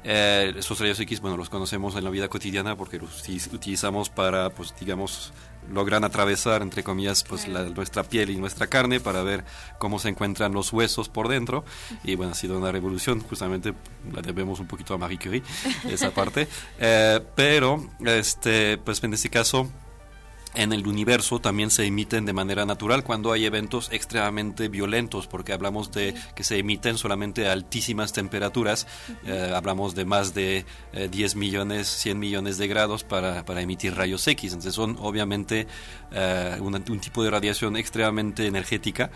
eh, 0.04 0.54
esos 0.58 0.80
rayos 0.80 1.00
X, 1.00 1.20
bueno, 1.22 1.38
los 1.38 1.50
conocemos 1.50 1.96
en 1.96 2.04
la 2.04 2.10
vida 2.10 2.28
cotidiana 2.28 2.76
porque 2.78 2.98
los 3.00 3.24
uti- 3.28 3.54
utilizamos 3.54 4.10
para, 4.10 4.50
pues, 4.52 4.74
digamos, 4.80 5.34
logran 5.72 6.04
atravesar, 6.06 6.62
entre 6.62 6.84
comillas, 6.84 7.24
pues, 7.24 7.48
la- 7.48 7.64
nuestra 7.64 8.04
piel 8.04 8.30
y 8.30 8.38
nuestra 8.38 8.68
carne 8.68 9.00
para 9.02 9.22
ver 9.24 9.44
cómo 9.80 10.00
se 10.00 10.08
encuentran 10.10 10.54
los 10.54 10.72
huesos 10.72 11.10
por 11.10 11.28
dentro. 11.28 11.66
Y 12.04 12.16
bueno, 12.16 12.32
ha 12.32 12.36
sido 12.36 12.58
una 12.58 12.72
revolución, 12.72 13.20
justamente 13.22 13.74
la 14.14 14.22
debemos 14.22 14.60
un 14.62 14.68
poquito 14.68 14.94
a 14.94 14.98
Marie 14.98 15.20
Curie, 15.20 15.44
esa 15.90 16.12
parte. 16.14 16.48
Eh, 16.80 17.20
pero, 17.36 17.90
este, 18.06 18.78
pues, 18.78 19.04
en 19.04 19.14
este 19.14 19.30
caso, 19.30 19.70
en 20.54 20.74
el 20.74 20.88
universo 20.88 21.40
también 21.40 21.70
se 21.70 21.86
emiten 21.86 22.26
de 22.26 22.34
manera 22.34 22.66
natural 22.66 23.04
cuando 23.04 23.32
hay 23.32 23.46
eventos 23.46 23.90
extremadamente 23.92 24.70
violentos, 24.70 25.28
porque 25.28 25.54
hablamos 25.54 25.92
de 25.92 26.14
que 26.36 26.44
se 26.44 26.58
emiten 26.58 26.98
solamente 26.98 27.48
a 27.48 27.54
altísimas 27.54 28.14
temperaturas, 28.14 28.88
eh, 29.26 29.52
hablamos 29.56 29.96
de 29.96 30.06
más 30.06 30.34
de 30.34 30.66
eh, 30.94 31.10
10 31.10 31.36
millones, 31.36 31.88
100 31.88 32.20
millones 32.20 32.58
de 32.58 32.68
grados 32.68 33.04
para, 33.04 33.46
para 33.46 33.62
emitir 33.62 33.96
rayos 33.96 34.28
X, 34.28 34.52
entonces 34.52 34.74
son 34.74 34.98
obviamente 35.00 35.68
eh, 36.12 36.58
un, 36.60 36.76
un 36.76 37.00
tipo 37.00 37.24
de 37.24 37.32
radiación 37.32 37.78
extremadamente 37.78 38.48
energética. 38.48 39.12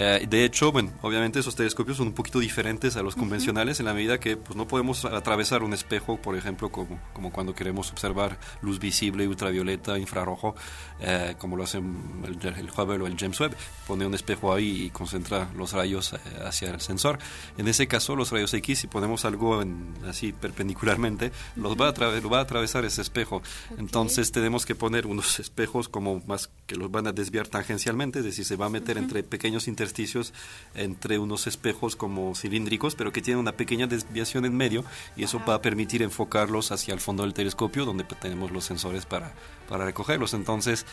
Eh, 0.00 0.26
de 0.30 0.44
hecho, 0.44 0.70
bueno, 0.70 0.92
obviamente 1.02 1.40
esos 1.40 1.56
telescopios 1.56 1.96
son 1.96 2.06
un 2.06 2.12
poquito 2.12 2.38
diferentes 2.38 2.96
a 2.96 3.02
los 3.02 3.16
convencionales 3.16 3.80
en 3.80 3.86
la 3.86 3.94
medida 3.94 4.20
que 4.20 4.36
pues, 4.36 4.54
no 4.56 4.68
podemos 4.68 5.04
atravesar 5.04 5.64
un 5.64 5.72
espejo, 5.74 6.18
por 6.18 6.36
ejemplo, 6.36 6.70
como, 6.70 7.00
como 7.12 7.32
cuando 7.32 7.52
queremos 7.52 7.90
observar 7.90 8.38
luz 8.62 8.78
visible, 8.78 9.26
ultravioleta, 9.26 9.98
infrarrojo, 9.98 10.54
eh, 11.00 11.34
como 11.38 11.56
lo 11.56 11.64
hacen 11.64 12.22
el, 12.24 12.38
el 12.46 12.70
Hubble 12.70 13.02
o 13.02 13.06
el 13.08 13.16
James 13.18 13.40
Webb. 13.40 13.56
Pone 13.88 14.06
un 14.06 14.14
espejo 14.14 14.54
ahí 14.54 14.84
y 14.84 14.90
concentra 14.90 15.50
los 15.56 15.72
rayos 15.72 16.12
eh, 16.12 16.18
hacia 16.46 16.70
el 16.70 16.80
sensor. 16.80 17.18
En 17.56 17.66
ese 17.66 17.88
caso, 17.88 18.14
los 18.14 18.30
rayos 18.30 18.54
X, 18.54 18.78
si 18.78 18.86
ponemos 18.86 19.24
algo 19.24 19.62
en- 19.62 19.94
así 20.06 20.32
perpendicularmente, 20.32 21.32
los 21.56 21.76
va 21.76 21.88
a 21.88 22.20
lo 22.20 22.30
va 22.30 22.38
a 22.38 22.42
atravesar 22.42 22.84
ese 22.84 23.02
espejo. 23.02 23.42
Entonces 23.78 24.30
tenemos 24.30 24.64
que 24.64 24.76
poner 24.76 25.06
unos 25.08 25.40
espejos 25.40 25.88
como 25.88 26.22
más 26.28 26.50
que 26.68 26.76
los 26.76 26.88
van 26.88 27.08
a 27.08 27.12
desviar 27.12 27.48
tangencialmente, 27.48 28.20
es 28.20 28.24
decir, 28.24 28.44
se 28.44 28.54
va 28.54 28.66
a 28.66 28.68
meter 28.68 28.96
entre 28.96 29.24
pequeños 29.24 29.66
intersticios 29.88 30.34
entre 30.74 31.18
unos 31.18 31.46
espejos 31.46 31.96
como 31.96 32.34
cilíndricos, 32.34 32.94
pero 32.94 33.10
que 33.10 33.22
tienen 33.22 33.40
una 33.40 33.52
pequeña 33.52 33.86
desviación 33.86 34.44
en 34.44 34.54
medio 34.54 34.84
y 35.16 35.24
eso 35.24 35.40
va 35.48 35.54
a 35.54 35.62
permitir 35.62 36.02
enfocarlos 36.02 36.72
hacia 36.72 36.92
el 36.92 37.00
fondo 37.00 37.22
del 37.22 37.32
telescopio 37.32 37.86
donde 37.86 38.04
tenemos 38.04 38.50
los 38.50 38.64
sensores 38.64 39.06
para, 39.06 39.32
para 39.68 39.86
recogerlos. 39.86 40.34
Entonces, 40.34 40.84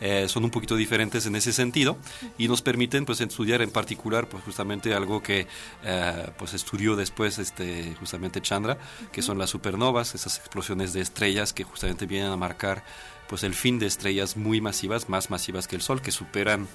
eh, 0.00 0.28
son 0.28 0.44
un 0.44 0.50
poquito 0.50 0.76
diferentes 0.76 1.26
en 1.26 1.36
ese 1.36 1.52
sentido 1.52 1.96
y 2.38 2.48
nos 2.48 2.62
permiten 2.62 3.04
pues 3.04 3.20
estudiar 3.20 3.60
en 3.60 3.70
particular 3.70 4.28
pues 4.28 4.42
justamente 4.42 4.94
algo 4.94 5.22
que 5.22 5.46
eh, 5.84 6.30
pues 6.38 6.54
estudió 6.54 6.96
después 6.96 7.38
este 7.38 7.94
justamente 8.00 8.40
Chandra 8.40 8.78
que 9.12 9.20
son 9.20 9.36
las 9.36 9.50
supernovas 9.50 10.14
esas 10.14 10.38
explosiones 10.38 10.94
de 10.94 11.02
estrellas 11.02 11.52
que 11.52 11.64
justamente 11.64 12.06
vienen 12.06 12.32
a 12.32 12.36
marcar 12.36 12.82
pues 13.30 13.44
el 13.44 13.54
fin 13.54 13.78
de 13.78 13.86
estrellas 13.86 14.36
muy 14.36 14.60
masivas, 14.60 15.08
más 15.08 15.30
masivas 15.30 15.68
que 15.68 15.76
el 15.76 15.82
Sol, 15.82 16.02
que 16.02 16.10
superan 16.10 16.66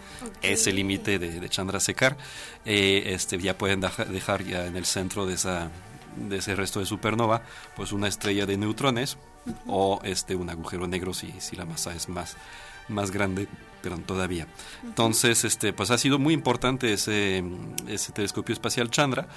ese 0.41 0.71
límite 0.71 1.19
de, 1.19 1.39
de 1.41 1.49
Chandrasekhar, 1.49 2.17
eh, 2.63 3.03
este, 3.07 3.37
ya 3.37 3.57
pueden 3.57 3.81
deja- 3.81 4.05
dejar 4.05 4.43
ya 4.45 4.65
en 4.65 4.77
el 4.77 4.85
centro 4.85 5.25
de, 5.25 5.33
esa, 5.33 5.69
de 6.15 6.37
ese 6.37 6.55
resto 6.55 6.79
de 6.79 6.85
supernova, 6.85 7.43
pues 7.75 7.91
una 7.91 8.07
estrella 8.07 8.45
de 8.45 8.55
neutrones 8.55 9.17
o 9.67 9.99
este, 10.03 10.35
un 10.35 10.49
agujero 10.49 10.87
negro 10.87 11.13
si, 11.13 11.33
si 11.39 11.57
la 11.57 11.65
masa 11.65 11.93
es 11.93 12.07
más, 12.07 12.37
más 12.87 13.11
grande 13.11 13.47
pero 13.81 13.99
todavía. 13.99 14.47
Entonces, 14.83 15.43
este, 15.45 15.71
pues 15.71 15.91
ha 15.91 15.99
sido 15.99 16.17
muy 16.17 16.33
importante 16.33 16.91
ese, 16.91 17.43
ese 17.87 18.11
telescopio 18.13 18.53
espacial 18.53 18.89
Chandra. 18.89 19.27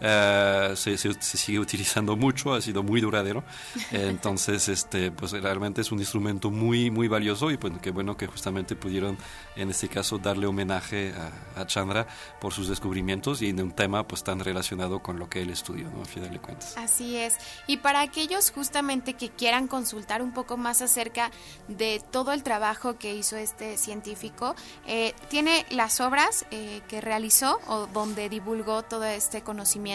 Eh, 0.00 0.72
se, 0.76 0.96
se- 0.96 1.20
se 1.20 1.36
sigue 1.38 1.58
utilizando 1.58 2.16
mucho, 2.16 2.54
ha 2.54 2.60
sido 2.60 2.82
muy 2.82 3.00
duradero. 3.00 3.42
Entonces, 3.92 4.68
este, 4.68 5.10
pues 5.10 5.32
realmente 5.32 5.80
es 5.80 5.90
un 5.92 5.98
instrumento 5.98 6.50
muy, 6.50 6.90
muy 6.90 7.08
valioso 7.08 7.50
y 7.50 7.56
pues 7.56 7.72
qué 7.82 7.90
bueno 7.90 8.16
que 8.16 8.26
justamente 8.26 8.76
pudieron, 8.76 9.18
en 9.56 9.70
este 9.70 9.88
caso, 9.88 10.18
darle 10.18 10.46
homenaje 10.46 11.12
a, 11.56 11.60
a 11.60 11.66
Chandra 11.66 12.06
por 12.40 12.52
sus 12.52 12.68
descubrimientos 12.68 13.42
y 13.42 13.48
en 13.48 13.60
un 13.60 13.72
tema 13.72 14.06
pues 14.06 14.22
tan 14.24 14.40
relacionado 14.40 15.00
con 15.02 15.18
lo 15.18 15.28
que 15.28 15.42
él 15.42 15.50
estudió, 15.50 15.90
¿no? 15.90 16.04
Final 16.04 16.30
de 16.32 16.38
cuentas. 16.38 16.76
Así 16.76 17.16
es. 17.16 17.36
Y 17.66 17.78
para 17.78 18.00
aquellos 18.00 18.50
justamente 18.50 19.14
que 19.14 19.30
quieran 19.30 19.66
consultar 19.68 20.22
un 20.22 20.32
poco 20.32 20.56
más 20.56 20.82
acerca 20.82 21.30
de 21.66 22.00
todo 22.10 22.32
el 22.32 22.42
trabajo 22.42 22.98
que 22.98 23.14
hizo 23.14 23.36
este 23.36 23.76
científico, 23.76 24.54
eh, 24.86 25.14
tiene 25.28 25.66
las 25.70 26.00
obras 26.00 26.46
eh, 26.50 26.80
que 26.88 27.00
realizó 27.00 27.58
o 27.66 27.86
donde 27.92 28.28
divulgó 28.28 28.82
todo 28.82 29.04
este 29.04 29.42
conocimiento, 29.42 29.87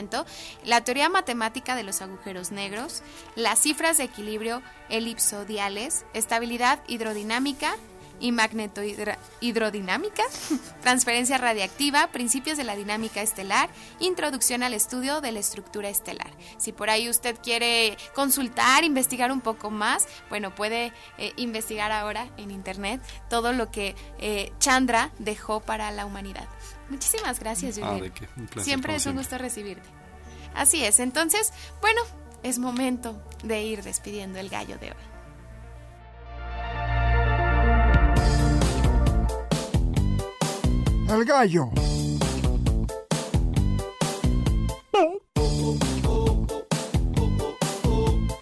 la 0.64 0.84
teoría 0.84 1.10
matemática 1.10 1.76
de 1.76 1.84
los 1.84 2.02
agujeros 2.02 2.52
negros, 2.52 3.04
las 3.36 3.60
cifras 3.60 3.98
de 3.98 4.06
equilibrio 4.06 4.62
elipsodiales, 4.90 6.06
estabilidad 6.14 6.80
hidrodinámica, 6.88 7.76
y 8.24 8.32
magnetohidrodinámica, 8.32 10.24
transferencia 10.82 11.38
radiactiva, 11.38 12.08
principios 12.08 12.58
de 12.58 12.64
la 12.64 12.78
dinámica 12.78 13.22
estelar, 13.22 13.70
introducción 14.00 14.64
al 14.64 14.74
estudio 14.74 15.20
de 15.20 15.34
la 15.34 15.40
estructura 15.40 15.90
estelar. 15.90 16.32
Si 16.58 16.72
por 16.72 16.90
ahí 16.90 17.10
usted 17.10 17.38
quiere 17.44 17.98
consultar, 18.16 18.86
investigar 18.86 19.30
un 19.32 19.42
poco 19.42 19.70
más, 19.72 20.08
bueno, 20.30 20.56
puede 20.56 20.94
eh, 21.18 21.34
investigar 21.36 21.92
ahora 21.92 22.30
en 22.38 22.52
internet 22.52 23.02
todo 23.30 23.52
lo 23.52 23.70
que 23.72 23.94
eh, 24.20 24.54
Chandra 24.58 25.12
dejó 25.20 25.60
para 25.60 25.92
la 25.92 26.06
humanidad. 26.06 26.48
Muchísimas 26.90 27.40
gracias, 27.40 27.78
Ah, 27.82 27.88
Julián. 27.88 28.02
de 28.02 28.12
qué, 28.12 28.28
un 28.38 28.46
placer, 28.48 28.64
Siempre 28.64 28.96
es 28.96 28.98
un 28.98 29.14
siempre. 29.14 29.22
gusto 29.24 29.38
recibirte. 29.38 29.90
Así 30.56 30.84
es, 30.84 31.00
entonces, 31.00 31.52
bueno, 31.82 32.02
es 32.44 32.60
momento 32.60 33.22
de 33.44 33.64
ir 33.64 33.84
despidiendo 33.84 34.40
el 34.40 34.50
gallo 34.50 34.78
de 34.78 34.92
hoy. 34.92 34.98
El 41.10 41.26
gallo. 41.26 41.70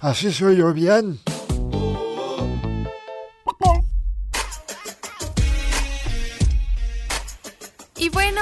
Así 0.02 0.32
soy 0.32 0.58
yo 0.58 0.74
bien. 0.74 1.20
Bueno, 8.12 8.41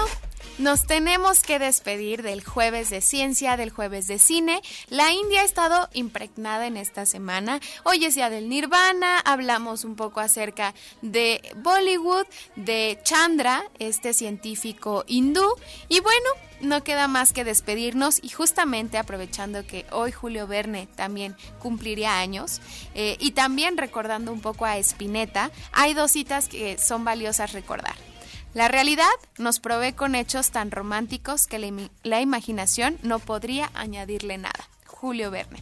nos 0.58 0.86
tenemos 0.86 1.42
que 1.42 1.60
despedir 1.60 2.22
del 2.22 2.44
jueves 2.44 2.90
de 2.90 3.02
ciencia, 3.02 3.58
del 3.58 3.70
jueves 3.70 4.08
de 4.08 4.20
cine. 4.20 4.62
La 4.90 5.12
India 5.12 5.42
ha 5.42 5.46
estado 5.46 5.90
impregnada 5.94 6.68
en 6.68 6.78
esta 6.78 7.06
semana. 7.06 7.60
Hoy 7.84 8.06
es 8.06 8.16
día 8.16 8.30
del 8.30 8.50
Nirvana, 8.50 9.20
hablamos 9.20 9.86
un 9.86 9.96
poco 9.96 10.20
acerca 10.20 10.74
de 11.02 11.42
Bollywood, 11.58 12.26
de 12.56 13.00
Chandra, 13.04 13.64
este 13.80 14.14
científico 14.14 15.06
hindú. 15.08 15.48
Y 15.88 16.00
bueno, 16.02 16.30
no 16.62 16.84
queda 16.84 17.08
más 17.08 17.32
que 17.32 17.44
despedirnos 17.44 18.20
y 18.22 18.30
justamente 18.30 18.98
aprovechando 18.98 19.66
que 19.66 19.86
hoy 19.92 20.12
Julio 20.12 20.46
Verne 20.48 20.88
también 20.96 21.38
cumpliría 21.60 22.20
años 22.20 22.60
eh, 22.96 23.16
y 23.20 23.32
también 23.32 23.78
recordando 23.78 24.34
un 24.34 24.42
poco 24.42 24.66
a 24.66 24.78
Spinetta, 24.78 25.52
hay 25.72 25.94
dos 25.94 26.12
citas 26.12 26.50
que 26.50 26.78
son 26.78 27.06
valiosas 27.06 27.54
recordar. 27.54 28.09
La 28.54 28.68
realidad 28.68 29.06
nos 29.38 29.60
provee 29.60 29.94
con 29.94 30.16
hechos 30.16 30.50
tan 30.50 30.72
románticos 30.72 31.46
que 31.46 31.60
la, 32.04 32.22
imaginación 32.22 32.98
no 33.04 33.20
podría 33.20 33.70
añadirle 33.76 34.38
nada. 34.38 34.68
Julio 34.88 35.30
Verne. 35.30 35.62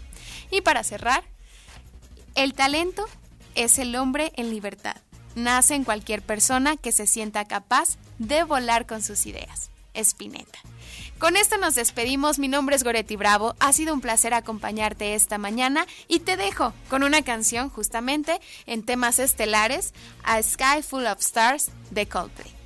Y 0.52 0.62
para 0.62 0.84
cerrar, 0.84 1.24
el 2.36 2.54
talento 2.54 3.06
es 3.56 3.78
el 3.78 3.96
hombre 3.96 4.32
en 4.38 4.50
libertad. 4.50 4.96
Nace 5.36 5.76
en 5.76 5.84
cualquier 5.84 6.22
persona 6.22 6.78
que 6.78 6.92
se 6.92 7.08
sienta 7.08 7.46
capaz 7.46 7.98
de 8.20 8.44
volar 8.44 8.88
con 8.88 9.04
sus 9.04 9.26
ideas. 9.26 9.70
Espineta. 9.94 10.60
Con 11.20 11.36
esto 11.36 11.58
nos 11.58 11.76
despedimos. 11.76 12.40
Mi 12.40 12.48
nombre 12.48 12.76
es 12.76 12.84
Goretti 12.84 13.16
Bravo. 13.16 13.56
Ha 13.60 13.74
sido 13.74 13.94
un 13.94 14.02
placer 14.02 14.34
acompañarte 14.34 15.14
esta 15.14 15.38
mañana 15.38 15.86
y 16.08 16.20
te 16.20 16.38
dejo 16.38 16.74
con 16.90 17.04
una 17.04 17.22
canción 17.24 17.70
justamente 17.70 18.40
en 18.66 18.84
temas 18.84 19.20
estelares, 19.20 19.94
A 20.24 20.42
Sky 20.42 20.84
Full 20.88 21.06
of 21.06 21.20
Stars 21.20 21.70
de 21.92 22.08
Coldplay. 22.08 22.57